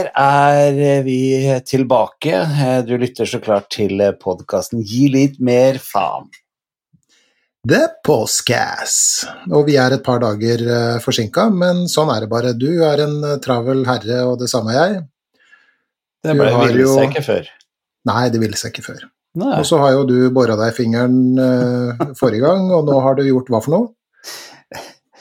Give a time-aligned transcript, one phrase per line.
[0.00, 2.38] Geir, er vi tilbake.
[2.88, 6.30] Du lytter så klart til podkasten Gi litt mer faen.
[7.68, 9.26] The Postcass.
[9.52, 12.54] Og vi er et par dager uh, forsinka, men sånn er det bare.
[12.56, 15.02] Du er en uh, travel herre, og det samme er jeg.
[16.24, 16.96] Det ble, ville jo...
[16.96, 17.50] seg ikke før.
[18.08, 19.04] Nei, det ville seg ikke før.
[19.40, 19.52] Nei.
[19.58, 23.20] Og så har jo du bora deg i fingeren uh, forrige gang, og nå har
[23.20, 23.92] du gjort hva for noe?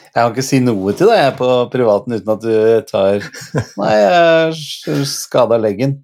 [0.09, 2.53] Jeg kan ikke si noe til deg på privaten uten at du
[2.89, 3.25] tar
[3.81, 5.99] Nei, jeg skada leggen.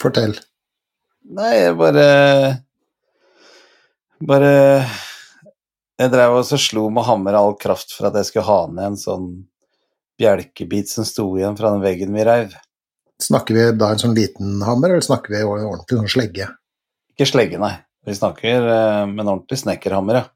[0.00, 0.36] Fortell.
[1.24, 2.06] Nei, jeg bare
[4.24, 4.52] Bare
[5.98, 9.00] Jeg drev og slo med hammer all kraft for at jeg skulle ha ned en
[9.00, 9.28] sånn
[10.20, 12.54] bjelkebit som sto igjen fra den veggen vi reiv.
[13.22, 16.48] Snakker vi da en sånn liten hammer, eller snakker vi ordentlig sånn slegge?
[17.14, 17.76] Ikke slegge, nei.
[18.04, 20.33] Vi snakker eh, med en ordentlig snekkerhammer, ja.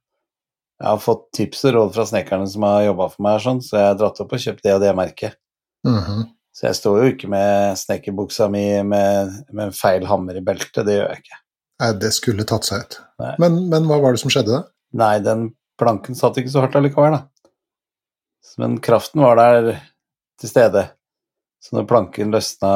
[0.79, 3.79] Jeg har fått tips og råd fra snekkerne som har jobba for meg, sånn, så
[3.81, 5.39] jeg har dratt opp og kjøpt det og det merket.
[5.87, 6.27] Mm -hmm.
[6.55, 10.97] Så jeg står jo ikke med snekkerbuksa mi med, med, feil hammer i beltet, det
[10.97, 11.39] gjør jeg ikke.
[11.81, 12.97] Nei, det skulle tatt seg ut.
[13.39, 14.63] Men, men, hva var det som skjedde da?
[14.99, 17.23] Nei, den planken satt ikke så hardt allikevel, da.
[18.59, 19.81] Men kraften var der
[20.41, 20.89] til stede.
[21.63, 22.73] Så når planken løsna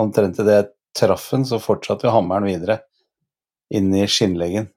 [0.00, 2.78] omtrent idet jeg traff den, så fortsatte jo hammeren videre
[3.74, 4.68] inn i skinnleggen.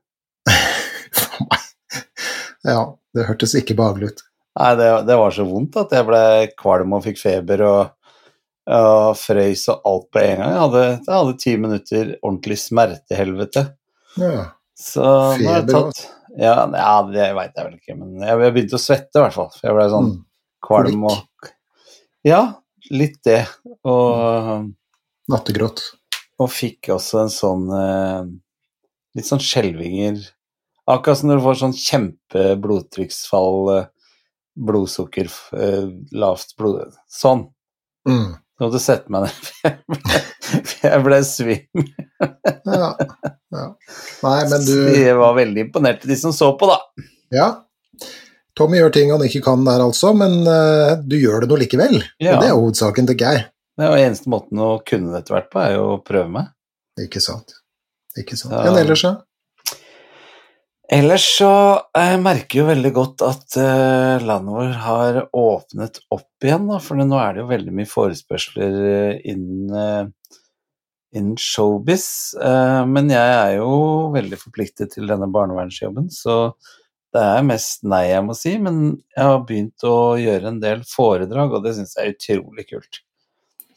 [2.68, 2.82] Ja,
[3.16, 4.26] det hørtes ikke behagelig ut.
[4.58, 6.22] Nei, det, det, var så vondt at jeg ble
[6.58, 8.12] kvalm og fikk feber og,
[8.73, 10.54] og frøys og alt på en gang.
[10.54, 13.66] Jeg hadde, jeg hadde ti minutter ordentlig smertehelvete.
[14.18, 14.48] Ja.
[14.78, 16.04] Så nå har jeg tatt
[16.38, 19.38] Ja, ja det veit jeg vel ikke, men jeg, jeg begynte å svette i hvert
[19.38, 19.54] fall.
[19.64, 20.18] Jeg ble sånn mm.
[20.68, 21.52] kvalm og
[22.28, 22.42] Ja,
[22.94, 23.44] litt det.
[23.88, 24.68] Og
[25.32, 25.82] Nattegråt.
[26.42, 28.28] Og fikk også en sånn eh,
[29.18, 30.20] Litt sånn skjelvinger
[30.87, 33.87] Akkurat som når du får sånn kjempeblodtrykksfall, eh,
[34.67, 37.48] blodsukker, eh, lavt blod Sånn.
[38.08, 38.37] Mm.
[38.58, 39.81] Så måtte du sette meg ned.
[40.70, 41.92] for jeg ble svimmel.
[42.65, 42.89] ja,
[43.53, 43.65] ja.
[44.23, 46.80] Nei, men du Jeg var veldig imponert, de som så på, da.
[47.36, 47.49] Ja.
[48.58, 51.99] Tommy gjør ting han ikke kan der, altså, men uh, du gjør det nå likevel.
[52.17, 52.37] Ja.
[52.37, 53.45] Og det er hovedsaken, tenker jeg.
[53.77, 56.49] Det er eneste måten å kunne dette hvert på, er jo å prøve meg.
[57.03, 57.59] Ikke sant.
[58.17, 58.55] Ikke sant.
[58.55, 58.64] Ja.
[58.71, 59.14] Men ellers, ja?
[60.87, 61.52] Ellers så
[61.99, 66.77] eh, merker jeg jo veldig godt at uh, landet vårt har åpnet opp igjen, da,
[66.80, 70.14] for nå er det jo veldig mye forespørsler uh, innen,
[71.11, 72.08] innen showbiz.
[72.87, 73.70] men jeg er jo
[74.15, 76.55] veldig forpliktet til denne barnevernsjobben, så
[77.15, 78.55] det er mest nei jeg må si.
[78.61, 78.81] Men
[79.15, 83.02] jeg har begynt å gjøre en del foredrag, og det syns jeg er utrolig kult.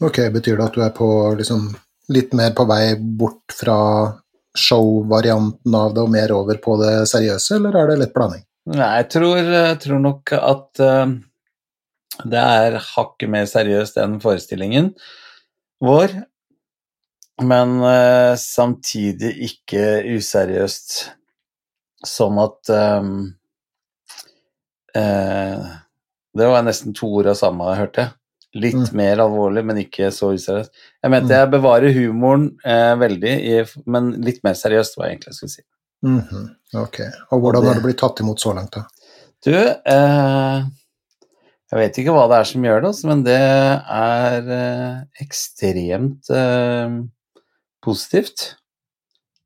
[0.00, 1.70] Ok, betyr det at du er på liksom
[2.14, 3.78] litt mer på vei bort fra
[4.60, 8.44] show-varianten av det og mer over på det seriøse, eller er det lett blanding?
[8.70, 11.14] Nei, jeg tror, jeg tror nok at uh,
[12.28, 14.92] det er hakket mer seriøst enn forestillingen
[15.80, 16.14] vår,
[17.40, 19.84] men uh, samtidig ikke
[20.18, 20.96] useriøst,
[22.06, 23.14] sånn at um,
[24.96, 25.70] uh,
[26.30, 28.19] Det var nesten to ord av samme, hørte jeg.
[28.58, 28.96] Litt mm.
[28.98, 30.72] mer alvorlig, men ikke så useriøst.
[31.04, 31.36] Jeg mente mm.
[31.36, 35.54] jeg bevarer humoren eh, veldig, i, men litt mer seriøst, var jeg egentlig jeg skulle
[35.54, 35.66] si.
[36.02, 36.48] Mm -hmm.
[36.80, 37.00] Ok.
[37.30, 38.86] Og hvordan har det blitt tatt imot så langt, da?
[39.44, 40.64] Du, eh,
[41.70, 46.30] jeg vet ikke hva det er som gjør det, altså, men det er eh, ekstremt
[46.30, 46.96] eh,
[47.82, 48.56] positivt.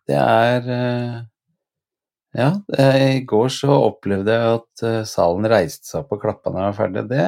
[0.09, 1.23] Det er eh,
[2.35, 6.61] Ja, i går så opplevde jeg at eh, salen reiste seg opp og klappa når
[6.61, 7.05] jeg var ferdig.
[7.13, 7.27] Det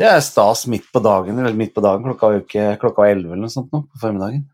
[0.00, 3.34] det er stas midt på dagen, eller midt på dagen, klokka jo ikke klokka elleve
[3.34, 4.46] eller noe sånt nå, på formiddagen.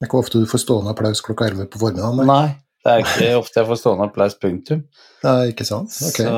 [0.00, 2.22] Det er ikke ofte du får stående applaus klokka elleve på formiddagen?
[2.24, 2.26] Nei.
[2.48, 4.86] nei, det er ikke ofte jeg får stående applaus, punktum.
[5.26, 5.92] Nei, ikke sant.
[6.08, 6.22] Ok.
[6.22, 6.30] Så,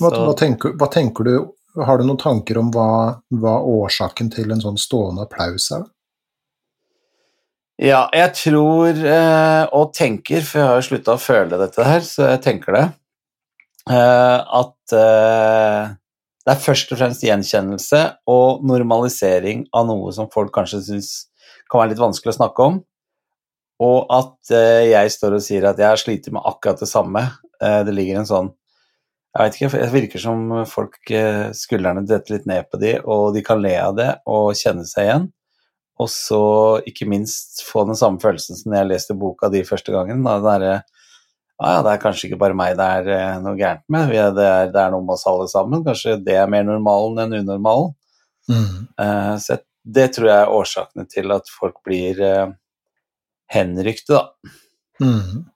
[0.00, 0.10] hva.
[0.10, 2.88] Hva, tenker, hva, tenker, du Har du noen tanker om hva,
[3.36, 5.84] hva årsaken til en sånn stående applaus er?
[7.76, 12.00] Ja, jeg tror eh, og tenker, for jeg har jo slutta å føle dette her,
[12.08, 12.84] så jeg tenker det,
[13.92, 15.90] eh, at eh,
[16.46, 18.00] det er først og fremst gjenkjennelse
[18.30, 21.08] og normalisering av noe som folk kanskje syns
[21.66, 22.76] kan være litt vanskelig å snakke om.
[23.82, 27.24] Og at eh, jeg står og sier at jeg sliter med akkurat det samme.
[27.58, 28.52] Eh, det ligger en sånn
[29.36, 33.34] Jeg vet ikke, det virker som folk eh, skuldrene detter litt ned på de, og
[33.34, 35.26] de kan le av det og kjenne seg igjen.
[36.00, 36.40] Og så
[36.88, 40.22] ikke minst få den samme følelsen som jeg leste boka di første gangen.
[40.24, 40.78] Da, den derre
[41.56, 44.68] ja, det er kanskje ikke bare meg det er eh, noe gærent med, det er,
[44.74, 45.84] det er, noe med oss alle sammen.
[45.86, 47.94] Kanskje det er mer normalen enn unormalen.
[48.50, 48.84] Mm.
[49.00, 52.52] Uh, så det tror jeg er årsakene til at folk blir uh,
[53.50, 54.52] henrykte, da.
[55.00, 55.46] Mm.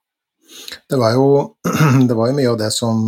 [0.88, 1.28] Det, var jo,
[2.08, 3.04] det var jo mye av det som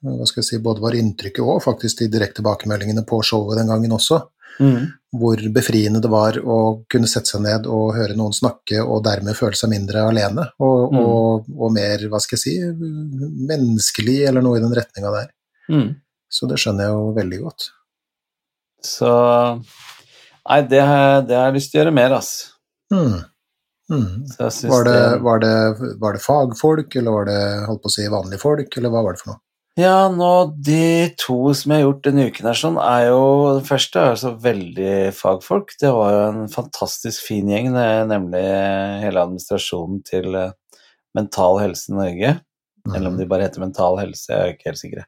[0.00, 3.68] hva skal jeg si, både var inntrykket og faktisk de direkte tilbakemeldingene på showet den
[3.68, 4.22] gangen også,
[4.60, 4.88] Mm.
[5.16, 6.56] hvor befriende det var å
[6.92, 10.92] kunne sette seg ned og høre noen snakke, og dermed føle seg mindre alene, og,
[10.92, 10.98] Mm.
[11.00, 12.52] og, og mer, hva skal jeg si,
[13.50, 15.30] menneskelig, eller noe i den retninga der.
[15.72, 15.88] Mm.
[16.30, 17.70] Så det skjønner jeg jo veldig godt.
[18.84, 19.10] Så
[20.50, 22.30] Nei, det, har- det har jeg lyst til å gjøre mer, ass.
[22.92, 23.20] Mm.
[23.90, 24.26] Mm.
[24.38, 28.40] Var det, var, det, var det fagfolk, eller var det holdt på å si vanlige
[28.42, 29.40] folk, eller hva var det for noe?
[29.78, 33.20] Ja, nå de to som jeg har gjort denne uken her sånn, er jo
[33.60, 35.76] Den første er altså veldig fagfolk.
[35.80, 37.70] Det var jo en fantastisk fin gjeng,
[38.10, 38.42] nemlig
[39.04, 40.56] hele administrasjonen til eh,
[41.14, 42.34] Mental Helse Norge.
[42.88, 45.06] Eller om de bare heter Mental Helse, jeg er ikke helt sikker.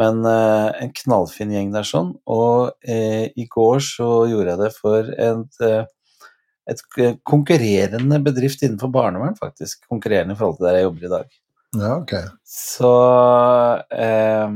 [0.00, 2.14] Men eh, en knallfin gjeng der sånn.
[2.30, 6.30] Og eh, i går så gjorde jeg det for et, eh,
[6.70, 6.82] et
[7.26, 9.84] konkurrerende bedrift innenfor barnevern, faktisk.
[9.90, 11.40] Konkurrerende i forhold til der jeg jobber i dag.
[11.78, 12.12] Ja, ok.
[12.50, 12.88] Så
[13.94, 14.48] eh,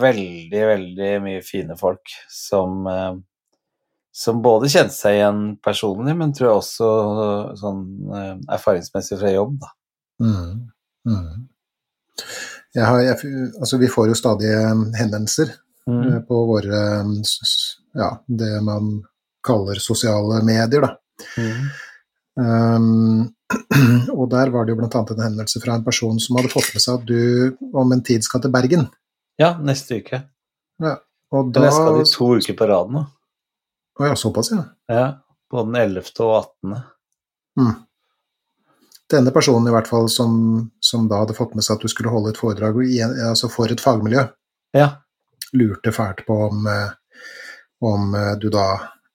[0.00, 3.12] veldig, veldig mye fine folk som, eh,
[4.14, 6.88] som både kjente seg igjen personlig, men tror jeg også
[7.60, 9.70] sånn eh, erfaringsmessig fra jobb, da.
[10.18, 10.56] Mm.
[11.06, 11.46] Mm.
[12.74, 13.32] Jeg har, jeg,
[13.62, 15.54] altså, vi får jo stadig eh, henvendelser
[15.86, 16.24] mm.
[16.28, 18.96] på våre eh, s- Ja, det man
[19.46, 20.96] kaller sosiale medier, da.
[22.38, 23.28] Um,
[24.18, 26.84] og der var det jo annet en henvendelse fra en person som hadde fått med
[26.84, 28.86] seg at du om en tid skal til Bergen.
[29.40, 30.22] Ja, neste uke.
[31.34, 33.02] Og da Eller skal de to uker på rad nå.
[33.98, 34.62] Å ja, såpass, ja.
[34.88, 35.06] Ja,
[35.50, 36.12] på den 11.
[36.24, 36.76] og 18.
[37.58, 37.74] Mm.
[39.10, 40.32] Denne personen i hvert fall som,
[40.84, 42.78] som da hadde fått med seg at du skulle holde et foredrag
[43.24, 44.26] altså for et fagmiljø,
[44.76, 44.88] Ja.
[45.56, 46.90] lurte fælt på om, eh,
[47.80, 48.66] om eh, du da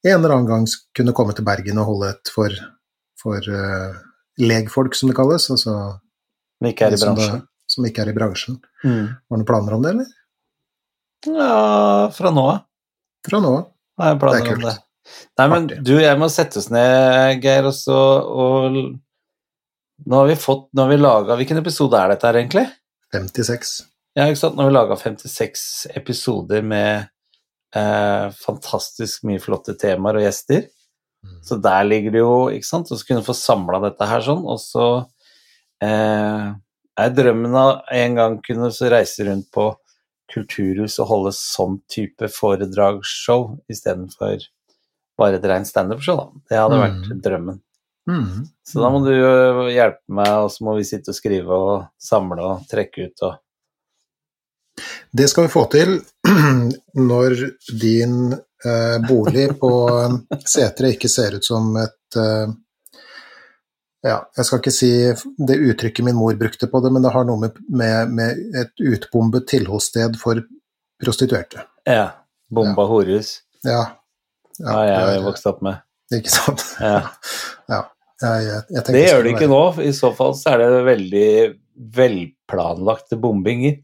[0.04, 0.66] en eller annen gang
[0.98, 2.50] kunne komme til Bergen og holde et for,
[3.24, 3.96] for uh,
[4.42, 5.74] legfolk, som det kalles, altså
[6.64, 7.40] som ikke er i bransjen.
[7.40, 8.60] da, som ikke er i bransjen.
[8.84, 9.06] Mm.
[9.08, 10.12] Var det noen planer om det, eller?
[11.28, 12.66] Ja, fra nå av.
[13.28, 13.70] Fra nå av.
[14.00, 14.68] Det er om kult.
[14.68, 14.76] det.
[15.40, 15.80] Nei, men Artig.
[15.84, 18.78] du, jeg må sette oss ned, Geir, og så og
[20.04, 22.64] Nå har vi fått Nå har vi laga Hvilken episode er dette her, egentlig?
[23.14, 23.74] 56.
[24.16, 24.56] Ja, ikke sant?
[24.56, 25.66] Nå har vi laga 56
[26.00, 27.10] episoder med
[27.76, 30.64] eh, fantastisk mye flotte temaer og gjester.
[31.44, 34.22] Så der ligger det jo, ikke sant, og så kunne du få samla dette her
[34.24, 34.86] sånn, og så
[35.84, 36.54] eh,
[37.04, 39.70] er drømmen av en gang kunne så reise rundt på
[40.34, 44.40] kulturhus og holde sånn type foredragsshow istedenfor
[45.20, 46.28] bare et rent standup-show, da.
[46.50, 47.22] Det hadde vært Mm.
[47.22, 47.60] drømmen.
[48.10, 48.48] Mm.
[48.66, 49.12] Så da må du
[49.72, 53.38] hjelpe meg, og så må vi sitte og skrive og samle og trekke ut og
[55.14, 56.00] Det skal vi få til
[57.12, 57.36] når
[57.82, 59.70] din eh, bolig på
[60.50, 62.54] Setre ikke ser ut som et eh,
[64.04, 64.90] Ja, jeg skal ikke si
[65.48, 68.74] det uttrykket min mor brukte på det, men det har noe med, med, med et
[68.84, 70.42] utbombet tilholdssted for
[71.00, 71.64] prostituerte.
[71.88, 72.10] Ja.
[72.52, 73.38] Bomba horehus.
[73.64, 73.86] Ja.
[74.60, 75.80] Ja, jeg har er- vokst opp med.
[76.14, 76.66] Ikke sant?
[76.84, 77.00] Ja.
[77.72, 77.80] ja.
[78.24, 79.88] Jeg, jeg, jeg Det gjør det ikke være- nå.
[79.88, 81.30] I så fall så er det veldig
[81.96, 83.80] velplanlagte bombinger.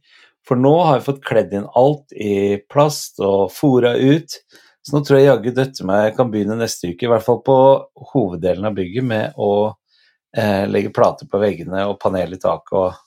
[0.50, 4.40] For nå har vi fått kledd inn alt i plast og fora ut.
[4.82, 7.58] Så nå tror jeg jaggu døtte meg kan begynne neste uke, i hvert fall på
[8.14, 9.52] hoveddelen av bygget, med å
[10.34, 12.74] eh, legge plater på veggene og panel i taket.
[12.74, 13.06] Og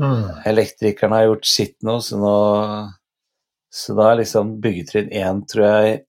[0.00, 0.24] Mm.
[0.48, 2.36] elektrikerne har gjort sitt nå, så nå
[3.72, 6.00] Så da er liksom byggetrinn én, tror jeg,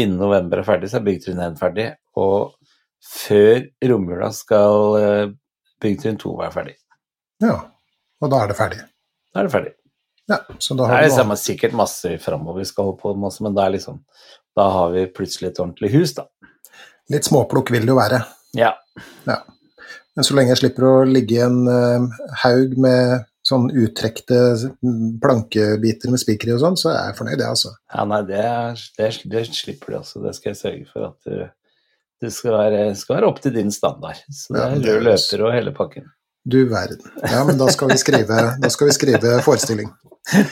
[0.00, 1.90] innen november er ferdig, så er byggetrinn én ferdig.
[2.16, 2.54] Og
[3.04, 5.32] før romjula skal eh,
[5.82, 6.76] byggetrinn to være ferdig.
[7.44, 7.58] Ja.
[8.22, 8.80] Og da er det ferdig.
[9.34, 9.74] Da er det ferdig.
[10.32, 13.56] Ja, så da Det er liksom sikkert masse framover vi skal holde på med, men
[13.56, 14.02] det er liksom
[14.56, 16.26] Da har vi plutselig et ordentlig hus, da.
[17.12, 18.22] Litt småplukk vil det jo være.
[18.56, 18.74] Ja.
[20.12, 24.38] Men så lenge jeg slipper å ligge i en uh, haug med sånn uttrekte
[24.84, 27.72] mm, plankebiter med spiker i og sånn, så er jeg fornøyd, jeg, altså.
[27.90, 30.22] ja nei, det, er, det, det slipper du, også.
[30.22, 31.40] Det skal jeg sørge for at du
[32.22, 34.20] det skal være, skal være opp til din standard.
[34.30, 36.04] Så det er ja, rød løper og hele pakken.
[36.44, 36.98] Du verden.
[37.22, 38.38] Ja, men da skal vi skrive,
[38.70, 39.92] skal vi skrive forestilling.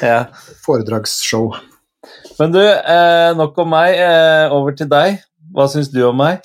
[0.02, 0.24] Ja.
[0.64, 1.52] Foredragsshow.
[2.38, 3.94] Men du, eh, nok om meg.
[4.02, 5.20] Eh, over til deg.
[5.54, 6.42] Hva syns du om meg?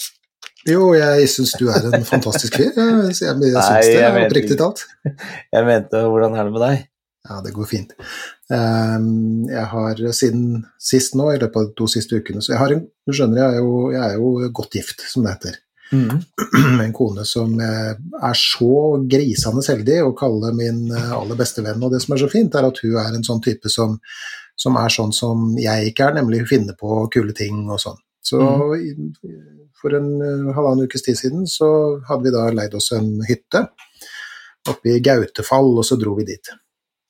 [0.65, 2.69] Jo, jeg syns du er en fantastisk fyr.
[2.73, 4.85] Jeg, jeg, jeg, syns det, oppriktig talt.
[5.55, 6.85] Jeg mente hvordan er det med deg?
[7.25, 7.93] Ja, det går fint.
[8.53, 12.59] Um, jeg har siden sist nå, i løpet av de to siste ukene, så jeg
[12.61, 15.57] har en Du skjønner, jeg er jo, jeg er jo godt gift, som det heter.
[16.77, 18.77] Med en kone som eh, er så
[19.11, 21.83] grisende heldig å kalle min eh, aller beste venn.
[21.83, 23.99] Og det som er så fint, er at hun er en sånn type som,
[24.57, 28.01] som er sånn som jeg ikke er, nemlig hun finner på kule ting og sånn.
[28.25, 29.09] Så mm.
[29.81, 31.69] for en eh, halvannen ukes tid siden så
[32.09, 33.67] hadde vi da leid oss en hytte
[34.65, 36.49] oppe i Gautefall, og så dro vi dit.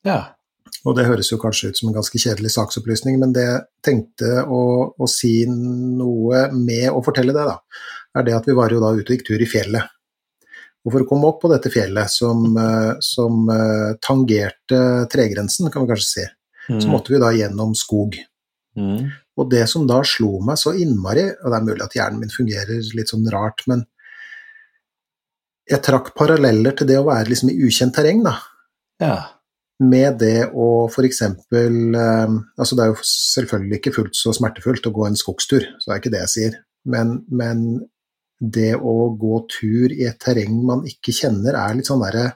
[0.05, 0.20] Ja.
[0.86, 3.48] Og det høres jo kanskje ut som en ganske kjedelig saksopplysning, men det
[3.86, 4.62] tenkte å,
[4.94, 7.55] å si noe med å fortelle det, da,
[8.16, 9.92] er det at vi var jo da ute og gikk tur i fjellet.
[10.86, 14.80] Og for å komme opp på dette fjellet som, eh, som uh, tangerte
[15.10, 16.26] tregrensen, kan vi kanskje si,
[16.70, 16.82] mm.
[16.84, 18.20] så måtte vi da gjennom skog.
[18.78, 19.08] Mm.
[19.40, 22.34] Og det som da slo meg så innmari, og det er mulig at hjernen min
[22.34, 23.82] fungerer litt sånn rart, men
[25.66, 28.36] jeg trakk paralleller til det å være liksom i ukjent terreng, da.
[29.02, 29.16] Ja.
[29.82, 31.24] Med det å f.eks.
[31.26, 35.90] Eh, altså det er jo selvfølgelig ikke fullt så smertefullt å gå en skogstur, så
[35.90, 36.60] det er ikke det jeg sier.
[36.86, 37.66] Men, men
[38.52, 42.36] det å gå tur i et terreng man ikke kjenner, er litt sånn derre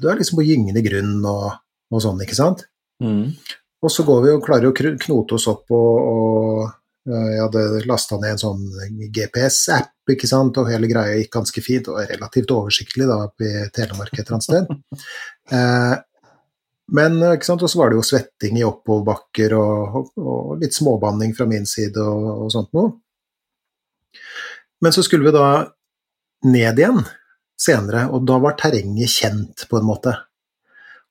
[0.00, 1.58] Du er liksom på gyngende grunn og,
[1.92, 2.64] og sånn, ikke sant?
[3.04, 3.34] Mm.
[3.80, 6.68] Og så går vi og klarer å knote oss opp og, og
[7.10, 11.88] jeg hadde lasta ned en sånn GPS-app, ikke sant, og hele greia gikk ganske fint
[11.88, 14.70] og relativt oversiktlig da oppe i Telemark et eller annet sted.
[15.50, 15.96] Eh,
[16.94, 20.76] men ikke sant, og så var det jo svetting i oppoverbakker og, og, og, litt
[20.76, 22.92] småbanning fra min side og, og sånt noe.
[24.80, 25.46] Men så skulle vi da
[26.48, 27.02] ned igjen
[27.60, 30.14] senere, og da var terrenget kjent, på en måte.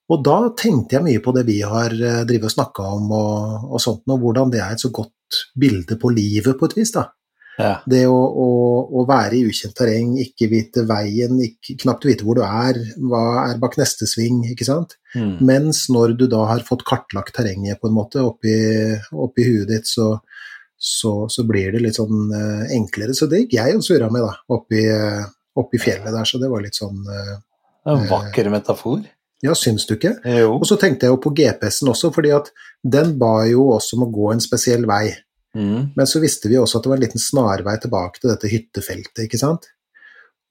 [0.09, 3.69] Og da tenkte jeg mye på det vi har eh, drevet og snakka om, og,
[3.69, 6.93] og sånt, og hvordan det er et så godt bilde på livet, på et vis.
[6.95, 7.11] da.
[7.59, 7.73] Ja.
[7.91, 8.47] Det å, å,
[8.95, 13.23] å, være i ukjent terreng, ikke vite veien, ikke, knapt vite hvor du er, hva
[13.43, 14.95] er bak neste sving, ikke sant.
[15.13, 15.35] Mm.
[15.45, 18.55] Mens når du da har fått kartlagt terrenget på en måte oppi,
[19.11, 20.15] oppi huet ditt, så,
[20.79, 23.13] så, så, blir det litt sånn uh, enklere.
[23.15, 25.25] Så det gikk jeg og surra med, da, oppi, uh,
[25.59, 27.37] oppi fjellet der, så det var litt sånn uh,
[27.89, 29.01] En vakker metafor.
[29.43, 30.13] Ja, syns du ikke?
[30.27, 30.53] Jo.
[30.57, 32.51] Og så tenkte jeg jo på GPS-en også, fordi at
[32.83, 35.13] den ba jo oss om å gå en spesiell vei.
[35.57, 35.95] Mm.
[35.95, 39.23] Men så visste vi også at det var en liten snarvei tilbake til dette hyttefeltet,
[39.25, 39.69] ikke sant.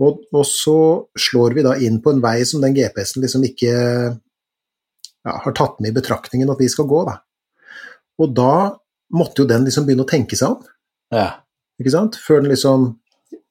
[0.02, 0.78] Og, og så
[1.18, 3.72] slår vi da inn på en vei som den GPS-en liksom ikke
[5.28, 7.18] ja, har tatt med i betraktningen at vi skal gå, da.
[8.18, 8.54] Og da
[9.14, 10.64] måtte jo den liksom begynne å tenke seg om,
[11.14, 11.28] Ja.
[11.80, 12.16] ikke sant.
[12.20, 12.88] Før den liksom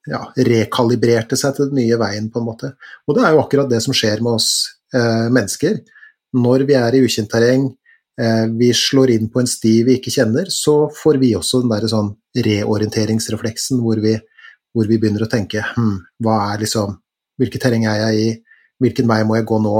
[0.08, 2.72] ja, rekalibrerte seg til den nye veien, på en måte.
[3.06, 4.50] Og det er jo akkurat det som skjer med oss
[4.94, 5.80] eh, mennesker.
[6.38, 7.66] Når vi er i ukjent terreng,
[8.20, 11.72] eh, vi slår inn på en sti vi ikke kjenner, så får vi også den
[11.74, 14.14] derre sånn reorienteringsrefleksen hvor vi,
[14.72, 16.98] hvor vi begynner å tenke hm, hva er liksom
[17.38, 18.30] Hvilket terreng er jeg i?
[18.82, 19.76] Hvilken vei må jeg gå nå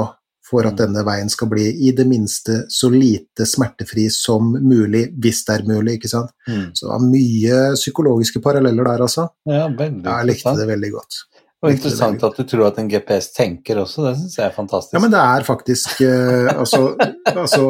[0.49, 5.45] for at denne veien skal bli i det minste så lite smertefri som mulig, hvis
[5.49, 6.33] det er mulig, ikke sant.
[6.49, 6.71] Mm.
[6.73, 9.28] Så det var mye psykologiske paralleller der, altså.
[9.49, 11.21] Ja, veldig Ja, jeg likte det veldig godt.
[11.59, 14.93] Og interessant at du tror at en GPS tenker også, det syns jeg er fantastisk.
[14.95, 16.93] Ja, men det er faktisk eh, altså,
[17.33, 17.64] altså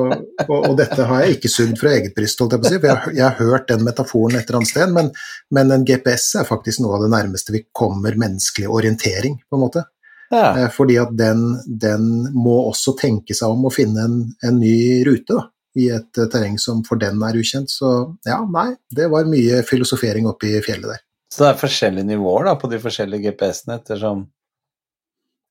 [0.45, 2.81] og, og dette har jeg ikke sugd fra eget bryst, holdt jeg på å si,
[2.83, 5.09] for jeg, jeg har hørt den metaforen et eller annet sted, men,
[5.57, 9.65] men en GPS er faktisk noe av det nærmeste vi kommer menneskelig orientering, på en
[9.65, 9.87] måte.
[10.31, 10.49] Ja.
[10.65, 15.05] Eh, fordi at den, den må også tenke seg om å finne en, en ny
[15.09, 15.47] rute, da.
[15.79, 17.71] I et eh, terreng som for den er ukjent.
[17.71, 17.91] Så
[18.27, 21.03] ja, nei, det var mye filosofering oppe i fjellet der.
[21.33, 24.23] Så det er forskjellige nivåer da, på de forskjellige GPS-ene ettersom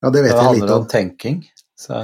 [0.02, 0.88] Ja, det det vet jeg handler lite om om.
[0.92, 1.44] tenking.
[1.78, 2.02] Så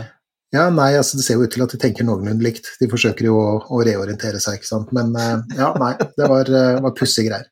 [0.54, 2.70] Ja, nei, altså det ser jo ut til at de tenker noenlunde likt.
[2.80, 4.94] De forsøker jo å, å reorientere seg, ikke sant.
[4.94, 6.52] Men eh, ja, nei, det var,
[6.86, 7.50] var pussige greier.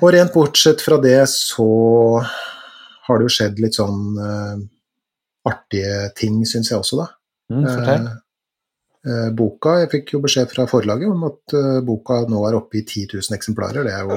[0.00, 1.66] Og rent bortsett fra det så
[3.10, 4.56] har det jo skjedd litt sånn uh,
[5.50, 7.06] artige ting, syns jeg også, da.
[7.52, 7.64] mm.
[7.66, 8.08] Eh,
[9.08, 11.54] eh, boka Jeg fikk jo beskjed fra forlaget om at
[11.86, 13.80] boka nå er oppe i 10 000 eksemplarer.
[13.88, 14.10] Det er jo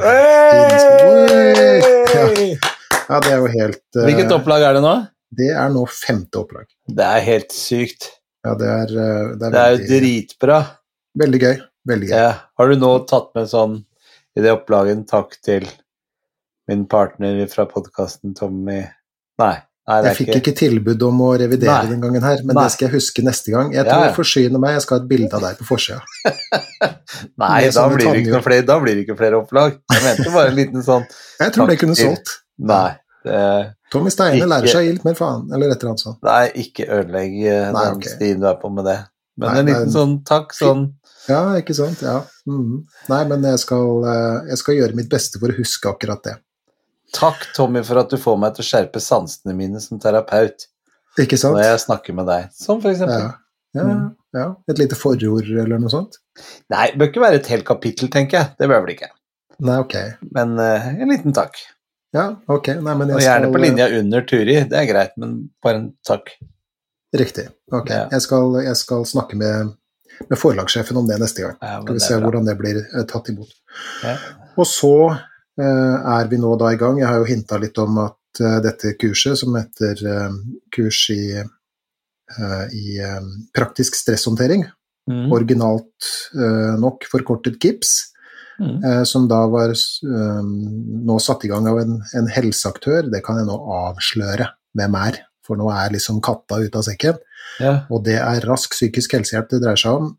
[1.23, 2.50] Hey!
[3.03, 4.93] Ja, det er jo helt Hvilket opplag er det nå?
[5.33, 6.67] Det er nå femte opplag.
[6.88, 8.12] Det er helt sykt.
[8.45, 10.57] Ja, det er, det er, Det er jo dritbra.
[11.19, 11.55] veldig gøy.
[11.89, 12.15] Veldig gøy.
[12.19, 12.33] Ja.
[12.59, 13.79] Har du nå tatt med sånn
[14.38, 15.67] i det opplaget en takk til
[16.70, 18.79] min partner fra podkasten Tommy
[19.41, 19.55] Nei.
[19.89, 21.91] nei det Jeg fikk ikke tilbud om å revidere Nei.
[21.91, 22.63] den gangen her, men Nei.
[22.63, 23.74] det skal jeg huske neste gang.
[23.75, 24.10] Jeg tror ja.
[24.10, 26.01] jeg forsyner meg, jeg skal ha et bilde av deg på forsida.
[27.43, 29.79] Nei, da blir, ikke flere, da blir det ikke flere opplag.
[29.91, 31.08] Jeg mente bare en liten sånn
[31.43, 32.38] Jeg tror det kunne solgt.
[32.74, 32.91] Nei.
[33.24, 33.39] Det,
[33.93, 36.20] Tommy Steine Ikke- lærer seg litt mer faen, eller et eller annet sånt.
[36.27, 38.12] nei, ikke ødelegg eh, den okay.
[38.12, 39.00] stien du er på med det.
[39.39, 39.93] Men Nei, en liten nei.
[39.93, 40.84] sånn takk, sånn
[41.25, 42.01] Ja, ikke sant?
[42.03, 42.20] Ja.
[42.50, 42.84] Mhm.
[43.10, 46.36] Nei, men jeg skal, eh, jeg skal gjøre mitt beste for å huske akkurat det.
[47.13, 50.65] Takk, Tommy, for at du får meg til å skjerpe sansene mine som terapeut
[51.22, 51.53] Ikke sant?
[51.58, 52.48] når jeg snakker med deg.
[52.58, 53.27] Som for eksempel.
[53.27, 53.34] Ja.
[53.74, 54.10] Ja, Mm.
[54.38, 54.48] ja.
[54.70, 56.20] Et lite forord eller noe sånt?
[56.70, 58.50] Nei, det bør ikke være et helt kapittel, tenker jeg.
[58.60, 59.10] Det bør det ikke.
[59.65, 59.96] Nei, ok.
[60.36, 61.58] Men uh, en liten takk.
[62.13, 62.67] Ja, ok.
[62.86, 64.58] Nei, men jeg Og gjerne skal, på linja under Turi.
[64.70, 66.29] Det er greit, men bare en takk.
[67.17, 67.48] Riktig.
[67.74, 67.89] Ok.
[67.89, 68.03] Ja.
[68.13, 69.74] Jeg, skal, jeg skal snakke med,
[70.29, 71.58] med forlagssjefen om det neste gang.
[71.62, 73.50] Ja, Skal vi se hvordan det blir eh, tatt imot.
[74.05, 74.13] Ja.
[74.58, 74.93] Og så
[75.62, 77.00] er vi nå da i gang.
[77.01, 80.39] Jeg har jo hinta litt om at eh, dette kurset, som heter eh,
[80.74, 81.43] kurs i
[82.39, 82.98] uh, i
[83.55, 84.65] praktisk stresshåndtering.
[85.12, 85.27] Mm.
[85.36, 87.93] Originalt uh, nok forkortet KIPS.
[88.62, 88.79] Mm.
[88.86, 93.10] Uh, som da var nå satt i gang av en, en helseaktør.
[93.12, 97.22] Det kan jeg nå avsløre hvem er, for nå er liksom katta ute av sekken.
[97.62, 97.74] Ja.
[97.93, 100.13] Og det er rask psykisk helsehjelp det dreier seg om.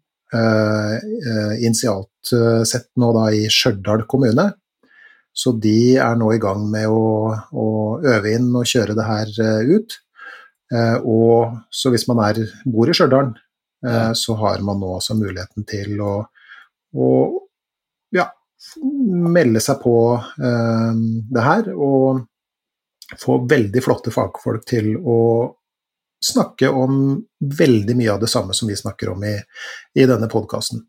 [1.62, 2.30] initialt
[2.66, 4.48] sett nå da i Stjørdal kommune.
[5.34, 7.66] Så de er nå i gang med å, å
[8.06, 9.32] øve inn og kjøre det her
[9.74, 9.96] ut.
[10.74, 13.32] Eh, og så hvis man er, bor i Stjørdal,
[13.86, 16.14] eh, så har man nå også muligheten til å,
[16.94, 17.08] å
[18.14, 18.28] ja,
[19.36, 21.02] melde seg på eh,
[21.34, 22.24] det her og
[23.20, 25.20] få veldig flotte fagfolk til å
[26.24, 27.18] snakke om
[27.58, 29.34] veldig mye av det samme som vi snakker om i,
[30.00, 30.80] i denne podkasten.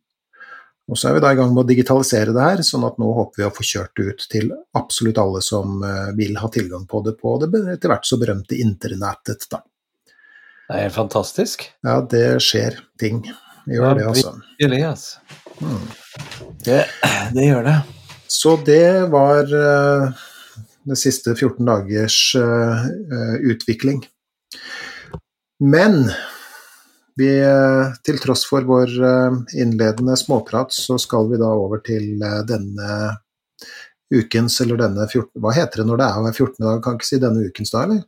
[0.86, 3.08] Og så er vi da i gang med å digitalisere det her, sånn at nå
[3.18, 6.86] håper vi å få kjørt det ut til absolutt alle som eh, vil ha tilgang
[6.90, 9.64] på det på det etter hvert så berømte internettet, da.
[10.66, 11.66] Det er fantastisk.
[11.86, 13.24] Ja, det skjer ting.
[13.66, 14.32] Det gjør det, altså.
[14.60, 15.20] Virkelig, altså.
[15.62, 15.84] Mm.
[16.66, 16.80] Det,
[17.34, 17.76] det gjør det.
[18.36, 20.24] Så det var uh,
[20.90, 24.02] det siste 14 dagers uh, eh, utvikling.
[25.62, 26.08] Men
[27.18, 32.22] vi, eh, til tross for vår eh, innledende småprat, så skal vi da over til
[32.22, 33.18] eh, denne
[34.14, 36.84] ukens, eller denne 14 Hva heter det når det er 14 dag?
[36.84, 38.04] Kan ikke si denne ukens da, eller?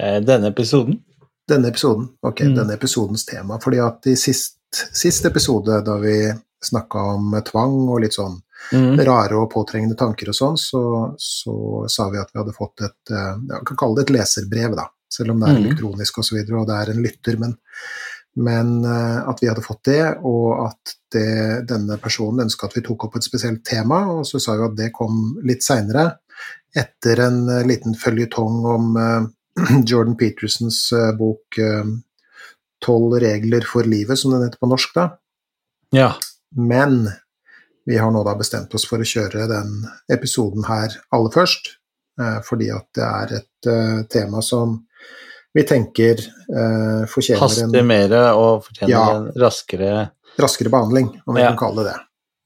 [0.00, 1.02] Er Denne episoden.
[1.48, 2.08] Denne episoden.
[2.26, 2.54] Ok, Mm.
[2.56, 3.58] denne episodens tema.
[3.62, 6.32] Fordi at i sist, sist episode, da vi
[6.64, 8.40] snakka om tvang og litt sånn
[8.72, 8.96] Mm.
[9.06, 10.80] rare og påtrengende tanker og sånn, så,
[11.20, 14.88] så sa vi at vi hadde fått et ja, kan kalle det et leserbrev, da.
[15.08, 15.66] Selv om det er Mhm.
[15.66, 17.38] elektronisk og, så videre, og det er en lytter.
[17.38, 17.56] Men,
[18.36, 22.84] men eh, at vi hadde fått det, og at det, denne personen ønska at vi
[22.84, 26.10] tok opp et spesielt tema, og så sa vi at det kom litt seinere,
[26.76, 29.28] etter en eh, liten føljetong om eh,
[29.88, 31.60] Jordan Petersens eh, bok
[32.84, 35.06] 'Tolv regler for livet', som den heter på norsk, da.
[35.96, 36.10] Ja.
[36.52, 37.06] Men
[37.88, 39.78] vi har nå da bestemt oss for å kjøre den
[40.12, 41.70] episoden her aller først,
[42.44, 43.68] fordi at det er et
[44.12, 44.76] tema som
[45.54, 49.04] vi tenker eh, fortjener Haster en mer og fortjener Ja.
[49.16, 51.48] en raskere raskere behandling, om vi Ja.
[51.54, 52.00] kan kalle det det.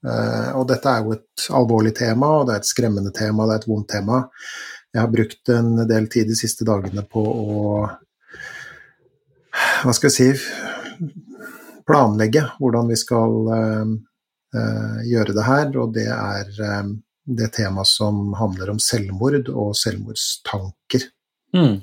[0.09, 3.53] Eh, og dette er jo et alvorlig tema, og det er et skremmende tema, det
[3.53, 4.29] er et vondt tema.
[4.93, 7.89] Jeg har brukt en del tid de siste dagene på å
[9.83, 11.03] Hva skal jeg si
[11.87, 13.91] Planlegge hvordan vi skal eh,
[14.55, 16.91] eh, gjøre det her, og det er eh,
[17.25, 21.09] det temaet som handler om selvmord og selvmordstanker.
[21.55, 21.75] mm.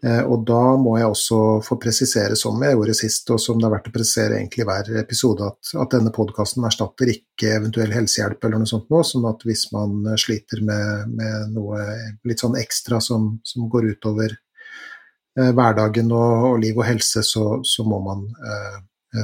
[0.00, 3.66] Eh, og da må jeg også få presisere, som jeg gjorde sist, og som det
[3.68, 8.46] er verdt å presisere egentlig hver episode, at, at denne podkasten erstatter ikke eventuell helsehjelp
[8.46, 11.84] eller noe sånt nå, sånn at hvis man eh, sliter med, med noe
[12.28, 17.58] litt sånn ekstra som, som går utover eh, hverdagen og, og liv og helse, så,
[17.60, 18.78] så må man eh,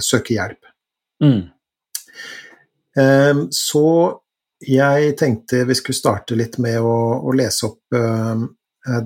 [0.05, 0.69] søke hjelp.
[1.25, 1.41] Mm.
[3.01, 3.87] Eh, så
[4.67, 8.45] jeg tenkte vi skulle starte litt med å, å lese opp eh,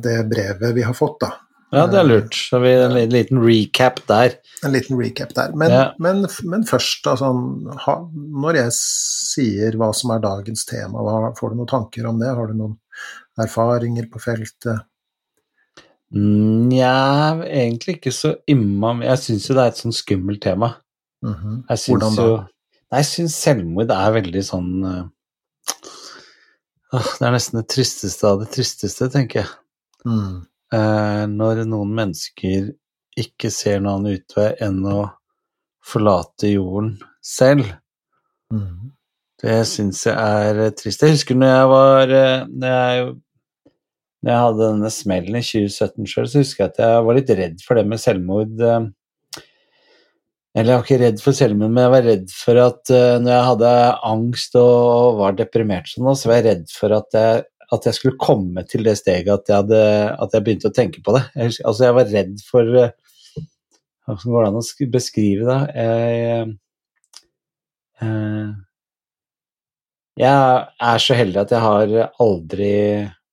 [0.03, 1.31] det brevet vi har fått, da.
[1.71, 2.35] Ja, det er lurt.
[2.35, 4.35] Så vi en liten recap der.
[4.67, 5.53] En liten recap der.
[5.55, 5.85] Men, Ja.
[6.03, 7.43] men, men først, sånn,
[8.43, 11.05] når jeg sier hva som er dagens tema,
[11.39, 12.33] får du noen tanker om det?
[12.35, 12.77] Har du noen
[13.39, 14.83] erfaringer på feltet?
[16.11, 20.73] Nja, egentlig ikke så imma Jeg syns jo det er et sånn skummelt tema.
[21.23, 21.65] Mhm.
[21.69, 22.31] Jeg syns jo
[22.91, 25.05] Nei, jeg syns selvmord er veldig sånn øh,
[26.91, 29.51] Det er nesten det tristeste av det tristeste, tenker jeg.
[30.03, 30.41] Mm.
[30.71, 32.71] Eh, når noen mennesker
[33.19, 35.01] ikke ser noen annen utvei enn å
[35.83, 36.93] forlate jorden
[37.27, 37.73] selv.
[38.55, 38.93] Mm.
[39.43, 41.03] Det syns jeg er eh, trist.
[41.03, 43.11] Jeg husker når jeg var eh, Når jeg,
[44.21, 47.37] når jeg hadde denne smellen i 2017 sjøl, så husker jeg at jeg var litt
[47.43, 48.67] redd for det med selvmord.
[50.51, 53.49] Eller jeg var ikke redd for selvmord, men jeg var redd for at når jeg
[53.49, 53.73] hadde
[54.11, 58.21] angst og var deprimert sånn, så var jeg redd for at jeg, at jeg skulle
[58.21, 59.83] komme til det steget at jeg, hadde,
[60.19, 61.23] at jeg begynte å tenke på det.
[61.37, 62.97] Jeg, altså jeg var redd for eh,
[64.11, 65.59] Hvordan går det an å beskrive det?
[65.79, 66.47] Jeg,
[68.03, 68.49] eh,
[70.19, 70.33] jeg
[70.91, 71.93] er så heldig at jeg har
[72.25, 72.73] aldri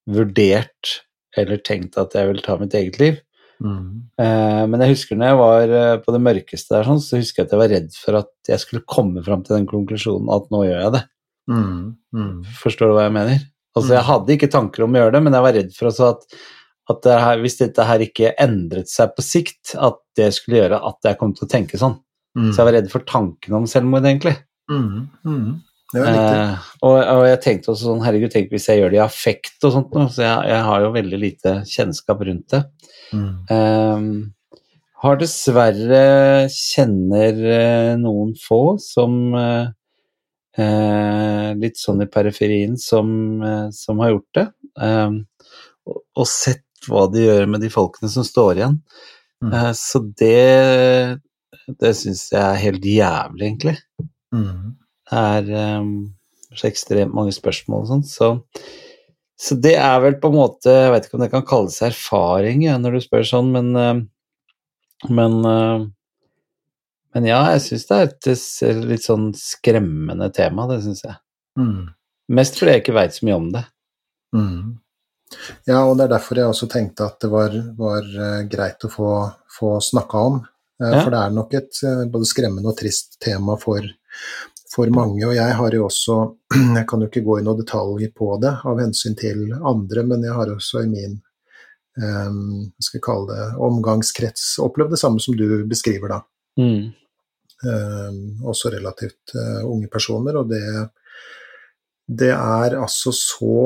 [0.06, 0.93] vurdert
[1.38, 3.17] eller tenkt at jeg vil ta mitt eget liv.
[3.58, 4.06] Mm.
[4.21, 7.50] Eh, Men jeg husker når jeg var på det mørkeste der, sånn, så husker jeg
[7.50, 10.62] at jeg var redd for at jeg skulle komme fram til den konklusjonen at nå
[10.67, 11.06] gjør jeg det.
[11.50, 11.86] Mm.
[12.13, 12.34] Mm.
[12.62, 13.45] Forstår du hva jeg mener?
[13.77, 13.97] Altså, Mm.
[13.97, 16.25] jeg hadde ikke tanker om å gjøre det, men jeg var redd for at,
[16.89, 20.81] at det her, hvis dette her ikke endret seg på sikt, at det skulle gjøre
[20.89, 21.97] at jeg kom til å tenke sånn.
[22.37, 22.51] Mm.
[22.51, 24.35] Så jeg var redd for tanken om selvmord, egentlig.
[24.69, 25.07] Mm.
[25.93, 26.37] Det riktig.
[26.37, 29.63] Eh, og, og jeg tenkte også sånn, herregud, tenk hvis jeg gjør det i affekt
[29.63, 32.63] og sånt, nå, så jeg, jeg har jo veldig lite kjennskap rundt det.
[33.15, 33.29] Mhm.
[33.55, 34.09] Eh,
[34.97, 39.67] har dessverre kjenner eh, noen få som eh,
[40.57, 43.09] Litt sånn i periferien som,
[43.45, 44.47] eh, som har gjort det.
[44.81, 45.11] Eh,
[45.87, 48.81] og, og sett hva de gjør med de folkene som står igjen.
[49.43, 49.53] Mm.
[49.53, 51.21] Eh, så det
[51.81, 53.75] det syns jeg er helt jævlig, egentlig.
[54.35, 54.75] Mm.
[55.07, 55.93] Det er um,
[56.55, 58.29] så ekstremt mange spørsmål og sånn, så,
[59.39, 62.63] så det er vel på en måte Jeg vet ikke om det kan kalles erfaring
[62.65, 63.99] ja, når du spør sånn, men uh,
[65.13, 65.85] Men, uh,
[67.17, 68.27] men ja, jeg syns det er et,
[68.86, 71.15] litt sånn skremmende tema, det syns jeg.
[71.58, 71.88] Mm.
[72.38, 73.63] Mest fordi jeg ikke veit så mye om det.
[74.38, 74.75] Mm.
[75.65, 78.91] Ja, og det er derfor jeg også tenkte at det var, var uh, greit å
[78.93, 79.13] få,
[79.58, 80.38] få snakka om.
[80.77, 80.99] Uh, Ja.
[81.01, 83.82] For det er nok et uh, både skremmende og trist tema for,
[84.69, 85.23] for mange.
[85.25, 86.19] Og jeg har jo også
[86.77, 90.21] Jeg kan jo ikke gå i noen detaljer på det av hensyn til andre, men
[90.27, 91.17] jeg har også i min
[91.97, 96.21] um, skal jeg kalle det, omgangskrets opplevd det samme som du beskriver, da.
[96.62, 96.93] Mm.
[97.65, 100.61] Um, også relativt uh, unge personer, og det,
[102.05, 103.61] det er altså så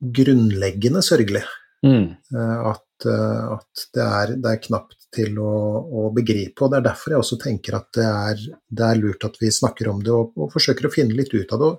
[0.00, 1.44] grunnleggende sørgelig
[1.80, 2.10] Mm.
[2.36, 6.62] uh, at, at det, er, det er knapt til å, å begripe.
[6.62, 9.50] Og det er derfor jeg også tenker at det er, det er lurt at vi
[9.54, 11.70] snakker om det og, og forsøker å finne litt ut av det.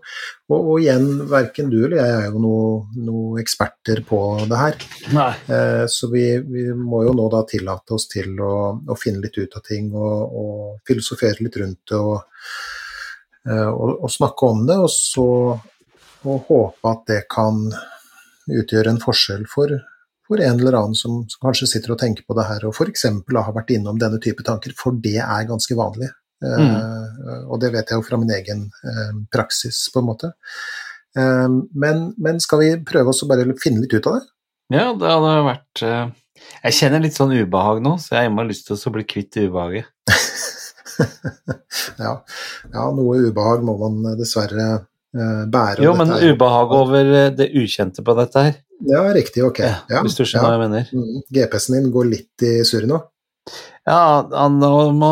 [0.51, 4.77] Og, og, igjen, verken du eller jeg er jo noen noe eksperter på det her.
[5.47, 8.53] Eh, Så vi, vi må jo nå da tillate oss til å,
[8.91, 12.19] å finne litt ut av ting og, og filosofere litt rundt det og,
[13.47, 15.29] eh, og snakke om det, og så
[16.21, 17.63] og håpe at det kan
[18.51, 19.73] utgjøre en forskjell for,
[20.31, 23.03] for en eller annen som, som kanskje sitter og tenker på det her og f.eks.
[23.35, 26.07] har vært innom denne type tanker, for det er ganske vanlig.
[26.41, 30.31] Eh, og det vet jeg jo fra min egen uh, praksis, på en måte.
[31.17, 34.23] Uh, men, men skal vi prøve oss å bare finne litt ut av det?
[34.71, 38.79] Ja, det hadde vært Jeg kjenner litt sånn ubehag nå, så jeg har lyst til
[38.79, 39.91] å bli kvitt ubehaget.
[42.05, 42.15] ja.
[42.71, 45.83] ja, noe ubehag må man dessverre bære.
[45.83, 48.55] Jo, men ubehag over det ukjente på dette her,
[48.89, 49.59] Ja, riktig, ok.
[49.63, 50.91] ja, Ja, hvis du skjønner hva jeg mener.
[50.95, 53.01] Mm, GPS-en din går litt i surr nå?
[53.87, 55.11] Ja, nå må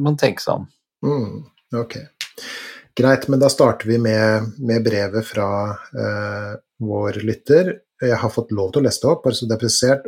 [0.00, 0.66] man tenke seg om.
[1.04, 1.44] Mm,
[1.80, 1.96] ok.
[3.00, 5.46] Greit, men da starter vi med, med brevet fra
[5.94, 6.50] eh,
[6.84, 7.70] vår lytter.
[8.00, 10.06] Jeg har fått lov til å lese det opp, bare så det er presisert,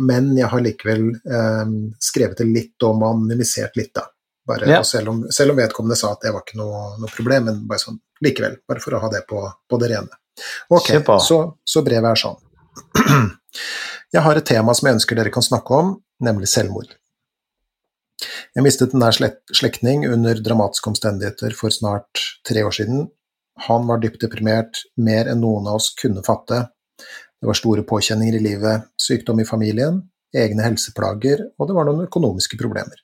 [0.00, 4.06] men jeg har likevel eh, skrevet det litt og anonymisert litt, da.
[4.50, 4.82] Bare, Ja.
[4.84, 7.82] selv, om, selv om vedkommende sa at det var ikke noe, noe problem, men bare
[7.82, 10.19] sånn likevel, bare for å ha det på, på det rene.
[10.70, 10.90] Ok,
[11.24, 12.38] så, så brevet er sånn.
[14.14, 15.90] Jeg har et tema som jeg ønsker dere kan snakke om,
[16.26, 16.96] nemlig selvmord.
[18.56, 23.04] Jeg mistet en nær slekt- slektning under dramatiske omstendigheter for snart tre år siden.
[23.68, 26.64] Han var dypt deprimert, mer enn noen av oss kunne fatte.
[26.98, 30.02] Det var store påkjenninger i livet, sykdom i familien,
[30.34, 32.98] egne helseplager, og det var noen økonomiske problemer.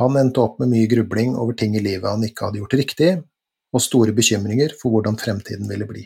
[0.00, 3.12] Han endte opp med mye grubling over ting i livet han ikke hadde gjort riktig,
[3.70, 6.04] og store bekymringer for hvordan fremtiden ville bli.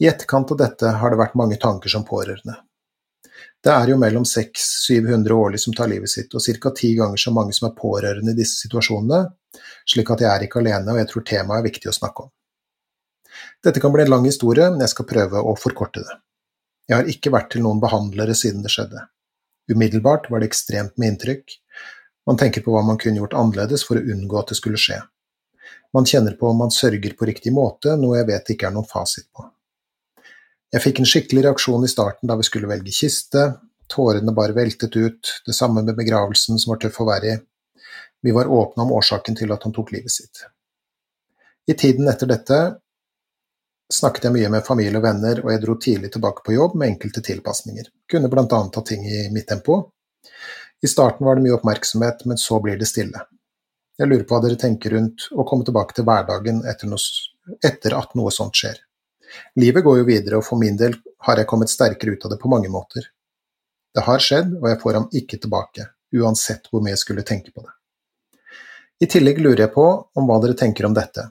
[0.00, 2.56] I etterkant av dette har det vært mange tanker som pårørende.
[3.60, 6.70] Det er jo mellom 600-700 årlig som tar livet sitt, og ca.
[6.76, 9.26] ti ganger så mange som er pårørende i disse situasjonene,
[9.92, 12.30] slik at jeg er ikke alene, og jeg tror temaet er viktig å snakke om.
[13.60, 16.16] Dette kan bli en lang historie, men jeg skal prøve å forkorte det.
[16.88, 19.04] Jeg har ikke vært til noen behandlere siden det skjedde.
[19.70, 21.60] Umiddelbart var det ekstremt med inntrykk.
[22.26, 24.98] Man tenker på hva man kunne gjort annerledes for å unngå at det skulle skje.
[25.92, 28.88] Man kjenner på om man sørger på riktig måte, noe jeg vet ikke er noen
[28.88, 29.44] fasit på.
[30.70, 33.46] Jeg fikk en skikkelig reaksjon i starten da vi skulle velge kiste,
[33.90, 37.38] tårene bare veltet ut, det samme med begravelsen som var tøff å være i.
[38.22, 40.44] Vi var åpne om årsaken til at han tok livet sitt.
[41.66, 42.58] I tiden etter dette
[43.90, 46.92] snakket jeg mye med familie og venner, og jeg dro tidlig tilbake på jobb med
[46.92, 47.90] enkelte tilpasninger.
[48.10, 49.80] Kunne blant annet ta ting i mitt tempo.
[50.82, 53.24] I starten var det mye oppmerksomhet, men så blir det stille.
[53.98, 57.98] Jeg lurer på hva dere tenker rundt å komme tilbake til hverdagen etter, noe, etter
[57.98, 58.78] at noe sånt skjer.
[59.60, 62.40] Livet går jo videre, og for min del har jeg kommet sterkere ut av det
[62.42, 63.08] på mange måter.
[63.94, 67.52] Det har skjedd, og jeg får ham ikke tilbake, uansett hvor mye jeg skulle tenke
[67.54, 67.74] på det.
[69.00, 71.30] I tillegg lurer jeg på om hva dere tenker om dette.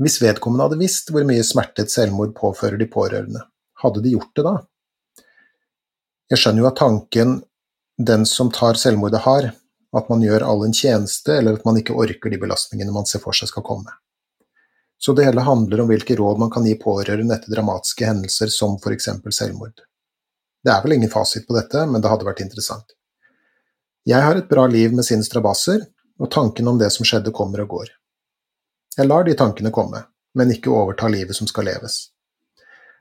[0.00, 3.42] Hvis vedkommende hadde visst hvor mye smerte et selvmord påfører de pårørende,
[3.82, 4.54] hadde de gjort det da?
[6.30, 7.40] Jeg skjønner jo at tanken
[8.00, 9.50] den som tar selvmordet har,
[9.96, 13.20] at man gjør alle en tjeneste, eller at man ikke orker de belastningene man ser
[13.24, 13.92] for seg skal komme.
[15.00, 18.76] Så det hele handler om hvilke råd man kan gi pårørende etter dramatiske hendelser som
[18.92, 19.80] eksempel selvmord.
[20.64, 22.92] Det er vel ingen fasit på dette, men det hadde vært interessant.
[24.04, 25.86] Jeg har et bra liv med sine strabasser,
[26.20, 27.92] og tanken om det som skjedde kommer og går.
[28.98, 30.02] Jeg lar de tankene komme,
[30.36, 32.10] men ikke overta livet som skal leves.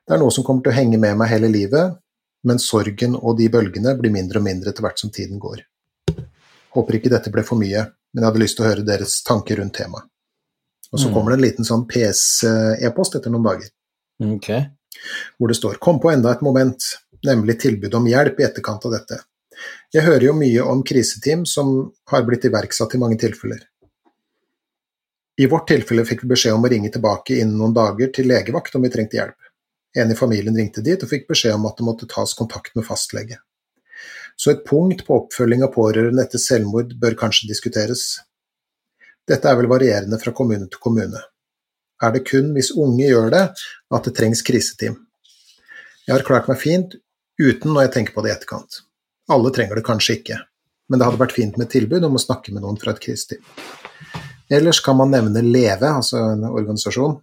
[0.08, 1.98] Det er noe som kommer til å henge med meg hele livet,
[2.48, 5.66] men sorgen og de bølgene blir mindre og mindre etter hvert som tiden går.
[6.76, 7.84] Håper ikke dette ble for mye,
[8.14, 10.09] men jeg hadde lyst til å høre deres tanker rundt temaet.
[10.92, 11.14] Og så Mm.
[11.14, 13.70] kommer det en liten sånn PS-e-post etter noen dager,
[14.20, 14.50] Ok.
[15.38, 18.92] hvor det står 'Kom på enda et moment', nemlig tilbud om hjelp i etterkant av
[18.92, 19.24] dette.
[19.94, 23.60] Jeg hører jo mye om kriseteam som har blitt iverksatt i mange tilfeller.
[25.40, 28.76] I vårt tilfelle fikk vi beskjed om å ringe tilbake innen noen dager til legevakt
[28.76, 29.36] om vi trengte hjelp.
[29.96, 32.86] En i familien ringte dit og fikk beskjed om at det måtte tas kontakt med
[32.86, 33.38] fastlege.
[34.38, 38.20] Så et punkt på oppfølging av pårørende etter selvmord bør kanskje diskuteres.
[39.30, 41.22] Dette er vel varierende fra kommune til kommune.
[42.02, 43.44] Er det kun hvis unge gjør det,
[43.94, 44.96] at det trengs kriseteam?
[46.08, 46.96] Jeg har klart meg fint
[47.40, 48.82] uten når jeg tenker på det i etterkant.
[49.30, 50.40] Alle trenger det kanskje ikke,
[50.90, 53.44] men det hadde vært fint med tilbud om å snakke med noen fra et kriseteam.
[54.50, 57.20] Ellers kan man nevne Leve, altså en organisasjon,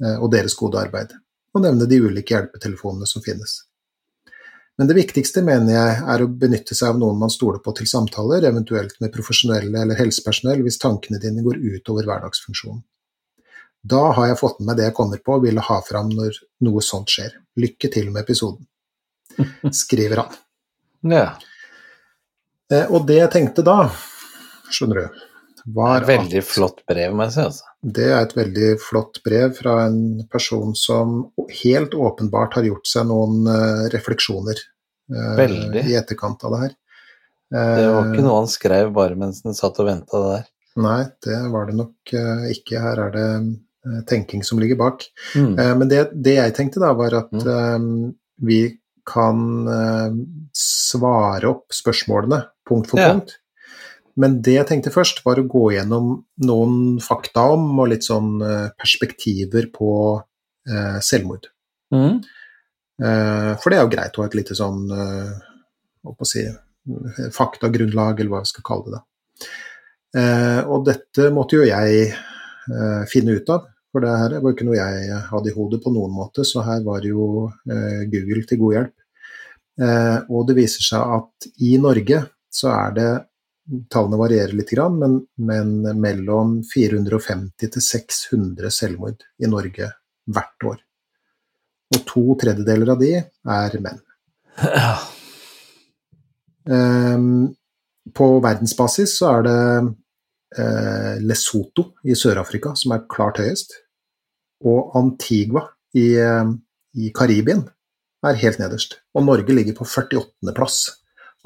[0.00, 1.12] eh, og deres gode arbeid,
[1.52, 3.58] og nevne de ulike hjelpetelefonene som finnes.
[4.80, 7.88] Men det viktigste mener jeg er å benytte seg av noen man stoler på til
[7.90, 12.80] samtaler, eventuelt med profesjonelle eller helsepersonell hvis tankene dine går utover hverdagsfunksjonen.
[13.82, 16.38] Da har jeg fått med meg det jeg kommer på og ville ha fram når
[16.64, 17.34] noe sånt skjer.
[17.58, 18.64] Lykke til med episoden,
[19.82, 20.38] skriver han.
[21.12, 21.26] Ja.
[22.72, 23.90] Eh, Og det jeg tenkte da,
[24.72, 25.22] skjønner du,
[25.74, 27.44] var veldig flott brev, må jeg si.
[27.50, 27.71] Altså.
[27.82, 31.32] Det er et veldig flott brev fra en person som
[31.64, 34.54] helt åpenbart har gjort seg noen eh, refleksjoner
[35.10, 35.82] eh, Veldig.
[35.90, 36.76] i etterkant av det her.
[37.52, 40.46] Det var Eh, ikke noe han skrev bare mens han satt og venta der.
[40.80, 42.78] Nei, det var det nok eh, ikke.
[42.80, 45.02] Her er det eh, tenking som ligger bak.
[45.34, 45.58] Mm.
[45.58, 47.50] Eh, Men det, det jeg tenkte da, var at Mm.
[47.50, 48.14] eh,
[48.46, 48.60] vi
[49.04, 50.14] kan eh,
[50.56, 53.10] svare opp spørsmålene punkt for Ja.
[53.12, 53.36] punkt.
[54.20, 56.12] Men det jeg tenkte først, var å gå gjennom
[56.44, 59.92] noen fakta om og litt sånn eh, perspektiver på
[60.68, 61.48] eh, selvmord.
[61.94, 62.18] Mm.
[63.02, 65.32] Eh, For det er jo greit å ha et lite sånn eh,
[66.12, 66.44] å si,
[67.32, 69.02] faktagrunnlag, eller hva vi skal kalle det.
[70.18, 74.56] Eh, Og dette måtte jo jeg eh, finne ut av, for det her var jo
[74.56, 78.44] ikke noe jeg hadde i hodet på noen måte, så her var jo eh, Google
[78.48, 78.94] til god hjelp.
[79.80, 83.10] Eh, Og det viser seg at i Norge så er det
[83.92, 89.92] Tallene varierer litt, men, men mellom 450 til 600 selvmord i Norge
[90.26, 90.80] hvert år.
[91.92, 94.00] Og to tredjedeler av de er menn.
[94.62, 94.94] Ja.
[96.62, 97.50] Um,
[98.14, 99.58] på verdensbasis så er det
[100.58, 103.76] eh, Lesotho i Sør-Afrika som er klart høyest.
[104.66, 106.50] Og Antigua i, eh,
[106.98, 107.64] i Karibien
[108.26, 109.00] er helt nederst.
[109.14, 110.54] Og Norge ligger på 48.
[110.54, 110.84] plass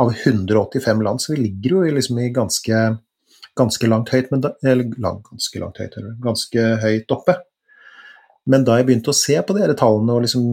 [0.02, 2.80] av 185 land, så vi ligger jo liksom i ganske,
[3.56, 7.38] ganske langt høyt, da, eller ganske langt høyt, eller ganske høyt oppe.
[8.46, 10.44] Men da jeg begynte å se på de tallene og liksom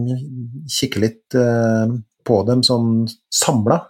[0.78, 1.92] kikke litt eh,
[2.26, 3.84] på dem sånn samla,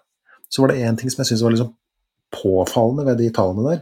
[0.51, 1.73] så var det én ting som jeg syntes var liksom
[2.35, 3.81] påfallende ved de tallene der.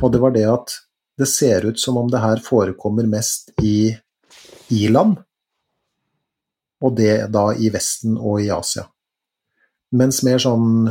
[0.00, 0.74] Og det var det at
[1.16, 3.94] det ser ut som om det her forekommer mest i
[4.74, 5.20] i-land,
[6.82, 8.84] og det da i Vesten og i Asia.
[9.92, 10.88] Mens mer sånn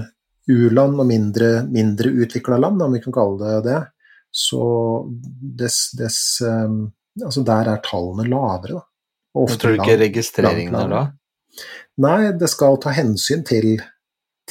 [0.47, 3.81] u-land og mindre, mindre utvikla land, om vi kan kalle det det,
[4.31, 4.65] så
[5.59, 6.91] dess, dess um,
[7.23, 8.81] Altså der er tallene lavere, da.
[9.35, 11.03] Og ofte tror du ikke registreringen er da?
[12.03, 13.77] Nei, det skal ta hensyn til,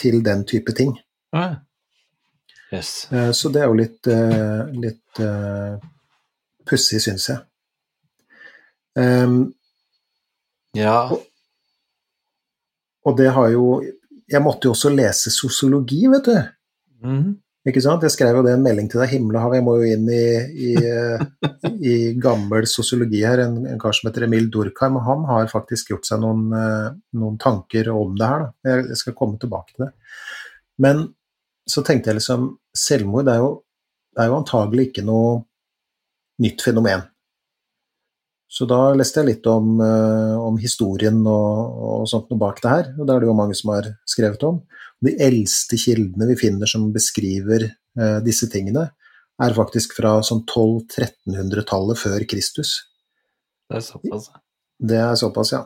[0.01, 0.95] til den type ting.
[1.37, 1.59] Ah.
[2.73, 3.07] Yes.
[3.13, 5.77] Eh, Så det er jo litt, eh, litt uh,
[6.65, 7.45] pussig, syns jeg.
[8.97, 9.53] Um,
[10.75, 11.11] Ja.
[13.05, 13.83] og det har jo
[14.31, 16.37] Jeg måtte jo også lese sosiologi, vet du.
[17.05, 17.33] Mm.
[17.65, 18.05] Ikke sant?
[18.05, 20.25] Jeg skrev jo det en melding til deg, himmelhav, jeg må jo inn i,
[20.69, 20.73] i,
[21.81, 23.41] i gammel sosiologi her.
[23.47, 26.91] En, en kar som heter Emil Durkheim, og han har faktisk gjort seg noen, eh,
[27.17, 28.45] noen tanker om det her.
[28.45, 28.71] Da.
[28.71, 29.91] Jeg, jeg skal komme tilbake til det.
[30.85, 31.07] Men
[31.71, 33.51] så tenkte jeg liksom Selvmord er jo,
[34.19, 35.39] er jo antagelig ikke noe
[36.45, 37.05] nytt fenomen.
[38.55, 42.71] Så da leste jeg litt om, eh, om historien og, og sånt noe bak det
[42.71, 44.61] her, og det er det jo mange som har skrevet om.
[45.03, 48.87] De eldste kildene vi finner som beskriver eh, disse tingene,
[49.43, 52.77] er faktisk fra sånn 1200-1300-tallet før Kristus.
[53.67, 54.31] Det er såpass.
[54.79, 55.65] Det er såpass, ja.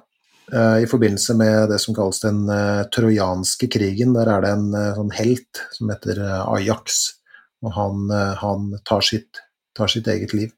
[0.48, 4.68] Eh, I forbindelse med det som kalles den eh, trojanske krigen, der er det en
[4.96, 7.03] sånn helt som heter Ajax,
[7.61, 8.09] og han,
[8.40, 9.42] han tar, sitt,
[9.77, 10.55] tar sitt eget liv.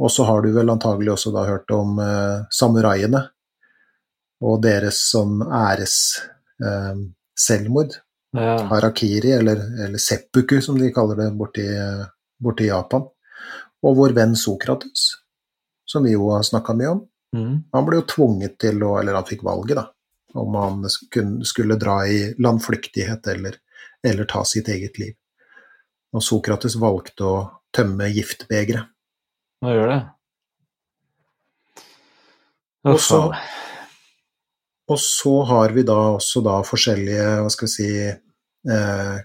[0.00, 3.20] Og så har du vel antagelig også da hørt om eh, samuraiene
[4.40, 5.96] og deres sånn æres
[6.64, 6.94] eh.
[8.36, 8.56] Ja.
[8.70, 11.64] Harakiri, eller, eller seppuku som de kaller det borti,
[12.38, 13.08] borti Japan.
[13.82, 15.06] Og vår venn Sokrates,
[15.88, 17.00] som vi jo har snakka mye om.
[17.36, 17.56] Mm.
[17.74, 19.84] Han ble jo tvunget til å Eller han fikk valget, da.
[20.34, 20.84] om han
[21.46, 23.56] skulle dra i landflyktighet eller,
[24.06, 25.14] eller ta sitt eget liv.
[26.14, 27.36] Og Sokrates valgte å
[27.74, 28.90] tømme giftbegeret.
[29.60, 30.00] Hva gjør det?
[32.90, 33.18] Og så,
[34.88, 39.18] og så har vi da også da forskjellige, hva skal vi si, eh,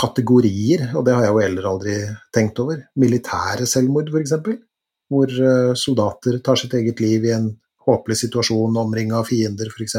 [0.00, 1.96] kategorier, og det har jeg jo heller aldri
[2.34, 2.84] tenkt over.
[3.02, 4.36] Militære selvmord, f.eks.
[5.10, 7.50] Hvor eh, soldater tar sitt eget liv i en
[7.86, 9.96] håpløs situasjon, omringa av fiender, f.eks.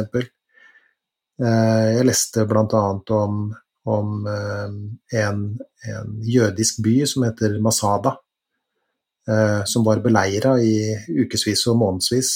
[1.42, 2.84] Eh, jeg leste bl.a.
[3.18, 3.44] om,
[3.92, 4.76] om eh,
[5.22, 5.46] en,
[5.92, 8.16] en, jødisk by som heter Masada,
[9.70, 12.32] som var beleira i ukevis og månedsvis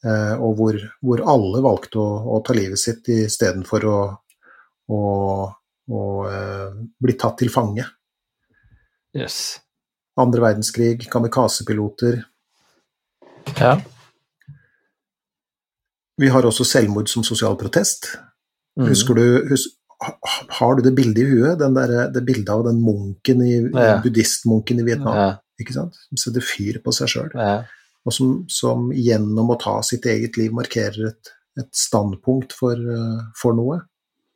[0.00, 3.96] Eh, og hvor, hvor, alle valgte å, å ta livet sitt istedenfor å,
[4.96, 5.00] å,
[5.92, 7.84] å eh, bli tatt til fange.
[9.16, 9.58] Yes.
[10.20, 12.22] Andre verdenskrig, kamikazepiloter.
[13.58, 13.74] Ja.
[16.20, 18.14] Vi har også selvmord som sosial protest.
[18.80, 18.88] Mm.
[18.92, 19.68] Husker du hus,
[20.56, 21.60] Har du det bildet i huet?
[21.60, 23.98] Der, det bildet av den munken i, ja.
[24.00, 25.16] buddhistmunken i Vietnam?
[25.16, 25.30] Ja.
[25.60, 25.98] Ikke sant?
[26.08, 27.30] Som setter fyr på seg sjøl.
[27.36, 27.60] Ja
[28.06, 33.20] og som, som, gjennom å ta sitt eget liv markerer et, et standpunkt for, uh,
[33.36, 33.82] for noe.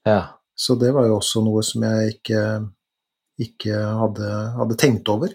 [0.08, 0.36] Ja.
[0.54, 2.44] Så det var jo også noe som jeg ikke,
[3.40, 5.32] ikke hadde, hadde, tenkt over.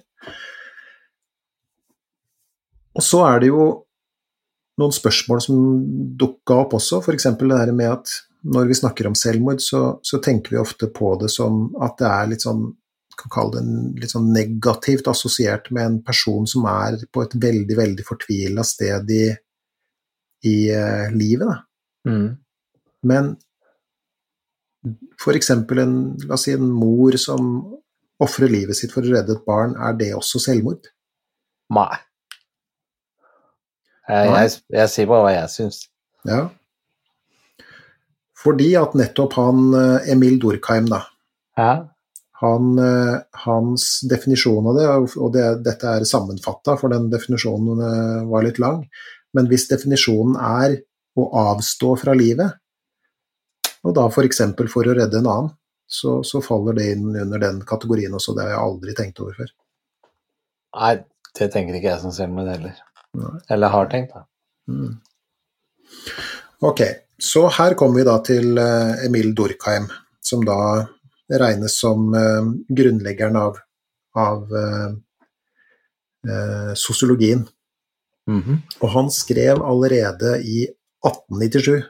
[2.96, 3.66] Og så er det jo
[4.80, 5.60] noen spørsmål som
[6.20, 7.32] dukka opp også, f.eks.
[7.34, 8.14] det der med at
[8.50, 12.08] når vi snakker om selvmord, så, så, tenker vi ofte på det som at det
[12.08, 12.70] er litt sånn
[13.20, 17.78] kan kalle det litt sånn negativt assosiert med en person som er på et veldig,
[17.78, 19.26] veldig fortvila sted i,
[20.48, 21.66] i uh, livet.
[22.08, 22.30] Mm.
[23.10, 23.34] Men
[25.20, 25.52] f.eks.
[25.52, 27.50] en, la oss si en mor som
[28.20, 30.90] ofrer livet sitt for å redde et barn, er det også selvmord?
[31.76, 32.00] Nei.
[34.10, 35.84] Jeg, jeg, jeg sier bare hva jeg syns.
[36.28, 36.48] Ja.
[38.40, 41.04] Fordi at nettopp han eh, Emil Durkheim, da,
[41.60, 41.72] ja.
[42.40, 44.88] Han, eh, hans definisjon av det,
[45.20, 48.86] og det, dette er sammenfatta, for den definisjonen eh, var litt lang,
[49.36, 50.78] men hvis definisjonen er
[51.20, 52.56] å avstå fra livet,
[53.84, 54.42] og da f.eks.
[54.58, 55.54] For, for å redde en annen,
[55.90, 58.36] så, så, faller det inn under den kategorien også.
[58.38, 59.54] Det har jeg aldri tenkt over før.
[60.78, 60.92] Nei,
[61.40, 62.76] det tenker ikke jeg som selvmord heller.
[63.18, 63.32] Nei.
[63.56, 64.28] Eller har tenkt, da.
[64.70, 65.00] Mm.
[66.70, 66.84] Ok,
[67.18, 69.88] så her kommer vi da til eh, Emil Durkheim,
[70.22, 70.60] som da
[71.30, 73.58] regnes som uh, grunnleggeren av,
[74.16, 74.92] av uh,
[76.28, 77.48] uh, sosiologien.
[78.28, 78.58] Mm -hmm.
[78.80, 80.68] Og han skrev allerede i
[81.06, 81.84] 1897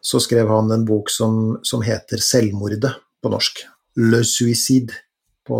[0.00, 3.64] så skrev han en bok som, som heter 'Selvmordet' på norsk.
[3.96, 4.92] 'Le suicide'
[5.46, 5.58] på,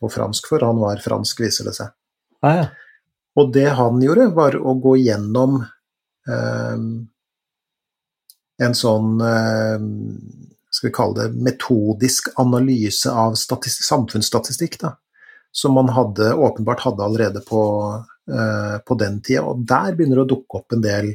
[0.00, 1.86] på, fransk, for han var fransk, viser det seg.
[2.42, 2.66] Ah, ja.
[3.36, 5.64] Og det han gjorde, var å gå gjennom
[8.58, 9.22] en sånn
[10.78, 14.94] skal vi kalle det, metodisk analyse av samfunnsstatistikk, da,
[15.52, 17.62] som man hadde, åpenbart hadde allerede på,
[18.30, 19.42] eh, på den tida.
[19.48, 21.10] Og der begynner det å dukke opp en del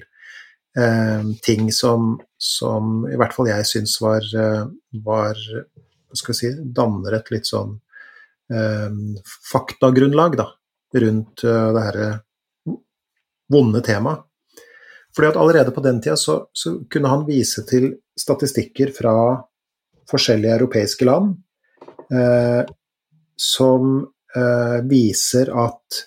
[0.75, 4.65] eh, ting som, som, i hvert fall jeg syns var, eh,
[5.05, 5.39] var
[6.13, 7.77] skal vi si, danner et litt sånn
[8.53, 8.91] eh,
[9.51, 10.49] faktagrunnlag da,
[10.93, 12.09] rundt uh, det herre
[13.49, 14.27] vonde temaet.
[15.13, 19.15] Fordi at allerede på den tida så, så, kunne han vise til statistikker fra
[20.09, 21.35] forskjellige europeiske land
[22.13, 22.63] eh,
[23.39, 23.93] som
[24.35, 26.03] eh, viser at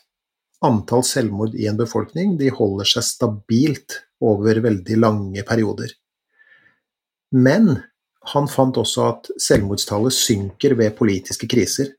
[0.67, 5.91] antall selvmord i en befolkning de holder seg stabilt over veldig lange perioder.
[7.37, 7.75] Men
[8.33, 11.93] han fant også at selvmordstallet synker ved politiske kriser.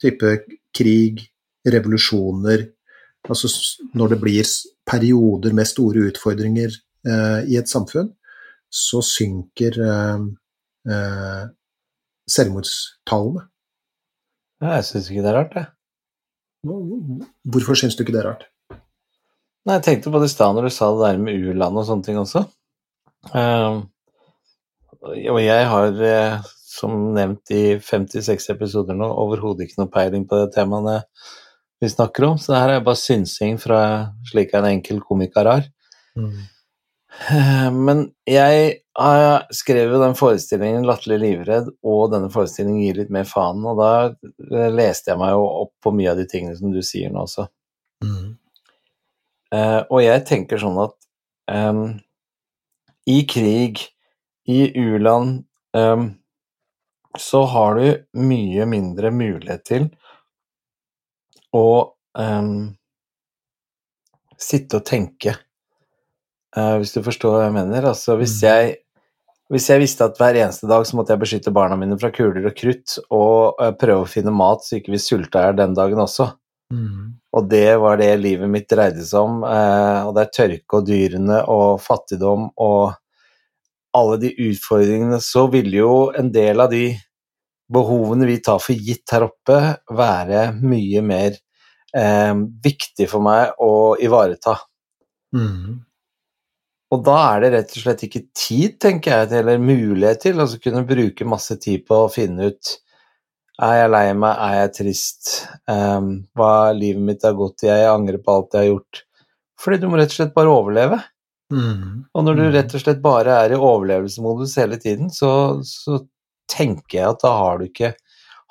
[0.00, 0.38] Type
[0.74, 1.24] krig,
[1.64, 2.68] revolusjoner
[3.24, 3.48] Altså
[3.96, 4.48] når det blir
[4.84, 6.74] perioder med store utfordringer
[7.08, 8.10] eh, i et samfunn,
[8.68, 10.26] så synker eh,
[10.88, 11.44] eh,
[12.30, 13.46] selvmordstallene.
[14.64, 15.70] Jeg syns ikke det er rart, jeg.
[17.52, 18.46] Hvorfor syns du ikke det er rart?
[19.64, 21.86] Nei, Jeg tenkte på det i stad når du sa det der med u-land og
[21.88, 22.44] sånne ting også.
[23.32, 23.84] Uh,
[25.32, 30.40] og jeg har, uh, som nevnt i 56 episoder nå, overhodet ikke noe peiling på
[30.42, 30.98] det temaene
[31.80, 33.80] vi snakker om, så det her er bare synsing fra
[34.28, 35.66] slik en enkel komiker har.
[36.16, 36.44] Mm.
[37.14, 43.10] Uh, men jeg jeg skrev jo den forestillingen 'Latterlig livredd' og denne forestillingen 'Gir litt
[43.10, 43.90] mer faen', og da
[44.54, 47.24] eh, leste jeg meg jo opp på mye av de tingene som du sier nå
[47.26, 47.48] også.
[48.06, 48.36] Mm.
[49.54, 50.94] Uh, og jeg tenker sånn at
[51.50, 51.98] um,
[53.10, 53.82] i krig,
[54.46, 55.42] i u-land,
[55.74, 56.06] um,
[57.18, 59.88] så har du mye mindre mulighet til
[61.54, 61.66] å
[62.18, 62.74] um,
[64.38, 65.34] sitte og tenke
[66.56, 67.86] uh, hvis du forstår hva jeg mener.
[67.92, 68.48] Altså, hvis, Mm.
[68.48, 68.76] jeg,
[69.50, 72.46] hvis jeg visste at hver eneste dag så måtte jeg beskytte barna mine fra kuler
[72.48, 75.74] og krutt og uh, prøve å finne mat så ikke vi sulta i hjel den
[75.78, 76.32] dagen også,
[76.72, 77.20] Mm.
[77.36, 80.86] og det var det livet mitt dreide seg om, uh, og det er tørke og
[80.88, 82.94] dyrene og fattigdom og
[83.94, 86.96] alle de utfordringene, så ville jo en del av de
[87.70, 89.58] behovene vi tar for gitt her oppe,
[89.92, 91.36] være mye mer
[91.94, 92.34] eh,
[92.64, 94.56] viktig for meg å ivareta.
[95.36, 95.78] Mm.
[96.94, 100.44] Og da er det rett og slett ikke tid, tenker jeg, eller mulighet til å
[100.46, 102.74] altså kunne bruke masse tid på å finne ut
[103.62, 105.32] er jeg lei meg, er jeg trist,
[105.70, 109.02] um, hva livet mitt har gått i, jeg angrer på alt jeg har gjort.
[109.62, 110.98] Fordi du må rett og slett bare overleve.
[111.54, 112.06] Mm.
[112.10, 112.52] Og når du Mm.
[112.56, 116.00] rett og slett bare er i overlevelsesmodus hele tiden, så, så
[116.50, 117.94] tenker jeg at da har du ikke,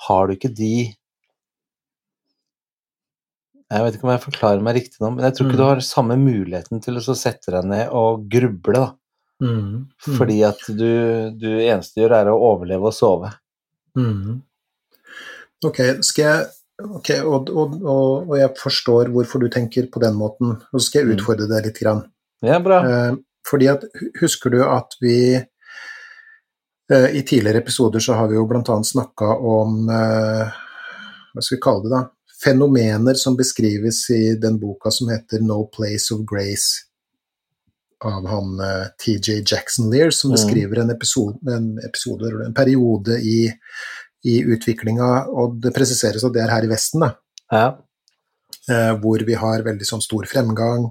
[0.08, 0.94] har du ikke de
[3.74, 5.62] Jeg vet ikke om jeg forklarer meg riktig nå, men jeg tror ikke Mm.
[5.62, 8.90] du har samme muligheten til å sette deg ned og gruble, da.
[9.42, 9.88] Mm.
[10.08, 10.18] Mm.
[10.18, 13.32] Fordi at du, du eneste du gjør, er å overleve og sove.
[13.98, 14.42] Mm.
[15.66, 16.46] Ok, skal jeg
[16.84, 20.88] Ok, og, og, og, og jeg forstår hvorfor du tenker på den måten, og så
[20.88, 21.14] skal jeg Mm.
[21.20, 21.78] utfordre deg litt.
[21.80, 22.02] Grann.
[22.42, 22.80] Ja, bra.
[22.84, 23.16] Eh,
[23.48, 23.84] fordi at,
[24.20, 28.64] husker du at vi eh, I tidligere episoder så har vi jo bl.a.
[28.84, 30.50] snakka om eh,
[31.34, 32.02] Hva skal vi kalle det, da?
[32.44, 36.84] Fenomener som beskrives i den boka som heter 'No Place of Grace'
[38.04, 40.36] av han uh, TJ Jackson Lear, som Mm.
[40.36, 43.54] beskriver en episode, en, episode, en periode i,
[44.26, 47.16] i utviklinga, og det presiseres at det er her i Vesten, da
[47.52, 47.78] Ja.
[48.70, 50.86] Uh, hvor vi har veldig sånn stor fremgang,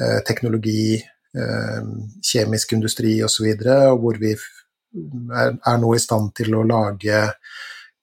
[0.00, 1.02] uh, teknologi,
[1.36, 1.82] eh,
[2.22, 6.66] kjemisk industri osv., og, så og hvor vi er, er nå i stand til å
[6.66, 7.32] lage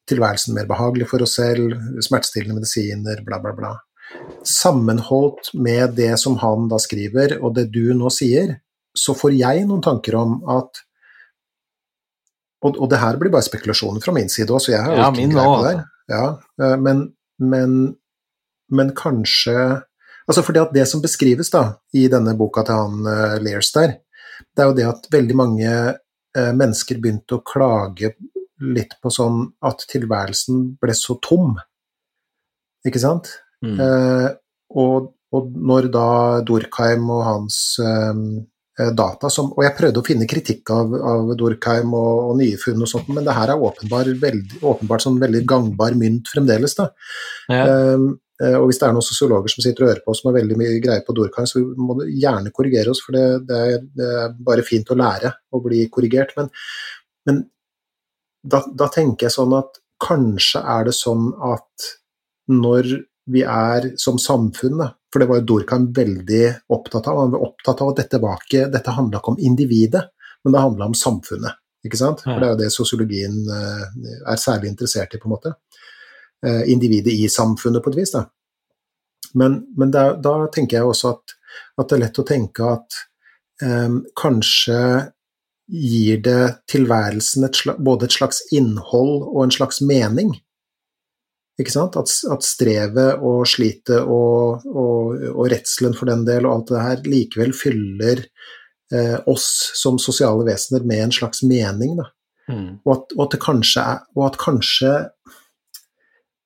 [0.10, 3.76] tilværelsen mer behagelig for oss selv, smertestillende medisiner, bla, bla, bla.
[4.48, 8.58] Sammenholdt med det som han da skriver, og det du nå sier,
[8.98, 10.84] så får jeg noen tanker om at
[12.60, 15.00] og, og det her blir bare spekulasjoner fra min side òg, så jeg har jo
[15.00, 15.76] Ja, ikke greie på det.
[16.12, 16.24] Ja,
[16.60, 17.06] eh, men,
[17.40, 17.78] men,
[18.68, 19.56] men kanskje
[20.30, 21.64] Altså fordi at det som beskrives da,
[21.98, 23.96] i denne boka til han uh, Lears der,
[24.54, 28.12] det er jo det at veldig mange uh, mennesker begynte å klage
[28.60, 31.56] litt på sånn at tilværelsen ble så tom.
[32.88, 33.32] Ikke sant?
[33.66, 33.80] Mm.
[33.84, 34.28] Eh,
[34.80, 36.08] og, og når da
[36.48, 38.22] Dorkheim og hans eh,
[38.80, 42.60] eh, data som, Og jeg prøvde å finne kritikk av, av Dorkheim og, og nye
[42.62, 46.78] funn og sånt, men det her er åpenbar, veldig, åpenbart sånn veldig gangbar mynt fremdeles.
[46.80, 46.90] da.
[47.52, 47.62] Ja.
[47.66, 48.08] Eh,
[48.46, 50.60] eh, og hvis det er noen sosiologer som sitter og hører på som har veldig
[50.64, 54.12] mye greie på Dorkheim, så må du gjerne korrigere oss, for det, det, er, det
[54.24, 56.38] er bare fint å lære å bli korrigert.
[56.40, 56.54] Men,
[57.28, 57.48] men
[58.44, 61.90] da, da tenker jeg sånn at kanskje er det sånn at
[62.50, 62.92] når
[63.30, 64.82] vi er som samfunn,
[65.12, 68.42] for det var jo Dorkan veldig opptatt av, han var opptatt av at dette var
[68.42, 70.06] ikke, dette handla ikke om individet,
[70.44, 71.60] men det handla om samfunnet.
[71.86, 72.24] Ikke sant?
[72.26, 73.84] For det er jo det sosiologien eh,
[74.28, 75.54] er særlig interessert i, på en måte.
[76.46, 78.12] Eh, individet i samfunnet, på et vis.
[78.16, 78.26] Da.
[79.40, 81.38] Men, men da, da tenker jeg også at,
[81.80, 83.00] at det er lett å tenke at
[83.64, 84.80] um, kanskje
[85.70, 90.34] gir det tilværelsen et slags, både et slags innhold og en slags mening.
[91.60, 91.98] Ikke sant?
[92.00, 96.86] At, at strevet og slitet og, og, og, redselen for den del og alt det
[96.86, 98.24] her likevel fyller
[98.94, 101.98] eh, oss som sosiale vesener med en slags mening.
[102.00, 102.08] Da.
[102.50, 102.70] Mm.
[102.86, 104.94] Og, at, og, at, det kanskje er Og at kanskje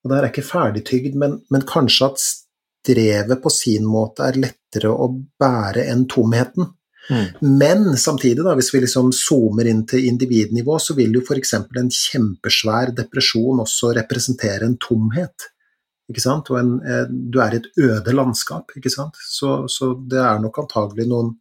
[0.04, 2.26] Og det her er ikke ferdigtygd, men, men kanskje at
[2.84, 5.08] strevet på sin måte er lettere å
[5.40, 6.74] bære enn tomheten.
[7.10, 7.58] Mm.
[7.60, 11.56] Men samtidig, da, hvis vi liksom zoomer inn til individnivå, så vil jo f.eks.
[11.60, 15.50] en kjempesvær depresjon også representere en tomhet.
[16.12, 16.52] Ikke sant?
[16.52, 16.74] Og en,
[17.32, 19.20] du er i et øde landskap, ikke sant.
[19.28, 21.34] Så, så det er nok antagelig noen,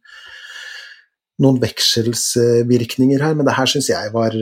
[1.43, 4.35] noen vekselsvirkninger her, men det her syns jeg var,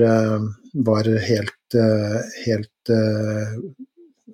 [0.89, 1.79] var helt,
[2.45, 2.93] helt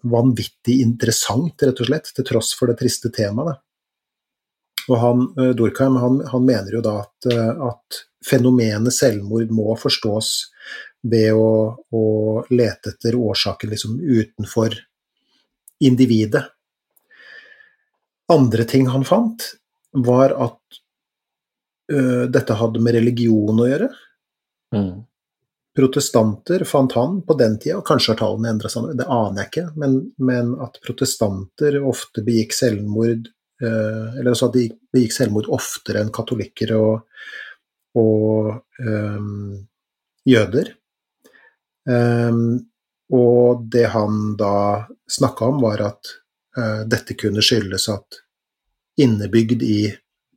[0.08, 3.60] vanvittig interessant, rett og slett, til tross for det triste temaet.
[4.88, 5.24] Og han,
[5.58, 7.28] Durkheim han, han, mener jo da at,
[7.72, 10.30] at, fenomenet selvmord må forstås
[11.08, 12.04] ved å, å
[12.52, 14.76] lete etter årsaken liksom utenfor
[15.80, 16.44] individet.
[18.34, 19.46] Andre ting han fant,
[19.92, 20.80] var at
[21.92, 23.88] ø, dette hadde med religion å gjøre.
[24.76, 25.06] Mm.
[25.78, 29.52] Protestanter fant han på den tida, og kanskje har tallene endra seg, det aner jeg
[29.52, 33.30] ikke, men, men, at protestanter ofte begikk selvmord
[33.62, 37.08] Eller altså at de begikk selvmord oftere enn katolikker og,
[37.98, 38.52] og
[38.84, 39.56] um,
[40.28, 40.74] jøder.
[41.88, 42.68] Um,
[43.16, 46.12] og det han da snakka om, var at
[46.60, 48.20] uh, dette kunne skyldes at
[49.00, 49.80] innebygd i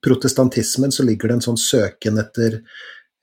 [0.04, 2.60] protestantismen så ligger det en sånn søken etter,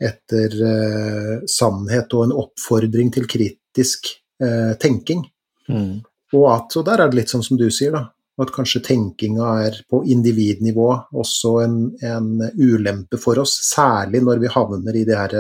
[0.03, 4.11] etter uh, sannhet og en oppfordring til kritisk
[4.43, 5.23] uh, tenking.
[5.71, 6.03] Mm.
[6.35, 8.09] Og, at, og der er det litt sånn som du sier, da.
[8.38, 13.55] At kanskje tenkinga er på individnivå også en, en, ulempe for oss.
[13.65, 15.33] Særlig når vi havner i de her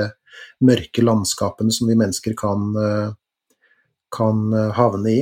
[0.65, 2.71] mørke landskapene som vi mennesker kan,
[4.13, 5.21] kan havne i.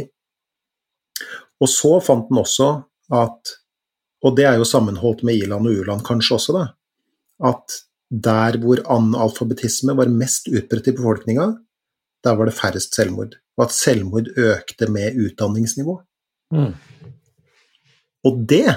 [1.59, 2.69] Og så fant den også
[3.15, 3.55] at
[4.25, 6.65] og det er jo sammenholdt med i-land og u-land kanskje også, da.
[7.51, 7.77] At
[8.09, 11.51] der hvor analfabetisme var mest utbredt i befolkninga,
[12.25, 13.35] der var det færrest selvmord.
[13.57, 15.99] Og at selvmord økte med utdanningsnivå.
[16.55, 16.73] Mm.
[18.25, 18.67] Og det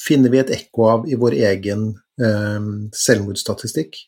[0.00, 1.90] finner vi et ekko av i vår egen
[2.20, 2.68] eh,
[3.04, 3.98] selvmordsstatistikk.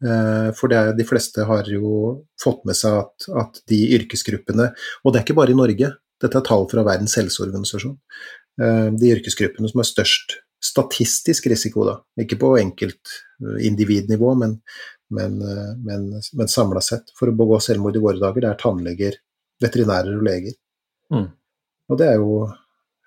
[0.00, 4.70] Eh, for er, de fleste har jo fått med seg at, at, de yrkesgruppene
[5.04, 7.98] Og det er ikke bare i Norge, dette er tall fra Verdens helseorganisasjon.
[8.62, 11.96] Eh, de yrkesgruppene som har størst statistisk risiko, da.
[12.20, 14.58] Ikke på enkeltindividnivå, men,
[15.16, 17.12] men, eh, men, men samla sett.
[17.18, 19.20] For å begå selvmord i våre dager, det er tannleger,
[19.64, 20.56] veterinærer og leger.
[21.12, 21.28] Mm.
[21.90, 22.34] Og det er jo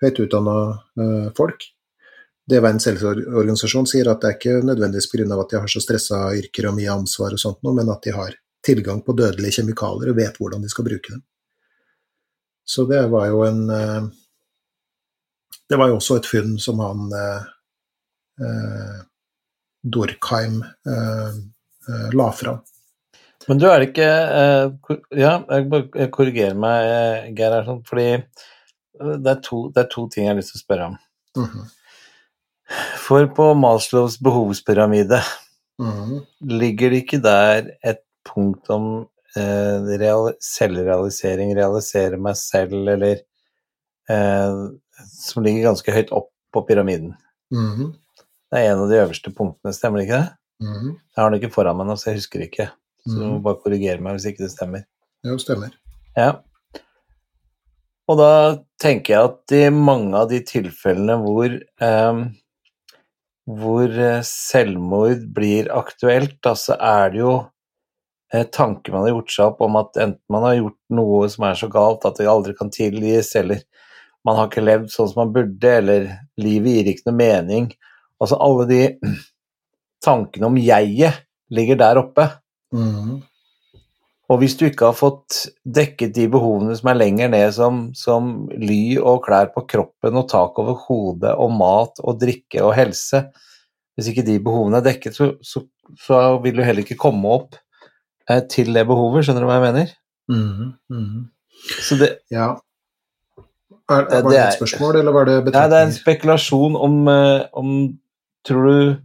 [0.04, 0.56] høyt utdanna
[1.00, 1.66] uh, folk.
[2.44, 5.28] Det Verdens helseorganisasjon sier at det er ikke nødvendigvis pga.
[5.40, 8.34] at de har så stressa yrker og mye ansvar og sånt men at de har
[8.64, 11.22] tilgang på dødelige kjemikalier og vet hvordan de skal bruke dem.
[12.64, 14.12] Så det var jo en uh,
[15.68, 17.50] det var jo også et funn som han eh,
[18.44, 19.02] eh
[19.84, 21.34] Dorkheim eh,
[21.88, 22.62] eh, la fram.
[23.48, 28.06] Men du, er det ikke eh, Ja, jeg korrigerer meg, Geir, Ersson, fordi
[28.98, 30.98] det er, to, det er, to, ting jeg har lyst til å spørre om.
[31.36, 31.64] Mm -hmm.
[32.96, 35.20] For på Maslows behovspyramide,
[35.78, 36.26] mm -hmm.
[36.40, 38.00] ligger det ikke der et
[38.34, 43.16] punkt om eh, selvrealisering, realisere meg selv, eller
[44.08, 44.70] eh,
[45.20, 47.14] som ligger ganske høyt opp på pyramiden.
[47.50, 47.94] Mm -hmm.
[48.50, 50.28] Det er en av de øverste punktene, stemmer det ikke det?
[50.62, 50.94] -hmm.
[51.16, 52.70] Jeg har den ikke foran meg nå, så jeg husker ikke.
[53.06, 53.42] Så du må Mhm.
[53.42, 54.84] bare korrigere meg hvis ikke det stemmer.
[55.24, 55.70] Jo, stemmer.
[56.16, 56.32] Ja.
[58.10, 58.32] Og da
[58.82, 62.24] tenker jeg at i mange av de tilfellene hvor eh,
[63.44, 63.92] hvor
[64.24, 67.34] selvmord blir aktuelt, da så er det jo
[68.32, 71.46] eh, tanker man har gjort seg opp om at enten man har gjort noe som
[71.50, 73.60] er så galt at det aldri kan tilgis, eller
[74.24, 76.08] man har ikke levd sånn som man burde, eller
[76.40, 77.68] livet gir ikke noe mening.
[78.22, 78.80] Altså alle de
[80.06, 81.20] tankene om jeget
[81.52, 82.28] ligger der oppe.
[82.74, 83.20] Mm.
[84.34, 88.32] Og hvis du ikke har fått dekket de behovene som er lenger ned, som, som
[88.58, 93.20] ly og klær på kroppen og tak over hodet og mat og drikke og helse
[93.94, 95.62] Hvis ikke de behovene er dekket, så, så,
[96.02, 97.54] så vil du heller ikke komme opp
[98.26, 99.22] eh, til det behovet.
[99.28, 99.92] Skjønner du hva jeg mener?
[100.32, 100.72] Mm.
[100.90, 101.20] Mm.
[101.78, 102.56] Så det, Ja.
[103.86, 106.74] Er, Det- var det er- et spørsmål, eller var det Nei, det er en spekulasjon
[106.76, 107.68] om, eh, om
[108.48, 108.96] tror, du,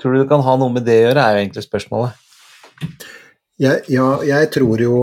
[0.00, 2.12] tror du det kan ha noe med det å gjøre, er jo egentlig spørsmålet.
[3.60, 4.96] Jeg, ja, jeg tror jo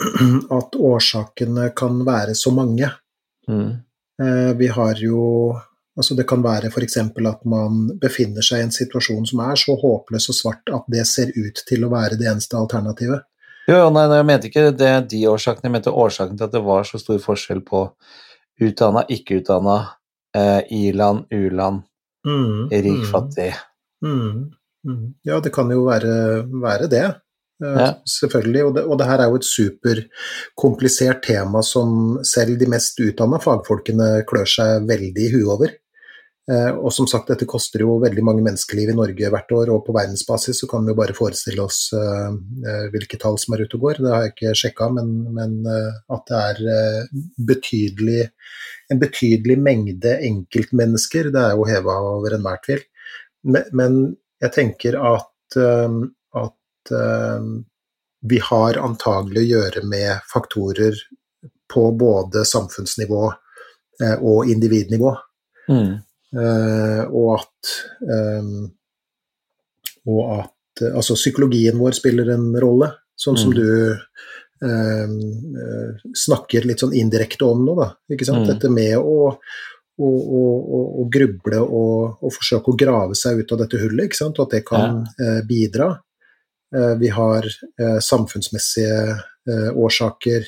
[0.58, 2.90] at årsakene kan være så mange.
[3.48, 3.70] Mm.
[4.22, 5.54] Eh, vi har jo
[5.94, 6.96] Altså det kan være f.eks.
[6.98, 11.04] at man befinner seg i en situasjon som er så håpløs og svart at det
[11.06, 13.22] ser ut til å være det eneste alternativet.
[13.68, 16.56] Jo, jo, nei, nei, jeg mente ikke det, de årsakene, jeg mente årsaken til at
[16.56, 17.84] det var så stor forskjell på
[18.66, 19.76] utdanna, ikke utdanna,
[20.34, 21.86] eh, i-land, u-land,
[22.24, 23.54] Mm, rik, mm, fattig.
[24.02, 24.50] mm,
[24.88, 25.14] mm.
[25.22, 27.06] Ja, det kan jo være, være det.
[27.62, 27.94] Eh, Ja.
[28.08, 28.64] Selvfølgelig.
[28.66, 33.38] Og det, og det her er jo et superkomplisert tema som selv de mest utdanna
[33.42, 35.74] fagfolkene klør seg veldig i huet over.
[36.50, 39.86] Eh, Og som sagt, dette koster jo veldig mange menneskeliv i Norge hvert år, og
[39.86, 43.78] på verdensbasis så kan vi jo bare forestille oss eh, hvilke tall som er ute
[43.78, 44.02] og går.
[44.02, 47.08] Det har jeg ikke sjekka, men, men at det er
[47.48, 48.26] betydelig,
[48.92, 52.84] en betydelig mengde enkeltmennesker, det er jo heva over enhver tvil.
[53.44, 53.98] Men, men
[54.44, 55.30] jeg tenker at,
[56.84, 57.48] at eh,
[58.24, 60.96] vi har antagelig å gjøre med faktorer
[61.74, 63.24] på både samfunnsnivå
[64.02, 65.16] eh, og individnivå.
[65.68, 65.92] Mm.
[66.34, 67.74] Eh, og at
[70.04, 73.56] og at altså psykologien vår spiller en rolle, sånn som Mm.
[73.56, 73.96] du
[74.64, 75.08] eh,
[76.14, 77.88] snakker litt sånn indirekte om nå, da.
[78.10, 78.44] Ikke sant?
[78.44, 78.48] Mm.
[78.52, 80.42] Dette med å, å, å,
[81.00, 84.38] å, gruble og, forsøke å grave seg ut av dette hullet, ikke sant?
[84.38, 85.92] og at det kan eh, bidra.
[86.74, 87.44] Eh, vi har
[87.80, 89.10] eh, samfunnsmessige
[89.50, 90.46] eh, årsaker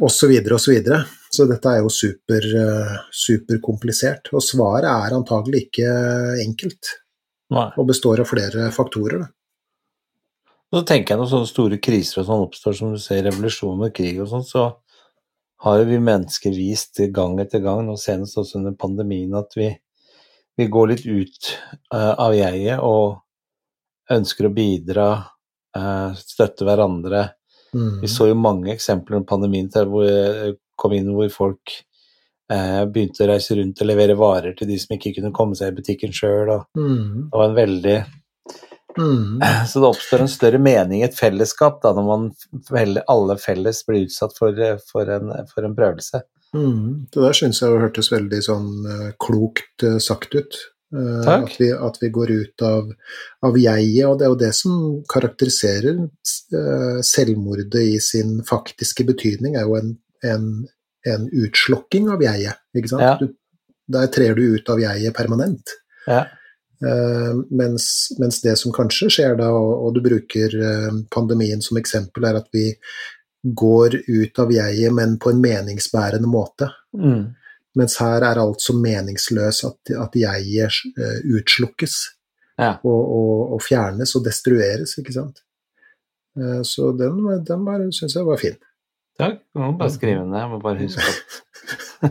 [0.00, 0.30] osv.
[0.52, 0.58] osv.
[0.58, 1.04] Så, videre.
[1.30, 2.46] så dette er jo super,
[3.12, 4.32] superkomplisert.
[4.34, 5.92] Og svaret er antagelig ikke
[6.44, 6.94] enkelt,
[7.54, 7.68] Nei.
[7.76, 9.24] og består av flere faktorer.
[9.24, 9.30] Da.
[10.70, 13.94] Så tenker jeg når sånne store kriser og sånn oppstår, som du ser revolusjon og
[13.94, 14.68] krig og sånn, så
[15.64, 19.68] har jo vi mennesker vist gang etter gang, nå senest også under pandemien, at vi,
[20.56, 21.50] vi går litt ut
[21.90, 23.18] av jeget og
[24.10, 25.10] ønsker å bidra,
[25.76, 27.28] uh, støtte hverandre.
[27.74, 28.00] Mm.
[28.02, 31.74] Vi så jo mange eksempler under pandemien til hvor jeg kom inn hvor folk
[32.50, 35.70] uh, begynte å reise rundt og levere varer til de som ikke kunne komme seg
[35.70, 36.56] i butikken sjøl.
[36.78, 37.28] Mm.
[37.28, 38.00] Det var en veldig
[38.98, 39.38] Mm.
[39.70, 42.24] Så det oppstår en større mening i et fellesskap da, når man
[43.06, 44.56] alle felles blir utsatt for,
[44.88, 46.24] for, en, for en prøvelse.
[46.58, 47.06] Mm.
[47.14, 48.72] Det der syns jeg hørtes veldig sånn
[49.22, 50.58] klokt sagt ut.
[50.90, 52.88] Uh, at, vi, at, vi, går ut av,
[53.46, 54.80] av jeget, og det er jo det som
[55.10, 56.00] karakteriserer
[57.06, 59.92] selvmordet i sin faktiske betydning, er jo en,
[60.26, 60.48] en,
[61.06, 63.06] en utslokking av jeget, ikke sant.
[63.06, 63.14] Ja.
[63.20, 63.30] Du,
[63.90, 65.76] der trer du ut av jeget permanent.
[66.10, 66.24] Ja.
[66.82, 67.86] Uh, mens,
[68.18, 70.58] mens, det som kanskje skjer da, og, og du bruker
[71.14, 72.72] pandemien som eksempel, er at vi
[73.46, 76.66] går ut av jeget, men på en meningsbærende måte.
[76.98, 77.30] Mm.
[77.78, 81.98] Mens her er alt så meningsløs at, at jeget uh, utslukkes
[82.58, 82.72] ja.
[82.82, 85.44] og, og, og, fjernes og destrueres, ikke sant.
[86.66, 88.58] så den, den bare syns jeg var fin.
[89.20, 89.40] Takk.
[89.54, 90.40] Du må bare skrive den ned.
[90.40, 91.16] Jeg må bare huske at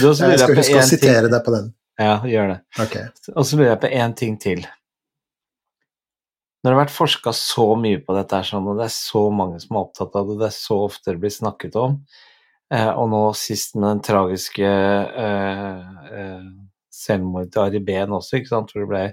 [0.00, 1.72] Jeg skal huske å sitere deg på den.
[2.00, 2.58] Ja, gjør det.
[2.80, 3.08] Okay.
[3.34, 4.64] Og så lurer jeg på én ting til.
[6.60, 9.60] Når det har vært forska så mye på dette, sånn, og det er så mange
[9.62, 12.28] som er opptatt av det, det er så ofte det blir snakket om, eh,
[12.70, 15.80] og nå sist med den tragiske eh,
[16.14, 16.44] eh,
[16.94, 19.04] selvmordet til Ari Behn også, ikke sant, hvor det ble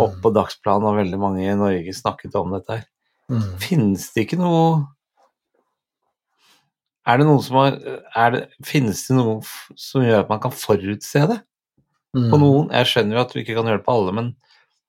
[0.00, 2.84] opp på dagsplanen og veldig mange i Norge snakket om dette her.
[3.30, 3.44] Mm.
[3.62, 4.86] Finnes det ikke noe
[7.06, 9.36] Er det noen som har det, Finnes det noe
[9.78, 11.36] som gjør at man kan forutse det?
[12.16, 12.26] Mm.
[12.32, 14.36] På noen, Jeg skjønner jo at vi ikke kan gjøre det på alle, men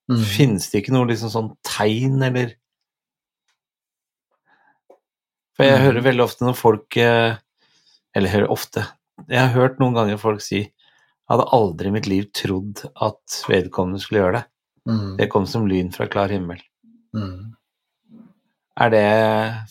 [0.10, 0.24] Mm.
[0.28, 2.56] finnes det ikke noe liksom sånn tegn, eller
[5.56, 5.84] For jeg Mm.
[5.86, 7.38] hører veldig ofte når folk eh,
[8.16, 8.84] Eller hører ofte
[9.30, 13.38] Jeg har hørt noen ganger folk si Jeg hadde aldri i mitt liv trodd at
[13.47, 14.43] vedkommende skulle gjøre det.
[14.89, 15.16] Mm.
[15.20, 16.59] Det kom som lyn fra klar himmel.
[17.16, 17.53] Mm.
[18.82, 19.07] Er det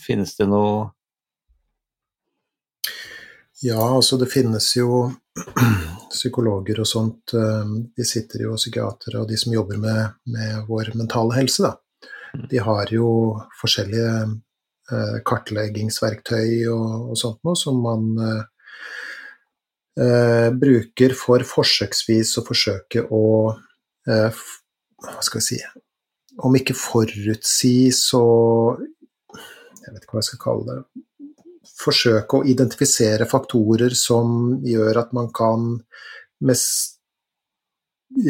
[0.01, 0.89] Finnes det noe
[3.61, 5.11] Ja, altså det finnes jo
[6.15, 7.35] psykologer og sånt.
[7.37, 11.77] De sitter jo psykiatere og de som jobber med, med vår mentale helse, da.
[12.51, 13.11] De har jo
[13.61, 14.33] forskjellige eh,
[15.27, 18.09] kartleggingsverktøy og, og, sånt noe som man
[19.99, 23.25] eh, bruker for forsøksvis å forsøke å
[24.09, 24.43] eh,
[25.01, 25.61] Hva skal vi si
[26.41, 28.25] Om ikke forutsi, så
[29.31, 30.81] Jeg vet ikke hva jeg skal kalle det
[31.81, 35.75] forsøke å identifisere faktorer som gjør at man kan
[36.45, 36.57] med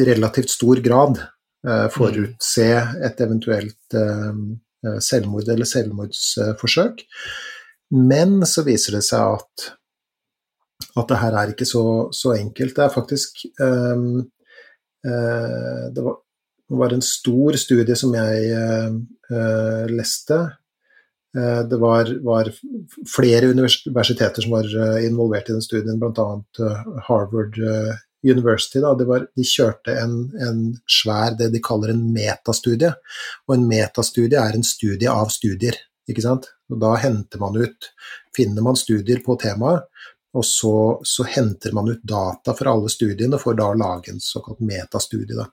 [0.06, 2.68] relativt stor grad eh, forutse
[3.06, 4.34] et eventuelt eh,
[5.04, 7.04] selvmord eller selvmordsforsøk.
[7.90, 9.66] Men så viser det seg at,
[10.94, 12.76] at det her er ikke så, så enkelt.
[12.76, 14.04] Det er faktisk eh,
[15.00, 16.20] det, var,
[16.76, 18.50] var, en stor studie som jeg
[19.88, 20.36] leste
[21.30, 22.50] det var, var,
[23.06, 24.66] flere universiteter som var
[24.98, 26.26] involvert i den studien, bl.a.
[27.06, 27.56] Harvard
[28.22, 28.80] University.
[28.80, 30.16] De, var, de, kjørte en,
[30.48, 32.92] en, svær, det de kaller en metastudie.
[33.48, 35.78] Og en metastudie er en studie av studier.
[36.08, 36.50] ikke sant?
[36.70, 37.92] Og da henter man ut
[38.36, 39.88] Finner man studier på temaet,
[40.38, 44.22] og så, så henter man ut data fra alle studiene for da å lage en
[44.22, 45.34] såkalt metastudie.
[45.34, 45.48] Da.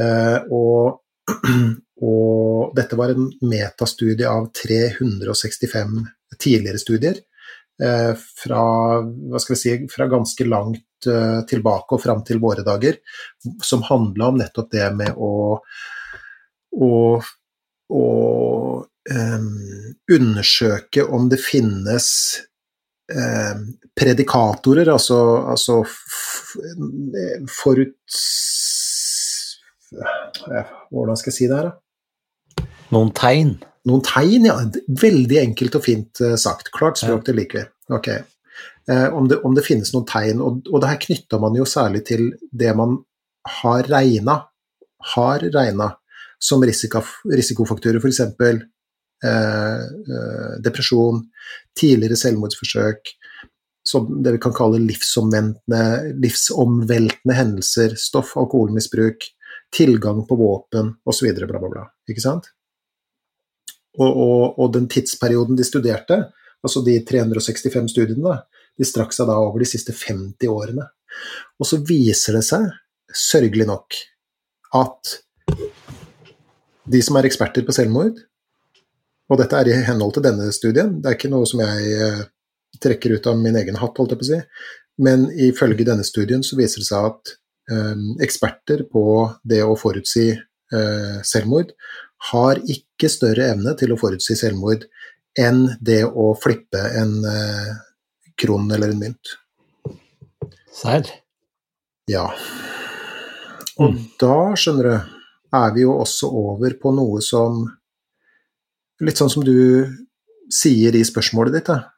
[0.00, 1.02] Eh, og
[2.08, 5.98] og dette var en metastudie av 365
[6.38, 7.20] tidligere studier.
[7.82, 8.62] Eh, fra,
[9.02, 12.98] hva skal vi si, fra ganske langt eh, tilbake og fram til våre dager,
[13.62, 15.60] som handla om nettopp det med å,
[16.74, 16.90] å,
[17.94, 18.04] å
[18.82, 19.48] um,
[20.10, 22.08] undersøke om det finnes
[23.14, 23.62] um,
[23.94, 25.20] predikatorer, altså,
[25.54, 25.84] altså
[27.46, 28.24] foruts
[29.88, 31.87] hvordan skal jeg si det her, da?
[32.94, 33.56] Noen tegn?
[33.88, 34.56] Noen tegn, ja.
[35.02, 36.72] Veldig enkelt og fint sagt.
[36.74, 37.68] Klart språk, det liker vi.
[37.94, 38.10] Ok.
[38.90, 41.64] Eh, om, det, om, det, finnes noen tegn, og, og det her knytta man jo
[41.68, 42.22] særlig til
[42.56, 42.96] det man
[43.60, 44.36] har regna,
[45.14, 45.88] har regna
[46.40, 48.20] som risiko, risikofaktorer, f.eks.
[48.20, 48.28] Eh,
[49.28, 49.80] eh,
[50.64, 51.20] depresjon,
[51.76, 53.00] tidligere selvmordsforsøk,
[53.88, 59.18] som det vi kan kalle livsomveltende hendelser, stoff, alkoholmisbruk,
[59.74, 61.26] tilgang på våpen osv.
[61.36, 61.84] Bla, bla, bla.
[62.08, 62.44] Ikke sant?
[63.98, 66.20] Og, og, og, den tidsperioden de studerte,
[66.62, 68.36] altså de 365 studiene,
[68.78, 70.86] de strakk seg da over de siste 50 årene.
[71.58, 72.68] Og så viser det seg,
[73.08, 73.96] sørgelig nok,
[74.78, 75.16] at
[76.88, 78.20] de som er eksperter på selvmord,
[79.28, 82.22] og dette er i henhold til denne studien, det er ikke noe som jeg eh,
[82.80, 84.38] trekker ut av min egen hatt, holdt jeg på å si,
[85.04, 87.34] men ifølge denne studien så viser det seg at
[87.72, 89.04] eh, eksperter på
[89.48, 91.74] det å forutsi eh, selvmord,
[92.32, 94.84] har ikke større evne til å forutsi selvmord
[95.38, 97.70] enn det å flippe en eh,
[98.38, 99.36] kron eller en mynt.
[100.74, 101.06] Serr?
[102.10, 102.26] Ja.
[103.78, 103.98] Og Mm.
[104.18, 105.14] da, skjønner du,
[105.54, 107.66] er vi jo også over på noe som
[109.00, 109.86] Litt sånn som du
[110.50, 111.92] sier i spørsmålet ditt, da.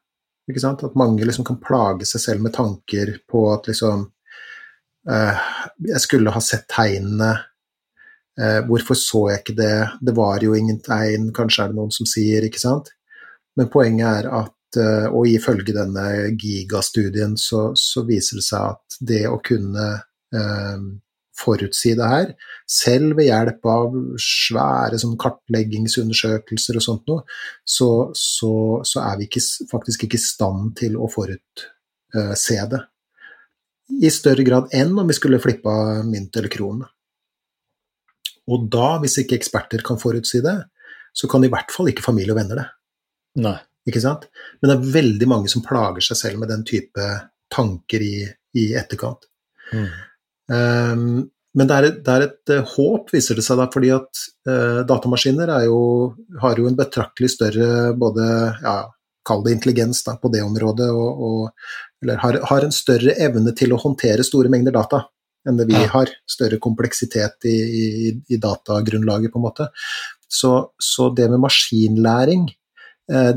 [0.51, 0.83] Ikke sant?
[0.85, 4.03] At mange liksom kan plage seg selv med tanker på at liksom
[5.09, 5.39] eh,
[5.87, 7.31] Jeg skulle ha sett tegnene.
[8.41, 9.75] Eh, hvorfor så jeg ikke det?
[10.01, 12.89] Det var jo ingen tegn, kanskje er det noen som sier, ikke sant?
[13.59, 16.07] Men poenget er at, eh, og ifølge denne
[16.41, 19.89] gigastudien, så, så viser det seg at det å kunne
[20.33, 20.87] eh,
[21.41, 22.33] forutsi det her,
[22.69, 27.25] selv ved hjelp av svære sånn kartleggingsundersøkelser og sånt noe,
[27.65, 28.53] så, så,
[28.87, 32.81] så er vi ikke, faktisk ikke i stand til å forutse det.
[34.01, 35.73] I større grad enn om vi skulle flippa
[36.07, 36.85] mynt eller kron.
[38.51, 40.59] Og da, hvis ikke eksperter kan forutsi det,
[41.17, 42.69] så kan i hvert fall ikke familie og venner det.
[43.47, 43.59] Nei.
[43.89, 44.27] Ikke sant?
[44.61, 47.05] Men det er veldig mange som plager seg selv med den type
[47.51, 48.15] tanker i,
[48.61, 49.25] i etterkant.
[49.73, 49.87] Mm.
[50.51, 51.05] Um,
[51.57, 54.25] men det er, et, det er et uh, håp, viser det seg da, fordi at
[54.47, 55.81] uh, datamaskiner jo,
[56.43, 58.27] har jo en betraktelig større både
[58.63, 58.81] ja,
[59.27, 61.73] Kall det intelligens da, på det området, og, og,
[62.03, 65.03] eller har, har, en større evne til å håndtere store mengder data
[65.49, 65.89] enn det vi ja.
[65.95, 66.13] har.
[66.29, 67.85] Større kompleksitet i, i,
[68.29, 69.69] i, datagrunnlaget, på en måte.
[70.31, 72.49] Så, så det med maskinlæring
[73.13, 73.37] eh,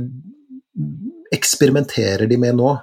[1.33, 2.73] eksperimenterer de med nå.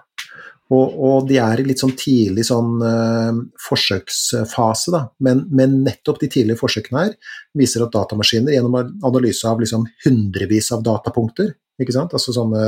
[0.71, 5.03] Og, og, de er i litt sånn tidlig sånn eh, forsøksfase, da.
[5.27, 7.17] Men, men, nettopp de tidlige forsøkene her
[7.59, 12.15] viser at datamaskiner gjennom analyse av liksom hundrevis av datapunkter, ikke sant?
[12.15, 12.63] altså sånne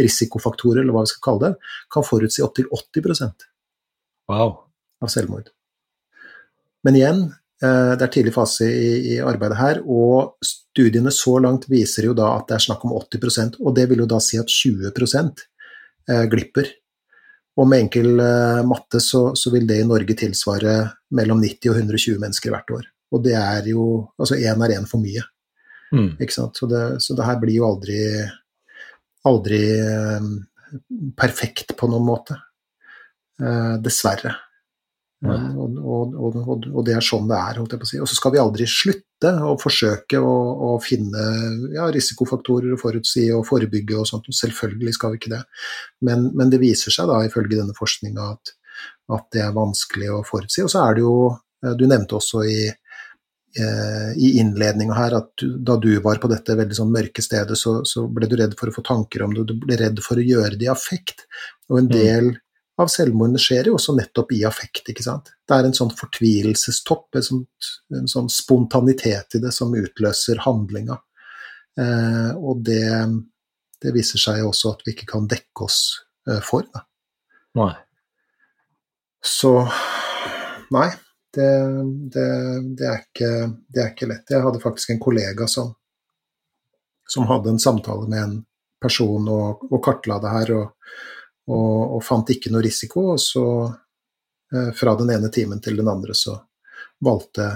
[0.00, 3.48] risikofaktorer, eller hva vi skal kalle det, kan forutsi opptil 80%
[4.32, 4.54] wow.
[5.04, 5.52] av selvmord.
[6.86, 7.22] Men igjen,
[7.64, 12.16] uh, det er tidlig fase i, i, arbeidet her, og studiene så langt viser jo
[12.18, 14.90] da at det er snakk om 80% og det vil jo da si at 20
[14.90, 16.70] uh, glipper.
[17.60, 20.76] Og med enkel uh, matte så, så, vil det i Norge tilsvare
[21.12, 22.86] mellom 90 og 120 mennesker hvert år.
[23.12, 25.20] Og det er jo Altså én er én for mye.
[25.92, 26.14] Mm.
[26.16, 26.56] Ikke sant?
[26.56, 27.98] Så det, så det, her blir jo aldri
[29.28, 29.60] aldri
[31.20, 32.38] perfekt på noen måte.
[33.42, 34.34] Eh, dessverre.
[35.22, 35.54] Mm.
[35.54, 38.00] Og, og, og, og, det er sånn det er, holdt jeg på å si.
[38.02, 40.34] Og så skal vi aldri slutte å forsøke å,
[40.66, 41.26] å finne
[41.76, 44.26] ja, risikofaktorer og forutsi og forebygge og sånt.
[44.34, 45.44] Selvfølgelig skal vi ikke det.
[46.08, 48.54] Men, men det viser seg da, ifølge denne forskninga, at,
[49.14, 50.66] at, det er vanskelig å forutsi.
[50.66, 51.16] Og så er det jo
[51.62, 52.62] Du nevnte også i,
[54.18, 57.84] i innledninga her at du, da du var på dette veldig sånn mørke stedet, så,
[57.86, 60.24] så, ble du redd for å få tanker om det, du ble redd for å
[60.26, 61.28] gjøre det i affekt.
[61.70, 62.40] Og en del mm
[62.82, 64.88] av selvmordene skjer jo også nettopp i affekt.
[64.90, 65.32] ikke sant?
[65.48, 67.42] Det er en sånn fortvilelsestopp, en sånn,
[67.98, 70.98] en sånn spontanitet i det som utløser handlinga.
[71.80, 72.84] Eh, og det,
[73.80, 75.80] det, viser seg også at vi ikke kan dekke oss
[76.28, 76.66] eh, for.
[76.74, 76.84] Da.
[77.62, 77.72] Nei.
[79.22, 79.54] Så
[80.74, 80.88] nei,
[81.32, 81.50] det,
[82.12, 82.28] det,
[82.78, 83.32] det, er ikke,
[83.68, 84.34] det er ikke lett.
[84.34, 85.72] Jeg hadde faktisk en kollega som,
[87.08, 88.38] som hadde en samtale med en
[88.82, 90.54] person og, og kartla det her.
[90.58, 90.98] og
[91.48, 93.08] og, og, fant ikke noe risiko.
[93.14, 93.44] Og så,
[94.54, 96.36] eh, fra den ene timen til den andre, så
[97.02, 97.48] valgte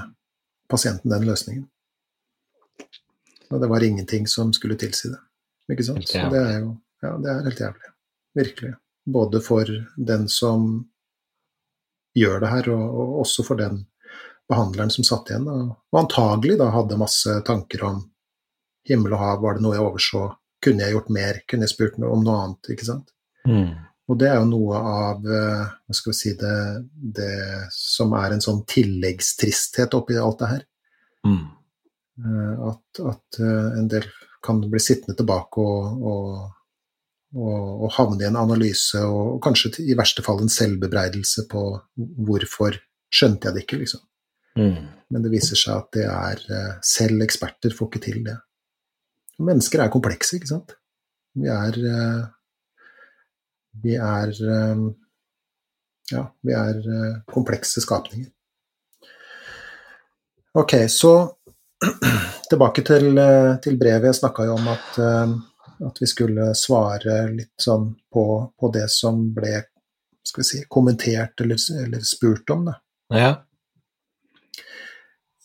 [0.71, 1.67] pasienten den løsningen.
[3.51, 5.21] Og det var ingenting som skulle tilsi det.
[5.73, 6.09] Ikke sant?
[6.09, 7.91] Så det er jo ja, det er helt jævlig.
[8.35, 8.75] Virkelig.
[9.05, 10.89] Både for den som
[12.17, 13.85] gjør det her, og, og også for den
[14.51, 18.01] behandleren som satt igjen, og, og antagelig da hadde masse tanker om
[18.89, 20.23] himmel og hav, var det noe jeg overså,
[20.63, 23.13] kunne jeg gjort mer, kunne jeg spurt noe om noe annet, ikke sant.
[23.47, 23.87] Mm.
[24.07, 26.57] Og det er jo noe av hva skal vi si, det,
[27.19, 27.33] det
[27.75, 30.67] som er en sånn tilleggstristhet oppi alt det her.
[31.27, 31.41] Mm.
[32.71, 34.07] At, at, en del
[34.47, 36.29] kan bli sittende tilbake og, og,
[37.35, 41.65] og, og, havne i en analyse og, kanskje i verste fall en selvbebreidelse på
[42.29, 42.79] hvorfor
[43.13, 44.07] skjønte jeg det ikke, liksom.
[44.57, 44.87] Mm.
[45.13, 48.39] Men det viser seg at det er selv eksperter får ikke til det.
[49.43, 50.79] Mennesker er komplekse, ikke sant.
[51.37, 51.77] Vi er
[53.83, 54.33] vi er
[56.13, 56.81] ja, vi er
[57.27, 58.31] komplekse skapninger.
[60.57, 61.13] Ok, så
[62.51, 63.19] tilbake til,
[63.63, 64.09] til brevet.
[64.09, 65.01] Jeg snakka jo om at,
[65.89, 69.59] at, vi skulle svare litt sånn på, på det som ble
[70.27, 72.65] skal vi si, kommentert eller, eller spurt om.
[72.71, 72.79] Det.
[73.21, 73.35] Ja.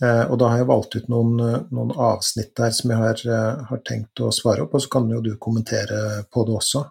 [0.02, 1.36] Og da har jeg valgt ut noen,
[1.70, 3.22] noen avsnitt der som jeg har,
[3.68, 6.88] har, tenkt å svare opp, og så kan jo du kommentere på det også.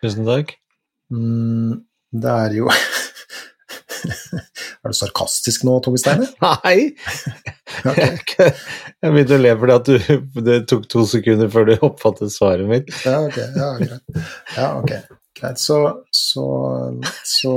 [0.00, 0.54] Tusen takk.
[1.14, 1.72] Mm,
[2.12, 2.68] det er jo
[3.98, 6.28] Er du sarkastisk nå, Tommy Steine?
[6.44, 6.94] Nei!
[7.84, 8.52] okay.
[9.02, 12.68] Jeg begynte å le fordi at du, det tok to sekunder før du oppfattet svaret
[12.70, 12.92] mitt.
[13.04, 13.38] Ja, ok.
[13.58, 14.22] Ja, greit.
[14.54, 14.92] Ja, ok.
[15.38, 15.58] Greit.
[15.62, 15.80] Så
[16.14, 16.46] Så,
[17.26, 17.56] så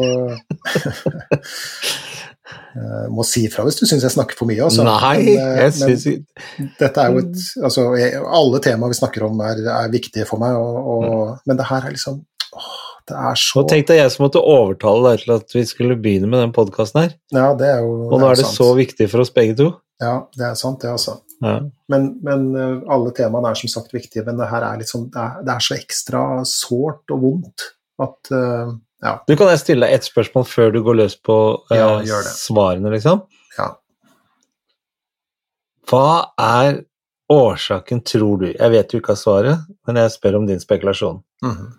[2.76, 4.84] Uh, Må si ifra hvis du syns jeg snakker for mye, altså.
[4.84, 8.92] Nei, Men, eh, jeg men- syns ikke Dette er jo et Altså, jeg, alle temaer
[8.92, 12.20] vi snakker om, er, er viktige for meg, og, og, men det her er liksom
[12.58, 12.71] åh,
[13.10, 15.98] Det er så Og tenk deg jeg som måtte overtale deg til at vi skulle
[16.00, 17.16] begynne med den podkasten her.
[17.34, 18.60] Ja, det er jo Og nå er det sant.
[18.60, 19.72] så viktig for oss begge to.
[20.02, 21.20] Ja, det er sant, det, altså.
[21.42, 21.58] Ja.
[21.90, 25.22] Men, men eh, alle temaene er som sagt viktige, men det her er sånn Det
[25.22, 27.68] er, det er så ekstra sårt og vondt
[28.02, 28.72] at uh,
[29.02, 29.16] Ja.
[29.26, 31.36] Du kan jeg stille deg ett spørsmål før du går løs på
[31.72, 31.76] uh,
[32.06, 33.24] Ja, svarene, liksom.
[33.58, 33.72] ja.
[35.90, 36.84] Hva er
[37.32, 41.22] årsaken, tror du Jeg vet du ikke har svaret, men jeg spør om din spekulasjon.
[41.46, 41.78] mhm.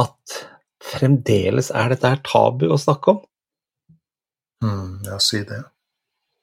[0.00, 0.40] At
[0.84, 3.22] fremdeles er dette her tabu å snakke om?
[4.64, 5.62] Mm, ja, si det.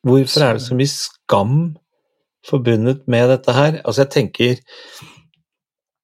[0.07, 1.57] Hvorfor er det så mye skam
[2.47, 3.81] forbundet med dette her?
[3.83, 4.55] Altså, jeg tenker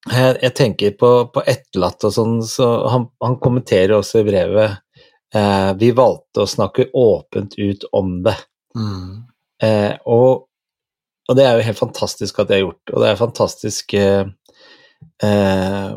[0.08, 4.78] Jeg, jeg tenker på, på etterlatte og sånn, så han, han kommenterer også i brevet
[5.36, 8.38] eh, Vi valgte å snakke åpent ut om det.
[8.78, 9.26] Mm.
[9.64, 10.46] Eh, og,
[11.28, 14.30] og det er jo helt fantastisk at det er gjort, og det er fantastisk eh,
[15.26, 15.92] eh,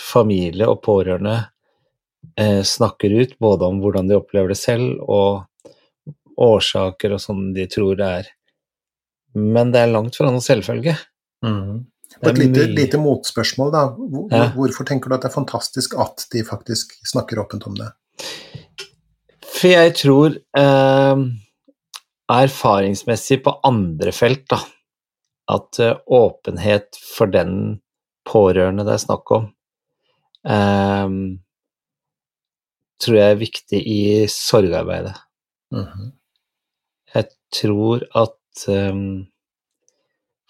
[0.00, 1.36] familie og pårørende
[2.38, 5.44] eh, snakker ut både om hvordan de opplever det selv, og
[6.40, 8.30] årsaker og sånn de tror det er.
[9.34, 10.96] Men det er langt fra noen selvfølge.
[11.44, 11.84] Mm.
[12.14, 13.84] Det et lite, lite motspørsmål, da.
[13.98, 14.50] Hvor, Ja.
[14.54, 17.90] Hvorfor tenker du at det er fantastisk at de faktisk snakker åpent om det?
[19.54, 21.24] For jeg tror eh,
[22.30, 24.60] erfaringsmessig på andre felt, da,
[25.50, 27.80] at eh, åpenhet for den
[28.28, 29.50] pårørende det er snakk om,
[33.02, 35.14] tror jeg er viktig i sorgarbeidet.
[35.74, 36.12] Mhm.
[37.14, 39.26] Jeg tror at um,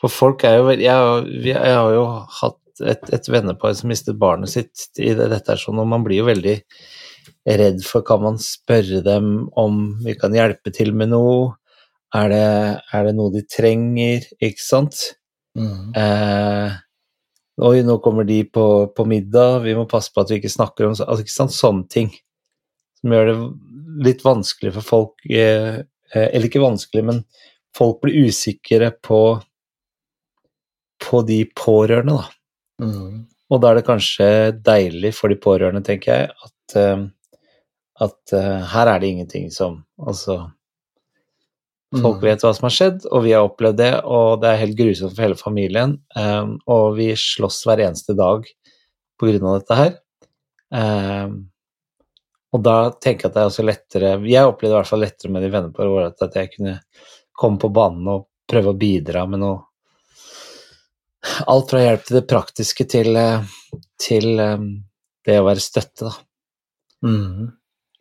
[0.01, 2.05] For folk er jo veldig jeg, har- jeg har jo
[2.41, 6.03] hatt et, et vennepar som mistet barnet sitt i det, dette er sånn, og man
[6.05, 6.57] blir jo veldig
[7.47, 11.55] redd for Kan man spørre dem om vi kan hjelpe til med noe?
[12.15, 12.43] Er det,
[12.95, 14.27] er det noe de trenger?
[14.43, 15.15] Ikke sant?
[15.57, 15.93] Mhm.
[15.97, 16.77] Eh,
[17.63, 20.89] Oi, nå kommer de på, på middag, vi må passe på at vi ikke snakker
[20.89, 21.55] om altså, ikke sant?
[21.55, 22.11] Sånne ting.
[22.99, 23.37] Som gjør det
[24.09, 27.21] litt vanskelig for folk eh, eh, Eller ikke vanskelig, men
[27.77, 29.21] folk blir usikre på,
[31.05, 32.27] på de pårørende, da.
[32.83, 33.23] Mm.
[33.53, 34.29] Og da er det kanskje
[34.67, 37.07] deilig for de pårørende, tenker jeg, at, eh,
[38.03, 40.41] at eh, her er det ingenting som Altså,
[42.03, 42.25] folk Mhm.
[42.27, 45.15] vet hva som har skjedd, og vi har opplevd det, og det er helt grusomt
[45.15, 45.99] for hele familien.
[46.17, 48.47] Um, og vi slåss hver eneste dag
[49.19, 49.93] på grunn av dette her.
[50.75, 51.51] Um,
[52.55, 55.01] og da tenker jeg at det er også lettere Jeg opplevde det i hvert fall
[55.05, 56.81] lettere med de vennepar våre at jeg kunne
[57.37, 59.63] komme på banen og prøve å bidra med noe
[61.47, 63.43] Alt fra hjelp til det praktiske til, eh,
[63.99, 64.85] til um,
[65.25, 66.13] det å være støtte, da.
[67.09, 67.53] Mhm.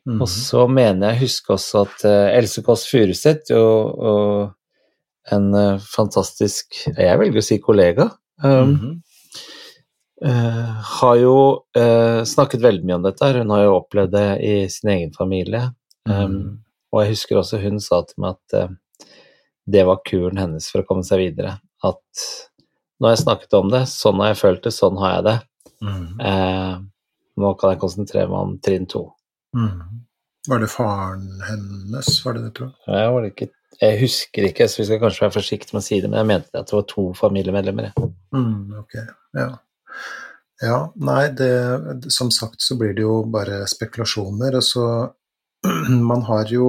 [0.10, 0.20] Mhm.
[0.22, 3.54] Og så mener jeg huske også at eh, Else Kåss Furuseth,
[5.32, 8.12] en eh, fantastisk Jeg velger å si kollega,
[8.44, 9.02] um, Mhm.
[10.24, 11.38] Uh, har jo
[11.76, 13.28] uh, snakket veldig mye om dette.
[13.36, 15.66] Hun har jo opplevd det i sin egen familie.
[16.08, 16.46] Um, mm.
[16.94, 19.10] og jeg husker også hun sa til meg at uh,
[19.68, 21.58] det var kuren hennes for å komme seg videre.
[21.84, 22.24] At
[23.00, 25.36] nå har jeg snakket om det, sånn har jeg følt det, sånn har jeg det.
[25.84, 26.88] Mm.
[27.44, 29.06] Nå kan jeg konsentrere meg om trinn to.
[29.54, 30.00] Mhm.
[30.50, 32.96] Var det faren hennes, var det det, tror jeg?
[32.98, 33.48] Jeg, var det ikke,
[33.80, 36.30] jeg husker ikke, så vi skal kanskje være forsiktige med å si det, men jeg
[36.34, 37.94] mente at det var to familiemedlemmer.
[38.36, 38.98] Mm, ok,
[39.40, 39.48] ja.
[40.64, 41.54] Ja, nei, det,
[42.14, 44.88] som sagt så blir det jo bare spekulasjoner, og så
[46.12, 46.68] Man har jo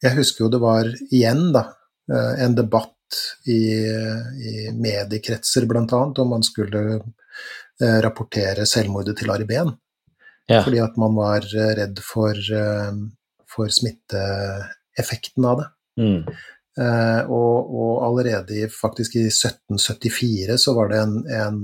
[0.00, 1.66] Jeg husker jo det var igjen, da,
[2.08, 2.96] eh, en debatt
[3.44, 9.74] i, i mediekretser annet om man skulle eh, rapportere selvmordet til Ari Behn.
[10.50, 10.62] Ja.
[10.66, 12.94] Fordi at man var eh, redd for, eh,
[13.50, 15.68] for smitteeffekten av det.
[16.00, 16.24] Mm.
[16.80, 21.58] Uh, og, og allerede i, faktisk i 1774 så var det en, en,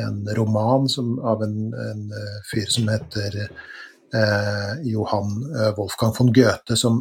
[0.00, 2.00] en roman som, av en, en
[2.48, 5.36] fyr som heter uh, Johan
[5.76, 6.96] Wolfgang von Goethe, som,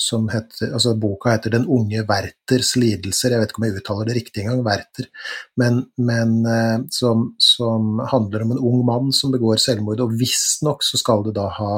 [0.00, 3.34] som heter, altså boka heter 'Den unge Werthers lidelser'.
[3.34, 5.06] Jeg vet ikke om jeg uttaler det riktig engang, Werther.
[5.60, 10.86] Men, men eh, som, som handler om en ung mann som begår selvmord, og visstnok
[10.86, 11.74] så skal det da ha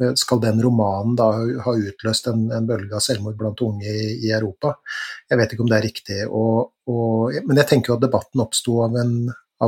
[0.00, 1.28] eh, skal den romanen da
[1.66, 4.78] ha utløst en, en bølge av selvmord blant unge i, i Europa?
[5.28, 6.20] Jeg vet ikke om det er riktig.
[6.30, 8.96] Og, og, men jeg tenker jo at debatten oppsto av,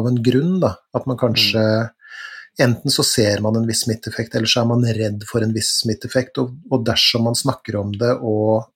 [0.01, 0.75] av en grunn, da.
[0.97, 1.69] At man kanskje
[2.63, 5.77] enten så ser man en viss smitteeffekt, eller så er man redd for en viss
[5.83, 8.69] smitteeffekt, og, og dersom man snakker om det og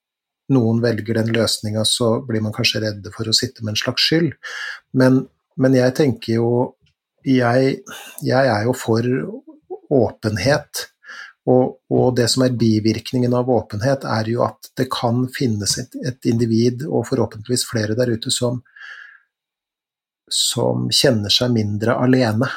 [0.53, 4.07] noen velger den løsninga, så blir man kanskje redde for å sitte med en slags
[4.09, 4.33] skyld.
[4.99, 5.23] Men,
[5.57, 6.49] men jeg tenker jo
[7.23, 7.77] jeg,
[8.27, 9.07] jeg, er jo for
[9.93, 10.89] åpenhet.
[11.47, 15.97] Og, og, det som er bivirkningen av åpenhet, er jo at det kan finnes et,
[16.07, 18.61] et individ, og forhåpentligvis flere der ute, som,
[20.31, 22.51] som kjenner seg mindre alene.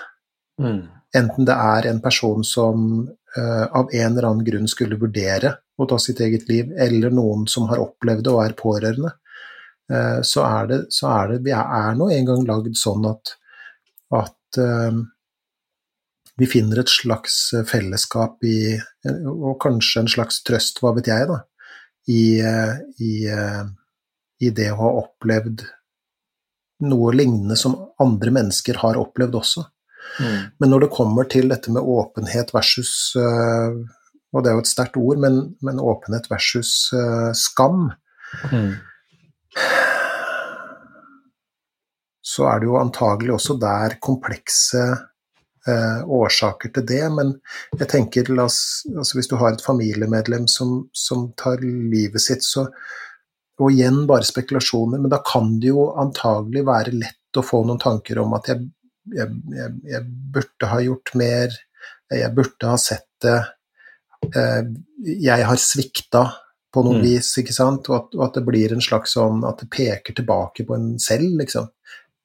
[0.61, 0.83] Mm.
[1.15, 3.05] Enten det er en person som
[3.37, 7.45] uh, av en eller annen grunn skulle vurdere å ta sitt eget liv, eller noen
[7.51, 9.11] som har opplevd det og er pårørende,
[9.93, 13.35] uh, så er det, så er det Vi er nå engang lagd sånn at,
[14.15, 15.03] at uh,
[16.35, 17.37] vi finner et slags
[17.69, 18.75] fellesskap i
[19.07, 21.37] Og kanskje en slags trøst, hva vet jeg, da,
[22.11, 22.41] i,
[22.99, 23.11] i,
[24.43, 25.63] i det å ha opplevd
[26.83, 29.63] noe lignende som andre mennesker har opplevd også.
[30.19, 30.41] Mm.
[30.59, 34.97] Men når det kommer til dette med åpenhet versus Og det er jo et sterkt
[34.99, 36.91] ord, men, men, åpenhet versus
[37.39, 37.89] skam
[38.51, 38.71] mm.
[42.25, 44.81] Så er det jo antagelig også der komplekse
[45.69, 47.35] eh, årsaker til det, men
[47.77, 52.67] jeg tenker altså hvis du har et familiemedlem som, som tar livet sitt, så
[53.55, 57.79] Og igjen bare spekulasjoner, men da kan det jo antagelig være lett å få noen
[57.79, 58.65] tanker om at jeg,
[59.13, 61.53] jeg, jeg, jeg burde ha gjort mer,
[62.13, 63.37] jeg burde ha sett det,
[64.31, 64.63] eh,
[65.05, 66.25] jeg har svikta
[66.75, 67.05] på noe mm.
[67.05, 70.17] vis, ikke sant, og at, og at, det blir en slags sånn at det peker
[70.17, 71.69] tilbake på en selv, liksom.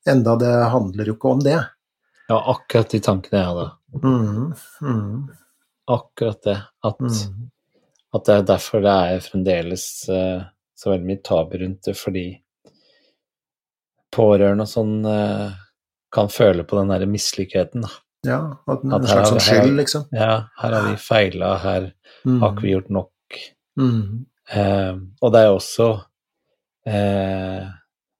[0.08, 1.58] Enda det handler jo ikke om det.
[2.30, 3.66] Ja, akkurat de tankene jeg hadde.
[4.02, 4.50] Mm,
[4.82, 5.14] mm.
[5.94, 6.56] Akkurat det.
[6.86, 7.48] At, mm.
[8.16, 12.26] at, det er derfor det er fremdeles uh, så veldig mye tabu rundt det, fordi
[14.14, 15.58] pårørende og sånn uh,
[16.12, 17.92] kan føle på den derre mislykkheten, da.
[18.26, 20.04] Ja, at en at slags skyld, liksom.
[20.12, 21.86] Ja, her har vi feila, her
[22.26, 22.40] mm.
[22.42, 23.38] har ikke vi gjort nok.
[23.80, 25.92] Uh, og det er også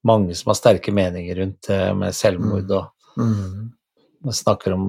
[0.07, 3.17] mange som har sterke meninger rundt det med selvmord og
[4.25, 4.87] man snakker om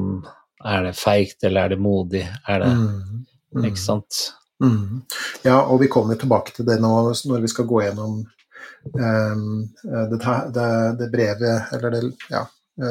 [0.65, 2.21] er det feigt, eller er det modig?
[2.47, 3.25] Er det mm.
[3.55, 3.65] Mm.
[3.65, 4.19] Ikke sant?
[4.63, 5.01] Mm.
[5.43, 8.19] Ja, og vi kommer tilbake til det nå når vi skal gå gjennom
[8.93, 9.47] um,
[9.83, 10.19] det,
[10.53, 10.67] det,
[10.99, 12.45] det, brevet, eller det, ja,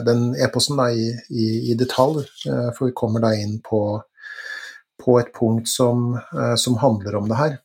[0.06, 2.24] den e-posten i, i, i, detalj.
[2.46, 3.82] Uh, for vi kommer da inn på,
[5.02, 7.58] på et punkt som, uh, som handler om det her.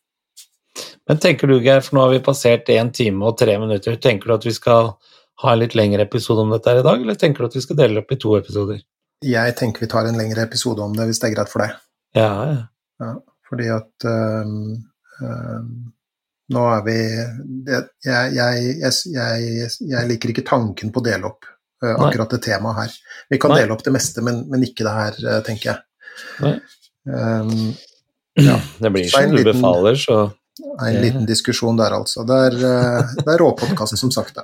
[1.07, 4.31] Men tenker du, Geir, for nå har vi passert én time og tre minutter, tenker
[4.31, 4.95] du at vi skal
[5.43, 7.63] ha en litt lengre episode om dette her i dag, eller tenker du at vi
[7.63, 8.81] skal dele opp i to episoder?
[9.25, 11.75] Jeg tenker vi tar en lengre episode om det, hvis det er greit for deg.
[12.17, 12.61] Ja, ja.
[13.03, 13.13] ja
[13.45, 14.53] fordi at øh,
[15.21, 15.65] øh,
[16.55, 16.95] nå er vi
[17.69, 18.33] jeg, jeg,
[18.81, 21.47] jeg, jeg, liker ikke tanken på å dele opp
[21.93, 22.95] akkurat det temaet her.
[23.29, 23.61] Vi kan Nei.
[23.61, 26.55] dele opp det meste, men, men ikke det her, uh, tenker jeg.
[27.05, 27.75] Um,
[28.39, 28.57] ja.
[28.81, 30.25] Det blir som du liten, befaler, så
[30.87, 32.23] en liten diskusjon der, altså.
[32.27, 34.37] Det er, eh, det er råpodkasten, som sagt.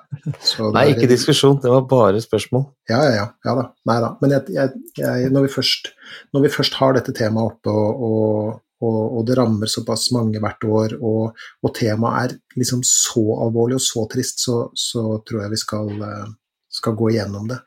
[0.75, 2.65] Nei, ikke diskusjon, det var bare spørsmål.
[2.91, 3.27] Ja, ja, ja.
[3.47, 3.69] ja da.
[3.87, 4.11] Nei da.
[4.23, 5.93] Men jeg, jeg, jeg, når, vi først,
[6.35, 10.43] når, vi først, har dette temaet oppe, og, og, og, og det rammer såpass mange
[10.43, 15.55] hvert år, og, temaet er liksom så alvorlig og så trist, så, så tror jeg
[15.55, 16.29] vi skal, eh,
[16.81, 17.61] skal gå gjennom det.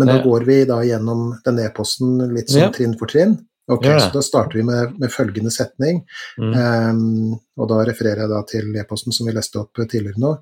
[0.00, 3.36] Men da går vi da gjennom den e-posten litt sånn trinn for trinn.
[3.66, 4.00] Ok, ja.
[4.00, 6.02] så Da starter vi med, med følgende setning,
[6.36, 6.50] mm.
[6.52, 10.32] um, og da refererer jeg da til e-posten som vi leste opp tidligere nå.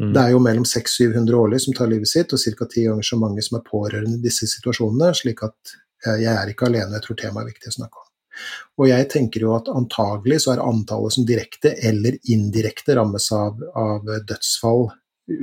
[0.00, 0.14] Mm.
[0.14, 2.68] Det er jo mellom 600-700 årlig som tar livet sitt, og ca.
[2.72, 5.74] ti ganger så mange som er pårørende i disse situasjonene, slik at
[6.06, 8.08] uh, jeg er ikke alene, jeg tror temaet er viktig å snakke om.
[8.80, 13.60] Og jeg tenker jo at antagelig så er antallet som direkte eller indirekte rammes av,
[13.76, 14.86] av dødsfall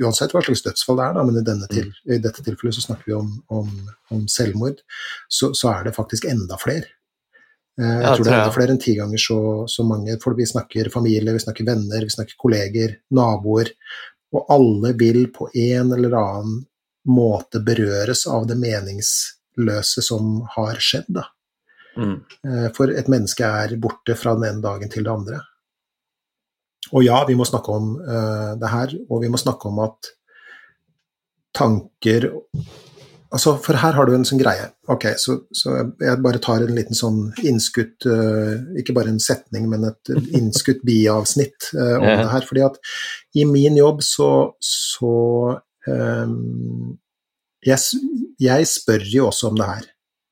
[0.02, 1.64] uansett hva slags dødsfall det er, da, men i, mm.
[1.72, 3.72] til, i, dette tilfellet så snakker vi om, om,
[4.14, 4.82] om selvmord,
[5.28, 6.90] så, så, er det faktisk enda flere.
[7.80, 10.18] Eh, jeg tror det er enda flere enn ti ganger så, så, mange.
[10.22, 13.72] For vi snakker familie, vi snakker venner, vi snakker kolleger, naboer.
[14.36, 16.62] Og alle vil på en eller annen
[17.08, 21.08] måte berøres av det meningsløse som har skjedd.
[21.16, 21.28] Da.
[21.96, 22.18] Mm.
[22.48, 25.40] Eh, for et menneske er borte fra den ene dagen til det andre.
[26.92, 30.12] Og ja, vi må snakke om uh, det her, og vi må snakke om at
[31.58, 32.30] tanker
[33.28, 34.70] Altså, for her har du en sånn greie.
[34.88, 39.66] Ok, så, så jeg bare tar en liten sånn innskutt uh, Ikke bare en setning,
[39.68, 42.16] men et innskutt biavsnitt uh, om ja.
[42.22, 42.46] det her.
[42.48, 42.80] fordi at
[43.36, 44.30] i min jobb så,
[44.64, 45.12] så
[45.84, 46.96] um,
[47.68, 48.00] jeg,
[48.40, 49.86] jeg, spør jo også om det her.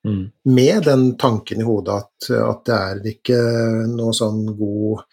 [0.06, 0.24] Mm.
[0.56, 3.40] Med den tanken i hodet at, at, det er ikke
[3.92, 5.04] noe sånn god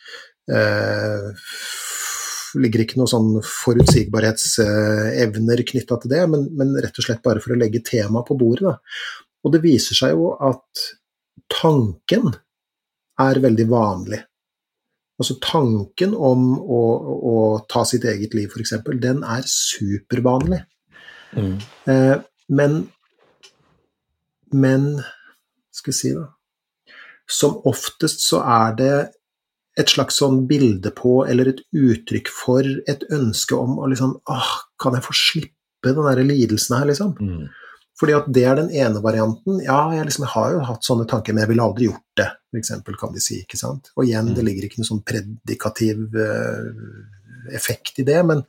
[0.51, 1.31] uh,
[2.59, 7.51] ligger ikke noen sånn forutsigbarhetsevner knytta til det, men, men, rett og slett bare for
[7.55, 8.65] å legge temaet på bordet.
[8.67, 8.75] Da.
[9.43, 10.67] Og det viser seg jo at
[11.51, 12.25] tanken
[13.23, 14.21] er veldig vanlig.
[15.21, 16.81] Altså tanken om å,
[17.29, 17.33] å
[17.69, 20.61] ta sitt eget liv, f.eks., den er supervanlig.
[21.37, 21.57] Mm.
[21.89, 22.17] Eh,
[22.53, 22.73] men
[24.53, 25.01] Men
[25.73, 26.29] skal vi si, da
[27.25, 29.09] Som oftest så er det
[29.79, 34.53] et slags sånn bilde på, eller et uttrykk for, et ønske om å liksom Åh,
[34.81, 37.15] kan jeg få slippe den der lidelsen her, liksom?
[37.17, 37.47] Mm.
[37.99, 39.59] Fordi at det er den ene varianten.
[39.61, 42.29] Ja, jeg, liksom, jeg, har jo hatt sånne tanker, men jeg ville aldri gjort det,
[42.53, 43.41] f.eks., kan de si.
[43.43, 43.91] ikke sant?
[43.97, 44.37] Og igjen, mm.
[44.37, 48.41] det ligger ikke noen sånn predikativ uh, effekt i det, men,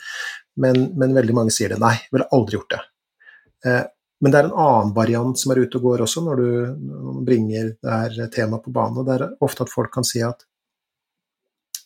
[0.61, 1.81] men, men, veldig mange sier det.
[1.83, 2.81] Nei, jeg ville aldri gjort det.
[3.69, 3.85] Uh,
[4.25, 6.51] men det er en annen variant som er ute og går også, når du,
[6.89, 9.03] når du bringer det her temaet på banen.
[9.03, 10.47] og Det er ofte at folk kan si at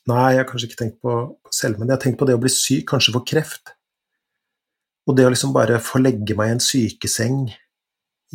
[0.09, 1.15] Nei, jeg har kanskje ikke tenkt på,
[1.53, 3.75] selvmord, jeg har tenkt på det å bli syk, kanskje få kreft.
[5.09, 7.43] Og det å liksom bare få legge meg i en sykeseng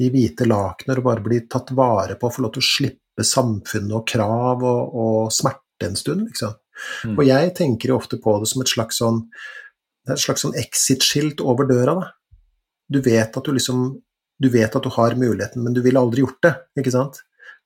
[0.01, 3.93] i hvite lakener og bare bli tatt vare på, få lov til å slippe samfunnet
[3.93, 6.55] og krav og, og smerte en stund, liksom.
[7.05, 7.17] Mm.
[7.19, 9.19] Og jeg tenker jo ofte på det som et slags sånn
[10.09, 12.07] et slags sånn exit-skilt over døra, da.
[12.91, 14.01] Du vet at du liksom
[14.41, 16.51] Du vet at du har muligheten, men du ville aldri gjort det,
[16.81, 17.19] ikke sant?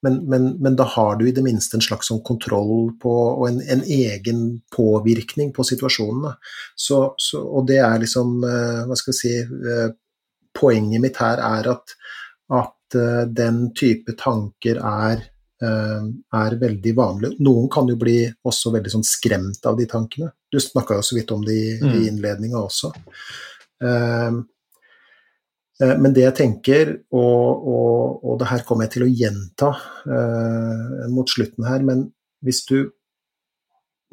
[0.05, 3.47] Men, men, men, da har du i det minste en slags sånn kontroll på, og
[3.47, 4.43] en, en, egen
[4.75, 6.35] påvirkning på situasjonen.
[6.77, 9.87] Så, så, og det er liksom eh, Hva skal vi si eh,
[10.57, 11.91] Poenget mitt her er at,
[12.53, 15.25] at eh, den type tanker er,
[15.57, 17.29] er veldig vanlig.
[17.45, 20.31] Noen kan jo bli også veldig sånn skremt av de tankene.
[20.53, 21.93] Du snakka jo så vidt om det i, mm.
[21.93, 22.91] i innledninga også.
[23.85, 24.37] Eh,
[25.77, 29.67] men det jeg tenker, og, og, og, det her kommer jeg til å gjenta
[30.09, 32.07] eh, mot slutten her, men
[32.45, 32.79] hvis du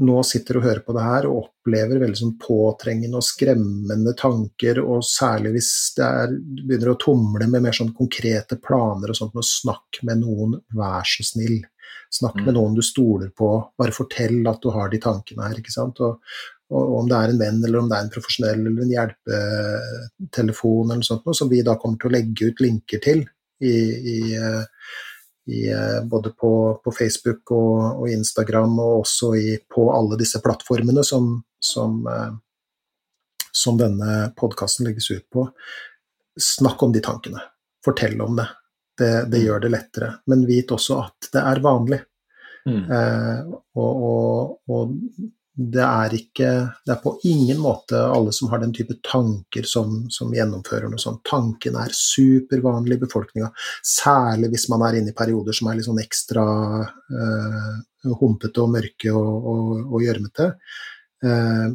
[0.04, 4.80] nå sitter og hører på det her og opplever veldig sånn påtrengende og skremmende tanker,
[4.82, 9.18] og særlig hvis det er, du begynner å tumle med mer sånn konkrete planer og
[9.18, 11.60] sånt, og snakk med noen, vær så snill.
[12.14, 12.44] Snakk mm.
[12.48, 15.62] med noen du stoler på, bare fortell at du har de tankene her.
[15.62, 16.02] ikke sant?
[16.02, 16.18] Og,
[16.74, 20.90] og om det er en venn eller om det er en profesjonell eller en hjelpetelefon
[20.90, 23.22] eller noe sånt, som vi da kommer til å legge ut linker til
[23.64, 23.76] i,
[24.14, 24.18] i,
[25.54, 25.60] i
[26.10, 26.52] både på,
[26.84, 32.02] på, Facebook og, og, Instagram og også i, på alle disse plattformene som, som,
[33.54, 35.46] som denne podkasten legges ut på.
[36.40, 37.40] Snakk om de tankene.
[37.84, 38.48] Fortell om det.
[38.98, 39.44] Det, det mm.
[39.46, 40.10] gjør det lettere.
[40.30, 42.00] Men vit også at det er vanlig.
[42.64, 42.84] Mm.
[42.90, 43.40] Eh,
[43.76, 44.94] og, og, og,
[45.54, 46.48] det er ikke
[46.82, 50.98] Det er på ingen måte alle som har den type tanker som, som gjennomfører noe
[50.98, 51.22] sånt.
[51.28, 53.52] Tanken er supervanlig i befolkninga,
[53.86, 56.44] særlig hvis man er inne i perioder som er litt sånn ekstra
[56.82, 57.70] eh,
[58.18, 60.50] humpete og mørke og gjørmete.
[61.22, 61.70] Eh,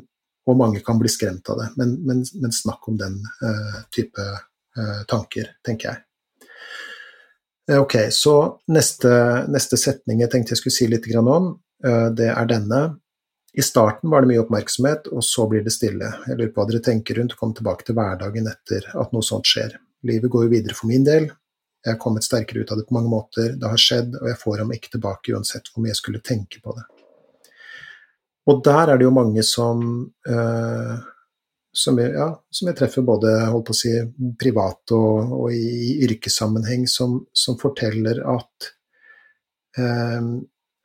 [0.50, 1.72] og mange kan bli skremt av det.
[1.80, 4.30] Men, men, men snakk om den eh, type
[5.10, 6.04] tanker, tenker jeg.
[7.82, 8.34] Ok, så
[8.72, 9.10] neste,
[9.52, 11.50] neste, setning jeg tenkte jeg skulle si litt om,
[12.16, 12.80] det er denne.
[13.54, 16.12] I starten var det mye oppmerksomhet, og så blir det stille.
[16.28, 19.26] Jeg lurer på hva dere tenker rundt å komme tilbake til hverdagen etter at noe
[19.26, 19.74] sånt skjer.
[20.06, 21.26] Livet går jo videre for min del.
[21.84, 23.54] Jeg har kommet sterkere ut av det på mange måter.
[23.58, 26.62] Det har skjedd, og jeg får ham ikke tilbake uansett hvor mye jeg skulle tenke
[26.64, 26.86] på det.
[28.50, 29.82] Og der er det jo mange som,
[30.30, 30.94] øh,
[31.76, 33.94] som, jeg, ja, som jeg, treffer både holdt på å si,
[34.42, 38.70] privat og, og i yrkessammenheng, som, som forteller at
[39.80, 40.32] øh,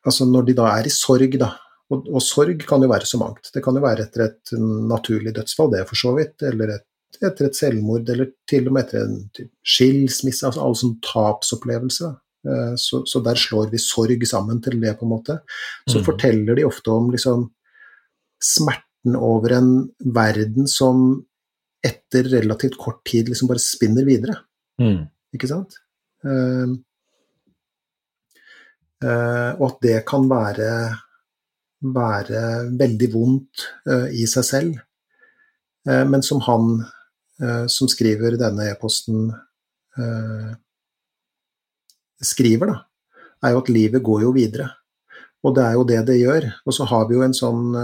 [0.05, 1.55] altså når de da er i sorg, da,
[1.93, 3.51] og, og, sorg kan jo være så mangt.
[3.55, 4.55] Det kan jo være etter et
[4.89, 6.87] naturlig dødsfall, det for så vidt, eller et,
[7.21, 12.15] etter et selvmord, eller til og med etter en skilsmisse, altså alle sånne tapsopplevelse.
[12.49, 15.39] Eh, så, så, der slår vi sorg sammen til det, på en måte.
[15.89, 16.07] Så mm.
[16.09, 17.47] forteller de ofte om liksom
[18.45, 19.71] smerten over en
[20.17, 21.25] verden som
[21.85, 24.39] etter relativt kort tid liksom bare spinner videre.
[24.81, 25.05] Mm.
[25.37, 25.77] Ikke sant?
[26.25, 26.73] Uh,
[29.05, 30.71] uh, og at det kan være
[31.93, 32.43] være
[32.79, 34.79] veldig vondt uh, i seg selv.
[35.89, 39.33] Uh, men som han uh, som skriver denne e-posten,
[42.19, 42.81] skriver, da,
[43.47, 44.65] er jo at livet går jo videre.
[45.47, 46.49] Og det er jo det det gjør.
[46.67, 47.77] Og så har vi jo en sånn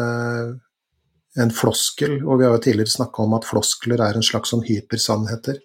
[1.39, 4.65] en floskel, og vi har jo tidligere snakka om at floskler er en slags sånn
[4.67, 5.61] hypersannheter.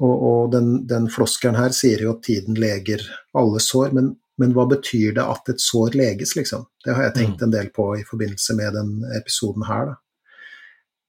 [0.00, 3.04] Og, og den, den, floskelen her sier jo at tiden leger
[3.36, 6.64] alle sår, men men hva betyr det at et sår leges, liksom?
[6.82, 7.46] Det har jeg tenkt mm.
[7.46, 9.92] en del på i forbindelse med den episoden her.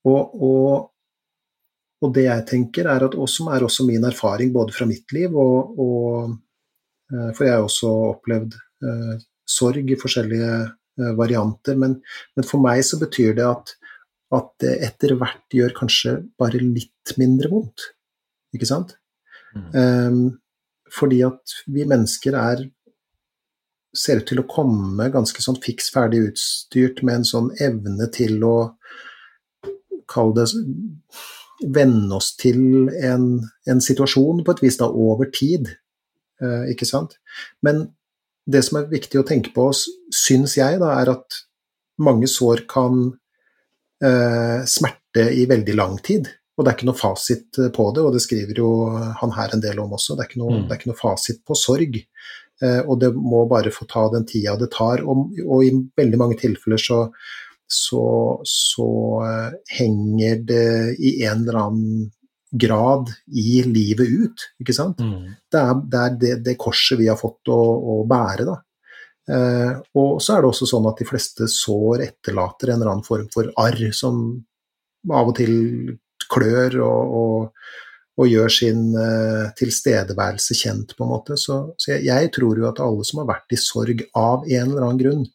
[0.10, 0.89] Og, og,
[2.03, 5.15] og, det jeg tenker, er at, og som er også min erfaring både fra mitt
[5.15, 6.34] liv og, og
[7.14, 9.15] eh, For jeg har også opplevd uh,
[9.47, 11.97] sorg i forskjellige uh, varianter, men,
[12.35, 13.73] men, for meg så betyr det at,
[14.35, 17.89] at det etter hvert gjør kanskje bare litt mindre vondt.
[18.53, 18.97] Ikke sant?
[19.55, 19.69] Mm.
[19.73, 20.23] Um,
[20.93, 22.68] fordi at vi mennesker er
[23.94, 28.41] ser ut til å komme ganske sånn fiks ferdig utstyrt med en sånn evne til
[28.48, 28.56] å
[30.10, 30.49] Kall det
[31.64, 33.28] Venne oss til en,
[33.70, 35.70] en, situasjon på et vis da over tid,
[36.44, 37.14] eh, ikke sant.
[37.64, 37.86] Men
[38.44, 39.70] det som er viktig å tenke på,
[40.11, 41.38] syns jeg, da, er at
[42.03, 43.06] mange sår kan
[44.03, 46.28] eh, smerte i veldig lang tid.
[46.57, 48.70] Og det er ikke noe fasit på det, og det skriver jo
[49.22, 50.18] han her en del om også.
[50.18, 50.68] Det er ikke noe, mm.
[50.68, 52.02] er ikke noe fasit på sorg.
[52.64, 55.03] Eh, og det må bare få ta den tida det tar.
[55.03, 57.06] Og, og i veldig mange tilfeller så,
[57.68, 58.03] så,
[58.48, 58.90] så
[59.23, 60.68] uh, henger det
[60.99, 62.11] i en eller annen
[62.53, 65.02] grad i livet ut, ikke sant.
[65.02, 65.34] Mm.
[65.49, 68.60] Det er, det, er det, det, korset vi har fått å, å bære, da.
[69.23, 73.07] Uh, og så er det også sånn at de fleste sår etterlater en eller annen
[73.07, 74.19] form for arr som
[75.11, 75.53] av og til
[76.31, 81.38] klør og, og og gjør sin uh, tilstedeværelse kjent, på en måte.
[81.40, 84.69] Så, så jeg, jeg, tror jo at alle som har vært i sorg av en
[84.69, 85.26] eller annen grunn,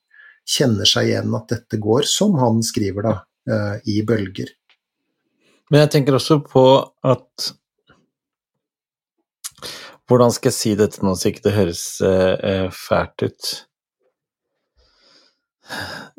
[0.48, 3.14] kjenner seg igjen at dette går, som han skriver da,
[3.50, 4.54] uh, i bølger.
[5.68, 6.66] Men jeg tenker også på
[7.06, 7.54] at
[10.08, 13.48] Hvordan skal jeg si dette nå så ikke det høres uh, fælt ut?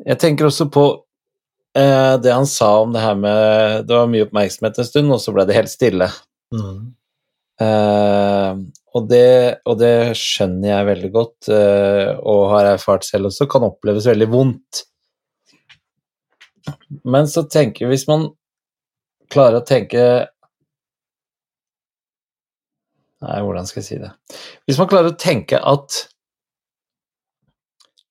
[0.06, 0.84] Jeg tenker også på
[1.74, 5.34] det han sa om det her med Det var mye oppmerksomhet en stund, og så
[5.34, 6.08] ble det helt stille.
[6.50, 8.58] Uh,
[8.96, 13.66] og, det, og, det, skjønner jeg veldig godt, uh, og har erfart selv også, kan
[13.68, 14.84] oppleves veldig vondt.
[17.06, 18.28] Men så tenker jeg, hvis man
[19.30, 20.04] klarer å tenke
[23.20, 24.10] Nei, hvordan skal jeg si det
[24.68, 25.96] Hvis man klarer å tenke at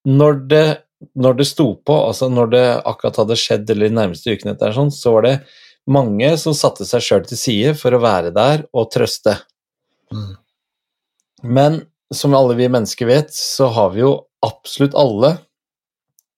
[0.10, 0.66] når det,
[1.20, 4.72] når det sto på, altså når det akkurat hadde skjedd eller de nærmeste ukene etter
[4.74, 5.34] sånn, så var det
[5.90, 9.36] mange som satte seg sjøl til side for å være der og trøste.
[10.14, 10.34] Mm.
[11.44, 11.82] Men
[12.14, 14.14] som alle vi mennesker vet, så har vi jo
[14.45, 15.36] absolutt alle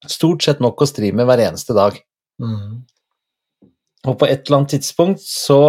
[0.09, 1.97] stort sett nok å stri med hver eneste dag.
[2.41, 2.81] Mm.
[4.09, 5.61] Og på et eller annet tidspunkt så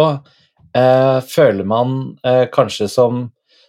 [0.73, 3.27] eh, føler man eh, kanskje som,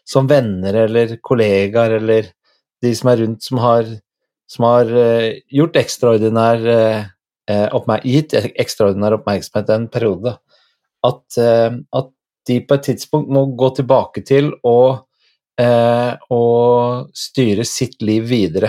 [0.09, 2.31] som, venner eller kollegaer eller
[2.85, 3.91] de som er rundt, som har,
[4.51, 7.11] som har eh, gjort ekstraordinær eh,
[7.49, 10.37] gitt ekstraordinær oppmerksomhet en periode,
[11.05, 12.11] at, eh, at,
[12.45, 15.01] de på et tidspunkt må gå tilbake til å,
[15.57, 16.43] eh, å
[17.17, 18.69] styre sitt liv videre.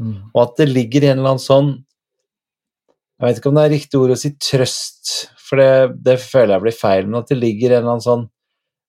[0.00, 0.32] Mm.
[0.34, 1.84] Og at det ligger i en eller annen sånn
[3.14, 6.56] Jeg vet ikke om det er riktig ord å si trøst, for det, det føler
[6.56, 8.24] jeg blir feil, men at det ligger i en eller annen sånn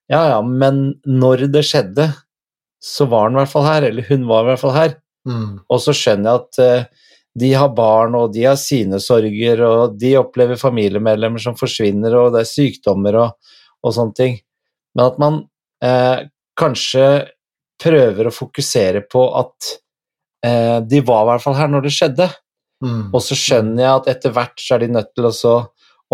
[0.09, 2.07] Ja, ja, men når det skjedde,
[2.81, 4.97] så var han i hvert fall her, eller hun var i hvert fall her.
[5.29, 5.61] Mm.
[5.69, 6.97] Og så skjønner jeg at
[7.39, 12.31] de har barn, og de har sine sorger, og de opplever familiemedlemmer som forsvinner, og
[12.35, 14.37] det er sykdommer og, og sånne ting.
[14.95, 15.41] Men at man
[15.83, 17.07] eh, kanskje
[17.83, 19.71] prøver å fokusere på at
[20.47, 22.29] eh, de var i hvert fall her når det skjedde.
[22.85, 23.09] Mm.
[23.11, 25.55] Og så skjønner jeg at etter hvert så er de nødt til også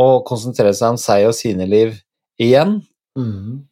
[0.01, 1.93] å konsentrere seg om seg og sine liv
[2.41, 2.79] igjen.
[3.19, 3.67] Mm.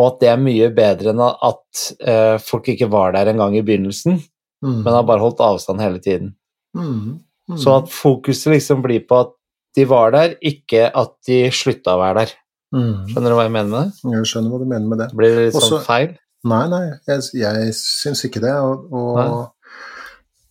[0.00, 3.56] Og at det er mye bedre enn at eh, folk ikke var der en gang
[3.56, 4.20] i begynnelsen,
[4.64, 4.78] mm.
[4.82, 6.34] men har bare holdt avstand hele tiden.
[6.76, 7.20] Mm.
[7.50, 7.58] Mm.
[7.58, 9.34] Så at fokuset liksom blir på at
[9.78, 12.34] de var der, ikke at de slutta å være der.
[12.74, 13.06] Mm.
[13.10, 14.10] Skjønner du hva jeg mener med det?
[14.14, 15.08] Jeg skjønner hva du mener med det.
[15.18, 16.12] Blir det litt Også, sånn feil?
[16.50, 18.52] Nei, nei, jeg, jeg syns ikke det.
[18.64, 19.24] Og, og,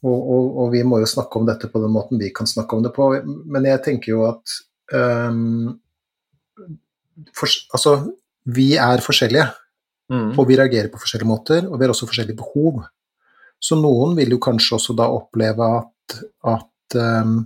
[0.06, 2.86] og, og, vi må jo snakke om dette på den måten vi kan snakke om
[2.86, 3.10] det på.
[3.26, 4.60] Men jeg tenker jo at
[4.94, 5.80] um,
[7.36, 7.98] for, Altså,
[8.50, 9.50] vi er forskjellige.
[10.10, 10.32] Mm.
[10.40, 12.82] Og vi reagerer på forskjellige måter, og vi har også forskjellige behov.
[13.62, 15.90] Så noen vil jo kanskje også da oppleve at
[16.48, 17.40] at um,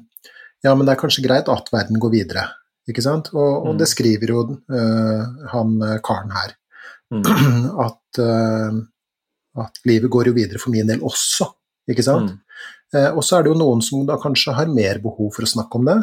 [0.63, 2.45] ja, men det er kanskje greit at verden går videre.
[2.89, 3.29] Ikke sant?
[3.35, 3.91] Og, og det mm.
[3.93, 6.55] skriver jo uh, han eh, karen her.
[7.13, 7.23] Mm.
[7.85, 8.79] At, uh,
[9.61, 11.45] at, livet går jo videre for min del også,
[11.91, 12.33] ikke sant.
[12.33, 12.65] Mm.
[12.95, 15.51] Uh, og så er det jo noen som da kanskje har mer behov for å
[15.51, 15.97] snakke om det.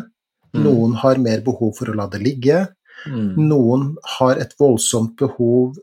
[0.55, 0.62] Mm.
[0.66, 2.62] Noen har mer behov for å la det ligge.
[3.11, 3.35] Mm.
[3.51, 5.78] Noen har et voldsomt behov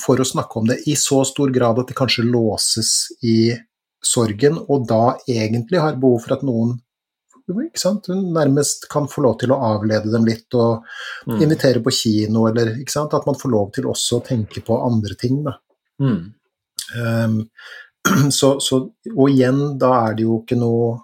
[0.00, 3.52] for å snakke om det i så stor grad at det kanskje låses i
[4.02, 6.78] sorgen, og da egentlig har behov for at noen
[8.32, 10.84] nærmest kan få lov til å avlede dem litt og
[11.26, 11.40] mm.
[11.42, 15.42] invitere på kino, eller at man får lov til også å tenke på andre ting.
[16.00, 16.32] Mm.
[16.96, 17.38] Um,
[18.38, 18.80] så, så,
[19.16, 20.96] og igjen, da er det jo ikke noe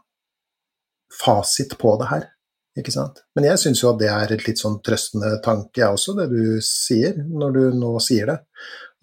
[1.19, 2.27] fasit på det her.
[2.79, 3.25] Ikke sant?
[3.35, 6.29] Men jeg syns jo at det er et litt sånn trøstende tanke, jeg også, det
[6.31, 8.39] du sier, når du nå sier det.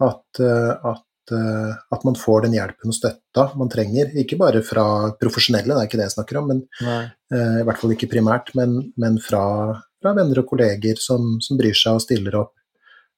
[0.06, 4.12] At, eh, at at man får den hjelpen og støtta man trenger.
[4.22, 4.84] Ikke bare fra
[5.20, 8.52] profesjonelle, det er ikke det jeg snakker om, men, uh, i hvert fall ikke primært,
[8.58, 9.42] men, men fra,
[10.02, 12.52] fra, venner og kolleger som, som, bryr seg og stiller opp.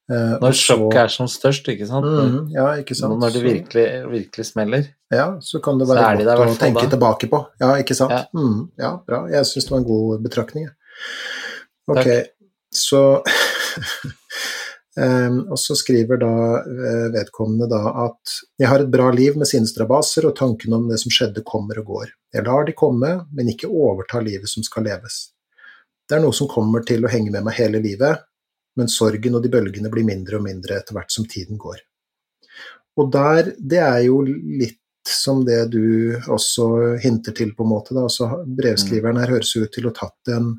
[0.09, 2.07] Uh, Når så- sjokket er som størst, ikke sant?
[2.09, 3.19] Mm, ja, ikke sant.
[3.21, 4.89] Når det virkelig, virkelig smeller.
[5.13, 6.93] Ja, så kan det være godt de å tenke da.
[6.97, 7.43] tilbake på.
[7.61, 8.17] Ja, ikke sant?
[8.17, 8.25] Ja.
[8.33, 9.27] Mm, ja, bra.
[9.33, 10.71] Jeg syns det var en god betraktning.
[11.89, 12.33] Ok, Takk.
[12.73, 13.03] så
[14.99, 20.27] Og så skriver da eh, vedkommende da at jeg har et bra liv med sinnestrabaser,
[20.27, 22.15] og tankene om det som skjedde, kommer og går.
[22.35, 25.21] Jeg lar de komme, men ikke overta livet som skal leves.
[26.09, 28.25] Det er noe som kommer til å henge med meg hele livet,
[28.79, 31.83] men sorgen og de bølgene blir mindre og mindre etter hvert som tiden går.
[32.99, 37.95] Og der, det er jo litt som det du også hinter til, på en måte.
[37.95, 38.07] Da.
[38.09, 40.51] Altså, brevskriveren her høres ut til å ha tatt en,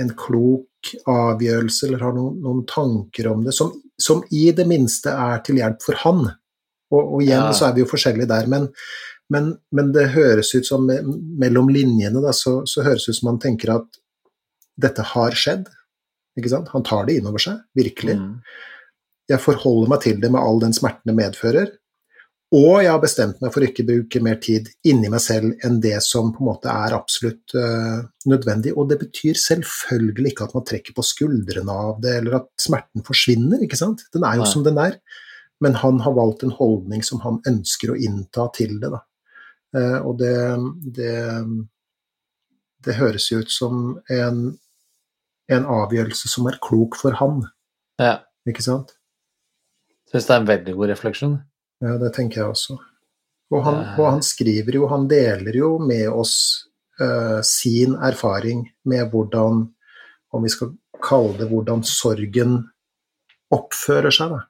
[0.00, 0.70] en klok
[1.10, 5.60] avgjørelse, eller har noen, noen tanker om det, som, som i det minste er til
[5.60, 6.24] hjelp for han.
[6.94, 7.52] Og, og igjen Ja.
[7.56, 8.68] så er vi jo forskjellige der, men,
[9.32, 13.32] men, men det høres ut som mellom linjene, da, så, så høres det ut som
[13.32, 14.00] han tenker at
[14.76, 15.66] dette har skjedd.
[16.36, 16.68] Ikke sant?
[16.74, 18.18] Han tar det inn over seg, virkelig.
[18.20, 18.34] Mm.
[19.32, 21.72] Jeg forholder meg til det med all den smerten det medfører.
[22.54, 25.80] Og jeg har bestemt meg for å ikke bruke mer tid inni meg selv enn
[25.82, 28.70] det som på en måte er absolutt uh, nødvendig.
[28.78, 33.02] Og det betyr selvfølgelig ikke at man trekker på skuldrene av det, eller at smerten
[33.06, 34.04] forsvinner, ikke sant.
[34.14, 34.50] Den er jo Nei.
[34.52, 35.00] som den er.
[35.64, 39.02] Men han har valgt en holdning som han ønsker å innta til det, da.
[39.74, 40.36] Uh, og det,
[40.94, 41.16] det
[42.86, 44.38] Det høres jo ut som en,
[45.50, 47.42] en avgjørelse som er klok for han,
[47.98, 48.20] Ja.
[48.46, 48.94] ikke sant.
[50.06, 51.38] Syns det er en veldig god refleksjon.
[51.84, 52.78] Ja, det tenker jeg også.
[53.54, 56.34] Og han, og han skriver jo, han deler jo med oss
[57.00, 59.62] uh, sin erfaring med hvordan,
[60.34, 60.74] om vi skal
[61.04, 62.58] kalle det hvordan sorgen
[63.54, 64.34] oppfører seg.
[64.34, 64.40] Da.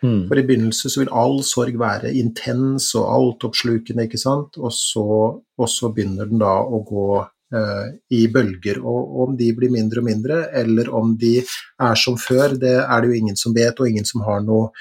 [0.00, 0.22] Mm.
[0.30, 5.06] For i begynnelsen så vil all sorg være intens og altoppslukende, ikke sant, og så,
[5.38, 8.80] og så begynner den da å gå uh, i bølger.
[8.82, 12.96] Og om de blir mindre og mindre, eller om de er som før, det er
[12.96, 14.72] det jo ingen som vet, og ingen som har noe,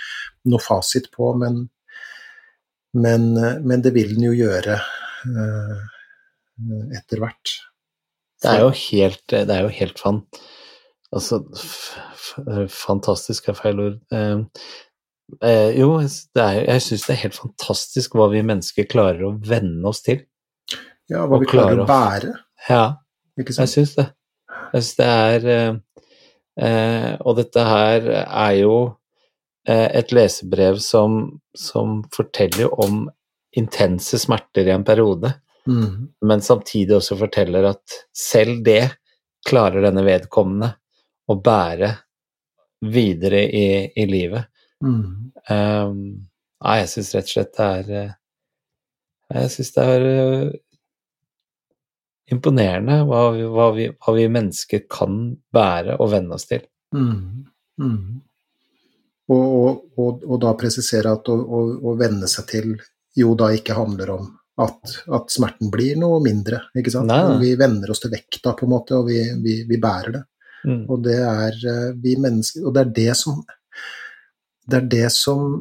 [0.50, 1.68] noe fasit på, men,
[2.94, 3.32] men,
[3.66, 5.82] men det vil den jo gjøre eh,
[6.98, 7.56] etter hvert.
[8.40, 10.22] Det er jo helt, det er jo helt fan,
[11.12, 11.42] altså,
[12.72, 13.98] fantastisk er feil ord.
[14.16, 14.70] Eh,
[15.44, 15.92] eh, jo,
[16.36, 20.04] det er, jeg syns det er helt fantastisk hva vi mennesker klarer å venne oss
[20.06, 20.24] til.
[21.10, 22.34] Ja, hva vi klarer klarer å bære,
[22.70, 22.86] Ja,
[23.40, 24.10] jeg syns det.
[24.74, 25.76] Jeg syns det er eh,
[26.62, 28.99] eh, Og dette her er jo eh,
[29.68, 33.04] et lesebrev som, som forteller om
[33.58, 35.34] intense smerter i en periode.
[35.68, 38.84] Mm, men samtidig også forteller at selv det
[39.48, 40.72] klarer denne vedkommende
[41.30, 41.92] å bære
[42.90, 44.50] videre i, i livet.
[44.84, 46.28] mm, Um,
[46.62, 48.10] nei, jeg syns rett og slett det er eh,
[49.34, 50.50] Jeg syns det er eh,
[52.36, 55.16] imponerende hva vi, hva, vi, hva vi mennesker kan
[55.56, 56.68] bære og venne oss til.
[56.94, 57.48] mm,
[57.82, 58.22] mm.
[59.30, 61.60] Og, og, og, da presisere at å, å,
[61.92, 62.72] å venne seg til
[63.20, 64.30] jo da ikke handler om
[64.60, 67.12] at, at smerten blir noe mindre, ikke sant?
[67.40, 70.24] Vi venner oss til vekta, på en måte, og vi, vi, vi bærer det.
[70.68, 70.82] Mm.
[70.92, 73.38] Og det er eh, vi mennesker Og det er det som
[74.68, 75.54] Det er det som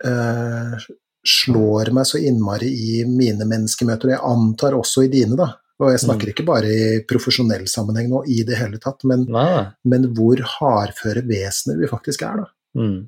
[0.00, 0.86] eh,
[1.28, 5.50] slår meg så innmari i mine menneskemøter, og jeg antar også i dine, da.
[5.80, 6.32] Og jeg snakker Mm.
[6.32, 9.26] ikke bare i profesjonell sammenheng nå, i det hele tatt, men,
[9.84, 12.48] men hvor hardføre vesener vi faktisk er, da.
[12.78, 12.98] Mm.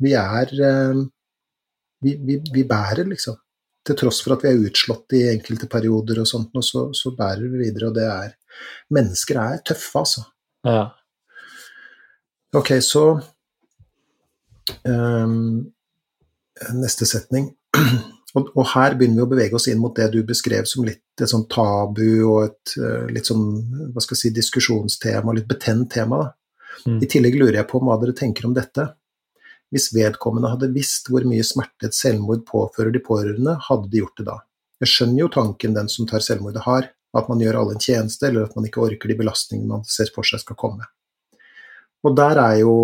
[0.00, 1.02] Vi er eh,
[2.04, 3.38] vi, vi, vi bærer, liksom.
[3.84, 7.12] Til tross for at vi er utslått i enkelte perioder og sånt, og så, så
[7.16, 8.34] bærer vi videre, og det er
[8.94, 10.22] Mennesker er tøffe, altså.
[10.64, 10.84] Ja.
[12.54, 13.04] Ok, så
[14.86, 15.64] um,
[16.78, 17.50] Neste setning.
[18.34, 21.22] Og, og her begynner vi å bevege oss inn mot det du beskrev som litt
[21.22, 23.44] et sånn tabu og et eh, litt sånn
[23.94, 26.18] hva skal jeg si, diskusjonstema, litt betent tema.
[26.18, 26.32] Da.
[26.86, 26.98] Mm.
[27.02, 28.88] I tillegg lurer jeg på hva dere tenker om dette.
[29.74, 34.20] Hvis vedkommende hadde visst hvor mye smerte et selvmord påfører de pårørende, hadde de gjort
[34.20, 34.36] det da.
[34.82, 38.26] Jeg skjønner jo tanken den som tar selvmordet har, at man gjør alle en tjeneste,
[38.28, 40.86] eller at man ikke orker de belastningene man ser for seg skal komme.
[42.04, 42.74] Og der er jo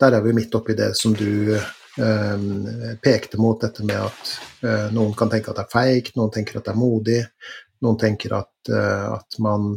[0.00, 4.32] der er vi midt oppi det som du eh, pekte mot, dette med at
[4.66, 7.20] eh, noen kan tenke at det er feigt, noen tenker at det er modig,
[7.84, 9.70] noen tenker at, eh, at man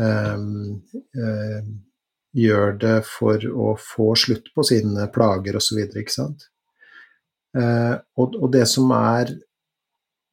[0.00, 0.44] eh,
[1.24, 1.72] eh,
[2.34, 6.48] gjør det for å få slutt på sine plager osv., ikke sant.
[7.54, 9.30] Eh, og, og det som er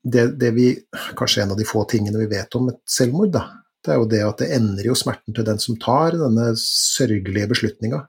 [0.02, 0.72] det, det vi
[1.18, 3.44] Kanskje en av de få tingene vi vet om et selvmord, da.
[3.82, 7.50] Det er jo det at det ender jo smerten til den som tar denne sørgelige
[7.50, 8.04] beslutninga.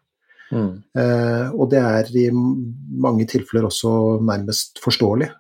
[0.53, 0.73] Mm.
[1.01, 3.93] Eh, og det er i mange tilfeller også
[4.25, 5.31] nærmest forståelig.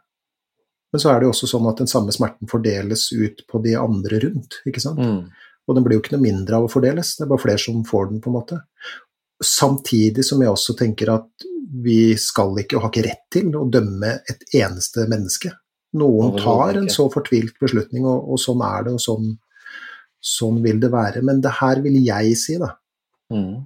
[0.92, 3.76] Men så er det jo også sånn at den samme smerten fordeles ut på de
[3.80, 4.60] andre rundt.
[4.68, 5.00] ikke sant?
[5.00, 5.41] Mm.
[5.68, 7.84] Og den blir jo ikke noe mindre av å fordeles, det er bare flere som
[7.86, 8.60] får den, på en måte.
[9.42, 11.46] samtidig som jeg også tenker at
[11.82, 15.50] vi skal ikke og har ikke rett til å dømme et eneste menneske.
[15.98, 19.32] Noen tar en så fortvilt beslutning, og, og sånn er det, og sånn,
[20.20, 21.24] sånn, vil det være.
[21.26, 22.70] Men det her vil jeg si, da.
[23.32, 23.64] Mm.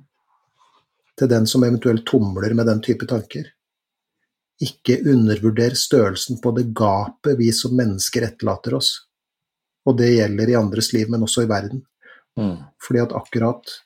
[1.16, 3.50] Til den som eventuelt tumler med den type tanker.
[4.62, 8.94] Ikke undervurder størrelsen på det gapet vi som mennesker etterlater oss.
[9.86, 11.82] Og det gjelder i andres liv, men også i verden.
[12.36, 12.56] Mm.
[12.82, 13.76] Fordi at akkurat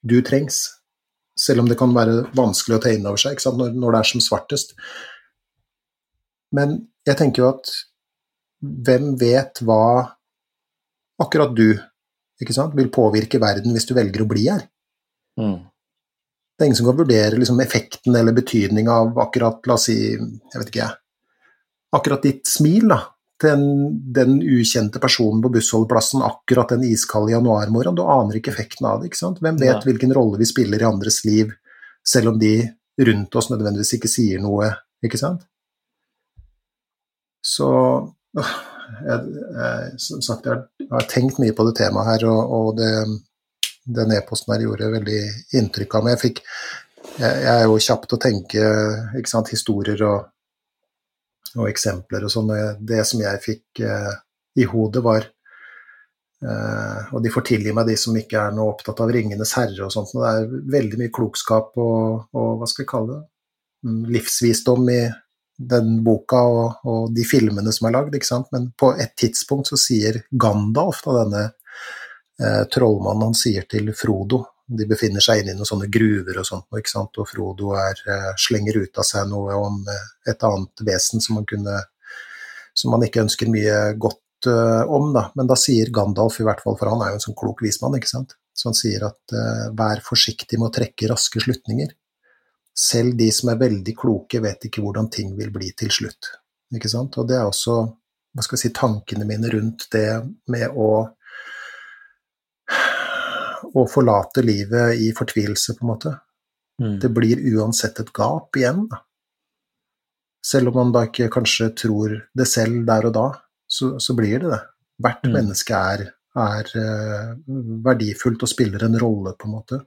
[0.00, 0.62] du trengs.
[1.38, 4.10] Selv om det kan være vanskelig å ta inn over seg når, når, det er
[4.10, 4.74] som svartest.
[6.56, 6.76] Men
[7.06, 7.70] jeg tenker jo at
[8.60, 10.16] hvem vet hva
[11.20, 11.78] akkurat du
[12.40, 14.64] vil påvirke verden hvis du velger å bli her?
[15.40, 15.60] Mm.
[16.56, 19.96] Det er ingen som kan vurdere liksom, effekten eller betydninga av akkurat, la oss si,
[20.12, 20.96] jeg vet ikke jeg,
[21.96, 22.98] akkurat ditt smil da,
[23.42, 23.62] den,
[24.12, 27.96] den ukjente personen på bussholdeplassen akkurat den iskalde januarmorgenen.
[27.96, 29.10] Du aner ikke effekten av det.
[29.10, 29.40] ikke sant?
[29.40, 29.80] Hvem vet ja.
[29.86, 31.54] hvilken rolle vi spiller i andres liv,
[32.06, 32.54] selv om de
[33.00, 34.68] rundt oss nødvendigvis ikke sier noe,
[35.04, 35.46] ikke sant?
[37.40, 37.70] Så
[39.06, 39.18] jeg,
[39.56, 42.70] jeg, som sagt, jeg har, jeg har tenkt mye på det temaet her, og, og
[42.80, 42.90] det,
[43.88, 45.20] den e-posten her gjorde veldig
[45.60, 46.18] inntrykk av meg.
[46.18, 46.42] Jeg, fikk,
[47.22, 48.68] jeg, er jo kjapp til å tenke
[49.20, 50.28] ikke sant, historier og
[51.58, 52.52] og eksempler og sånn.
[52.86, 54.12] Det som jeg fikk eh,
[54.60, 55.24] i hodet, var
[56.44, 59.86] eh, Og de får tilgi meg, de som ikke er noe opptatt av 'Ringenes herre'
[59.86, 60.14] og sånt.
[60.14, 63.22] Og det er veldig mye klokskap og, og hva skal vi kalle det,
[63.88, 65.02] mm, livsvisdom i
[65.60, 68.48] den boka og, og de filmene som er lagd, ikke sant.
[68.54, 71.44] Men på et tidspunkt så sier Gandalf, da denne
[72.40, 74.44] eh, trollmannen, han sier til Frodo
[74.78, 77.18] de befinner seg inne i noen sånne gruver og sånt, ikke sant?
[77.18, 81.38] og Frodo er, eh, slenger ut av seg noe om eh, et annet vesen som
[81.38, 81.78] man, kunne,
[82.78, 85.10] som han ikke ønsker mye godt uh, om.
[85.16, 85.26] Da.
[85.36, 87.98] Men da sier Gandalf, i hvert fall, for han er jo en sånn klok vismann,
[87.98, 88.36] ikke sant?
[88.56, 91.94] så han sier at uh, vær forsiktig med å trekke raske slutninger.
[92.76, 96.30] Selv de som er veldig kloke, vet ikke hvordan ting vil bli til slutt.
[96.76, 97.18] Ikke sant?
[97.18, 97.82] Og det er også
[98.30, 100.06] hva skal vi si, tankene mine rundt det
[100.52, 100.90] med å
[103.76, 106.14] å forlate livet i fortvilelse, på en måte.
[106.80, 106.96] Mm.
[107.02, 108.86] Det blir uansett et gap igjen.
[108.90, 109.02] Da.
[110.46, 113.28] Selv om man da ikke kanskje tror det selv der og da,
[113.70, 114.60] så, så blir det det.
[115.00, 115.32] Hvert mm.
[115.36, 116.06] menneske er,
[116.40, 117.32] er uh,
[117.84, 119.80] verdifullt og spiller en rolle, på en måte.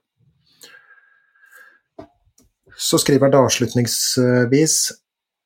[2.73, 4.77] Så skriver han avslutningsvis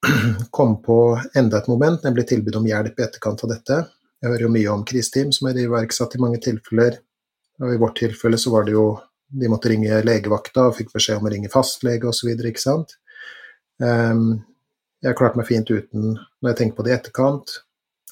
[0.56, 1.00] kom på
[1.36, 3.82] enda et moment, nemlig tilbud om hjelp i etterkant av dette.
[4.22, 7.00] Jeg hører jo mye om kriseteam som er iverksatt i mange tilfeller
[7.64, 8.88] og I vårt tilfelle så var det jo
[9.28, 12.94] De måtte ringe legevakta og fikk beskjed om å ringe fastlege osv., ikke sant.
[13.84, 14.38] Um,
[15.04, 17.58] jeg har klart meg fint uten når jeg tenker på det i etterkant.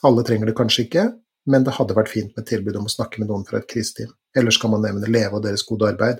[0.03, 1.05] Alle trenger det kanskje ikke,
[1.47, 4.11] men det hadde vært fint med tilbud om å snakke med noen fra et kriseteam.
[4.35, 6.19] Ellers kan man nevne Leve og deres gode arbeid,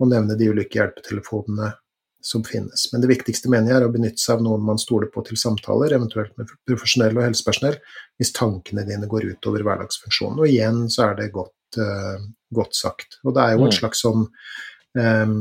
[0.00, 1.74] og nevne de ulike hjelpetelefonene
[2.24, 2.88] som finnes.
[2.92, 5.36] Men det viktigste mener jeg er å benytte seg av noen man stoler på til
[5.40, 7.78] samtaler, eventuelt med profesjonelle og helsepersonell,
[8.20, 10.40] hvis tankene dine går utover hverdagsfunksjonen.
[10.40, 12.18] Og igjen så er det godt uh,
[12.54, 13.20] godt sagt.
[13.24, 13.78] Og det er jo et mm.
[13.78, 15.34] slags sånn um,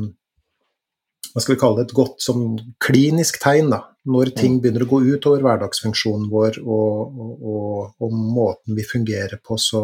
[1.29, 1.87] Hva skal vi kalle det?
[1.89, 2.43] Et godt sånn
[2.81, 3.83] klinisk tegn, da.
[4.09, 4.59] Når ting mm.
[4.63, 9.57] begynner å gå ut over hverdagsfunksjonen vår og, og, og, og måten vi fungerer på,
[9.61, 9.83] så,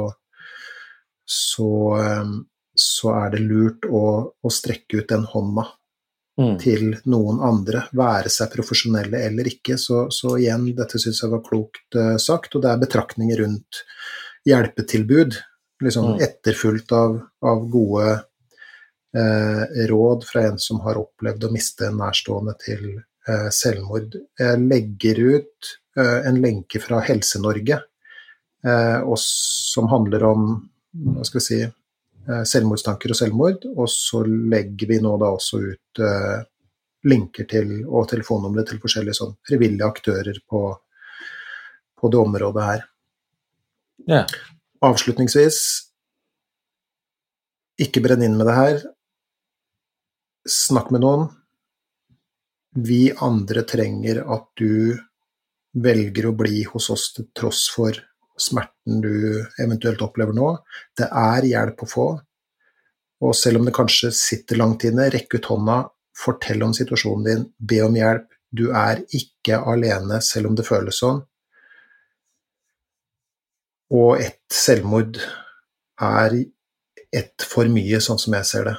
[1.22, 1.72] så,
[2.74, 4.06] så er det lurt å,
[4.42, 5.68] å, strekke ut den hånda
[6.40, 6.56] mm.
[6.64, 9.78] til noen andre, være seg profesjonelle eller ikke.
[9.82, 13.84] Så, så igjen, dette syns jeg var klokt uh, sagt, og det er betraktninger rundt
[14.46, 15.38] hjelpetilbud
[15.84, 16.22] liksom mm.
[16.24, 18.12] etterfulgt av, av gode
[19.18, 22.86] eh, råd fra en som har opplevd å miste en nærstående til
[23.28, 24.16] eh, selvmord.
[24.40, 27.80] Jeg legger ut eh, en lenke fra Helse-Norge
[28.66, 30.48] eh, som handler om
[30.96, 35.62] hva skal vi si, eh, selvmordstanker og selvmord, og så legger vi nå da også
[35.66, 36.42] ut eh,
[37.06, 40.66] linker til og telefonnumre til forskjellige sånn frivillige aktører på,
[42.00, 42.86] på det området her.
[44.06, 44.28] Yeah.
[44.84, 45.60] Avslutningsvis
[47.82, 48.84] ikke brenn inn med det her.
[50.48, 51.28] Snakk med noen.
[52.76, 54.96] Vi andre trenger at du
[55.76, 57.96] velger å bli hos oss til tross for
[58.40, 60.52] smerten du eventuelt opplever nå.
[60.96, 62.08] Det er hjelp å få.
[63.24, 65.78] Og selv om det kanskje sitter langt inne, rekk ut hånda,
[66.16, 68.28] fortell om situasjonen din, be om hjelp.
[68.56, 71.24] Du er ikke alene, selv om det føles sånn.
[73.94, 75.20] Og et selvmord
[76.02, 76.38] er
[77.16, 78.76] ett for mye, sånn som jeg ser det.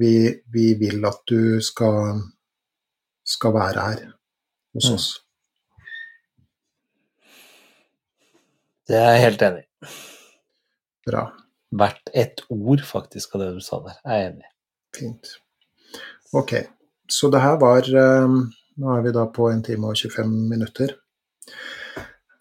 [0.00, 0.14] Vi,
[0.54, 2.22] vi vil at du skal,
[3.26, 4.06] skal være her
[4.76, 4.94] hos mm.
[4.96, 5.08] oss.
[8.90, 9.90] Det er jeg helt enig i.
[11.10, 11.26] Bra.
[11.70, 14.54] Hvert ett ord faktisk av det du sa der, er jeg enig i.
[14.98, 15.34] Fint.
[16.34, 16.56] Ok,
[17.10, 17.86] så det her var
[18.26, 18.40] um,
[18.80, 20.94] Nå er vi da på en time og 25 minutter.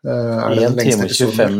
[0.07, 1.55] Uh, I time og 25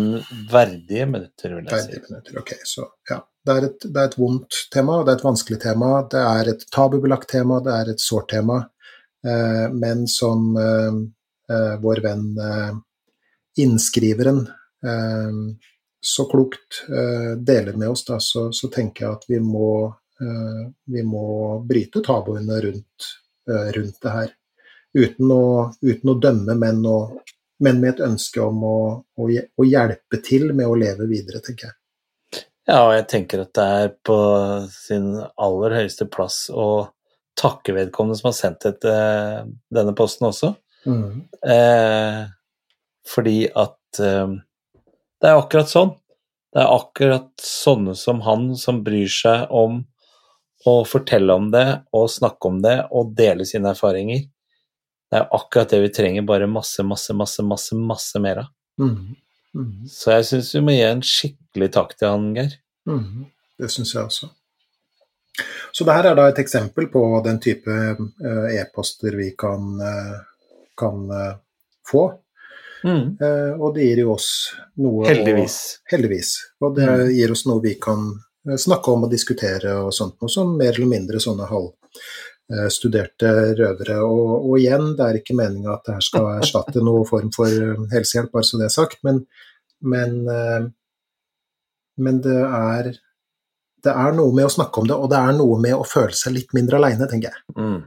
[0.48, 2.06] verdige minutter, vil jeg verdige si.
[2.08, 3.18] Minutter, ok, så ja.
[3.44, 5.90] Det er, et, det er, et, vondt tema, og det er et vanskelig tema.
[6.12, 8.62] Det er et tabubelagt tema, det er et sårt tema.
[9.26, 12.28] Uh, men som uh, vår venn
[13.60, 14.44] innskriveren
[16.00, 19.72] så klokt deler med oss, da, så, så, tenker jeg at vi må,
[20.86, 21.24] vi må
[21.66, 23.08] bryte tabuene rundt,
[23.50, 24.30] rundt det her.
[24.94, 25.42] Uten å,
[25.82, 27.00] uten å dømme, men å
[27.60, 28.78] men med et ønske om å,
[29.20, 31.76] å, å, hjelpe til med å leve videre, tenker jeg.
[32.70, 34.18] Ja, og jeg tenker at det er på
[34.72, 35.12] sin
[35.42, 36.90] aller høyeste plass å
[37.40, 39.42] takke vedkommende som har sendt et, uh,
[39.74, 40.54] denne posten også.
[40.88, 41.26] Mm.
[41.44, 42.20] Eh,
[43.10, 44.28] fordi at eh,
[45.20, 45.94] det er akkurat sånn.
[46.54, 49.82] Det er akkurat sånne som han som bryr seg om
[50.68, 51.66] å fortelle om det
[51.96, 54.26] og snakke om det og dele sine erfaringer.
[55.10, 58.52] Det er akkurat det vi trenger, bare masse, masse, masse, masse, masse mer av.
[58.80, 59.16] Mm.
[59.58, 59.88] Mm.
[59.90, 62.54] Så jeg syns vi må gi en skikkelig takk til han, Geir.
[62.90, 63.26] Mm.
[63.60, 64.30] Det syns jeg også.
[65.74, 70.18] Så det her er da et eksempel på den type uh, e-poster vi kan, uh,
[70.78, 71.38] kan uh,
[71.90, 72.10] få.
[72.80, 73.18] Mm.
[73.60, 74.28] og det gir jo oss
[74.80, 75.56] noe Heldigvis.
[75.60, 76.30] Å, heldigvis.
[76.64, 77.02] Og det mm.
[77.12, 78.06] gir oss noe vi kan
[78.56, 82.39] snakke om og diskutere og sånt, noe som mer eller mindre sånne halv Eh,
[82.74, 84.00] studerte røvere.
[84.06, 87.50] Og, og, igjen, det er ikke meninga at det her skal erstatte noen form for
[87.50, 89.22] eh, helsehjelp, bare så det er sagt, men,
[89.86, 90.66] men, eh,
[92.02, 92.90] men det, er,
[93.86, 96.16] det er noe med å snakke om det, og det er noe med å føle
[96.18, 97.46] seg litt mindre aleine, tenker jeg.
[97.60, 97.80] Mm.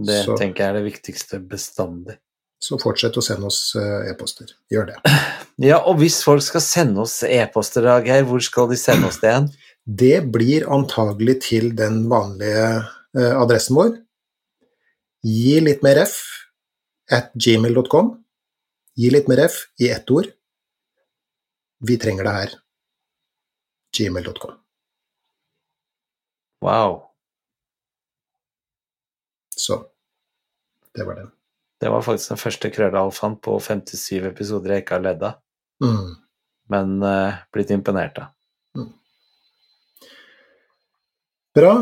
[0.00, 2.16] Det så, tenker jeg er det viktigste bestandig.
[2.60, 4.52] Så fortsett å sende oss e-poster.
[4.72, 5.00] Gjør det.
[5.60, 9.34] Ja, og hvis folk skal sende oss e-poster, Geir, hvor skal de sende oss det
[9.34, 9.48] hen?
[9.84, 13.94] Det blir antagelig til den vanlige Eh, adressen vår.
[15.26, 16.18] Gi litt mer F
[17.12, 18.12] at gmail.com.
[18.96, 20.30] Gi litt mer F i ett ord.
[21.80, 22.56] Vi trenger det her.
[23.96, 24.56] gmail.com.
[26.60, 27.10] Wow.
[29.56, 29.86] Så
[30.94, 31.30] det var den.
[31.80, 35.38] Det var faktisk den første krøllalfaen på 57 episoder jeg ikke har ledd av.
[35.80, 36.10] Mm.
[36.70, 38.34] Men uh, blitt imponert av.
[38.76, 38.90] Mm.
[41.56, 41.72] Bra.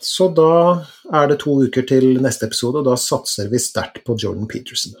[0.00, 0.80] Så da
[1.12, 4.96] er det to uker til neste episode, og da satser vi sterkt på Jordan Peterson.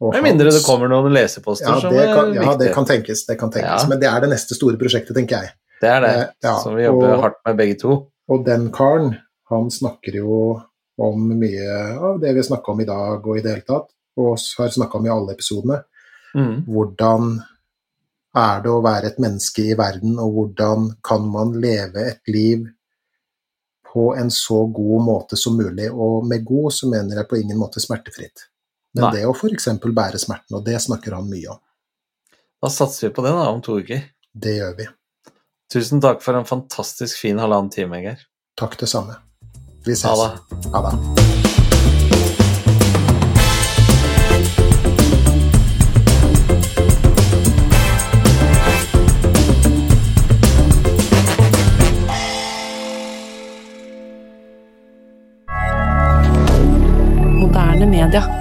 [0.00, 3.36] Med mindre det kommer noen leseposter ja, som er kan, Ja, det kan tenkes, det
[3.40, 3.84] kan tenkes.
[3.84, 3.88] Ja.
[3.90, 5.52] Men det er det neste store prosjektet, tenker jeg.
[5.80, 7.98] Det er det, eh, ja, som vi jobber og, hardt med begge to.
[8.32, 9.12] Og den karen,
[9.52, 10.40] han snakker jo
[11.00, 14.34] om mye av det vi snakka om i dag og i det hele tatt, og
[14.58, 15.80] har snakka om i alle episodene.
[16.36, 16.56] Mm.
[16.68, 17.30] Hvordan
[18.40, 22.68] er det å være et menneske i verden, og hvordan kan man leve et liv
[23.92, 25.90] på en så god måte som mulig.
[25.90, 28.46] Og med god så mener jeg på ingen måte smertefritt.
[28.94, 29.12] Men Nei.
[29.18, 29.68] det å f.eks.
[29.82, 31.60] bære smerten, og det snakker han mye om.
[32.60, 34.02] Da satser vi på det da, om to uker.
[34.30, 34.88] Det gjør vi.
[35.72, 38.26] Tusen takk for en fantastisk fin halvannen time, Geir.
[38.58, 39.20] Takk det samme.
[39.86, 40.26] Vi ses.
[40.74, 41.39] Ha det.
[58.10, 58.22] Ha det.
[58.22, 58.39] media.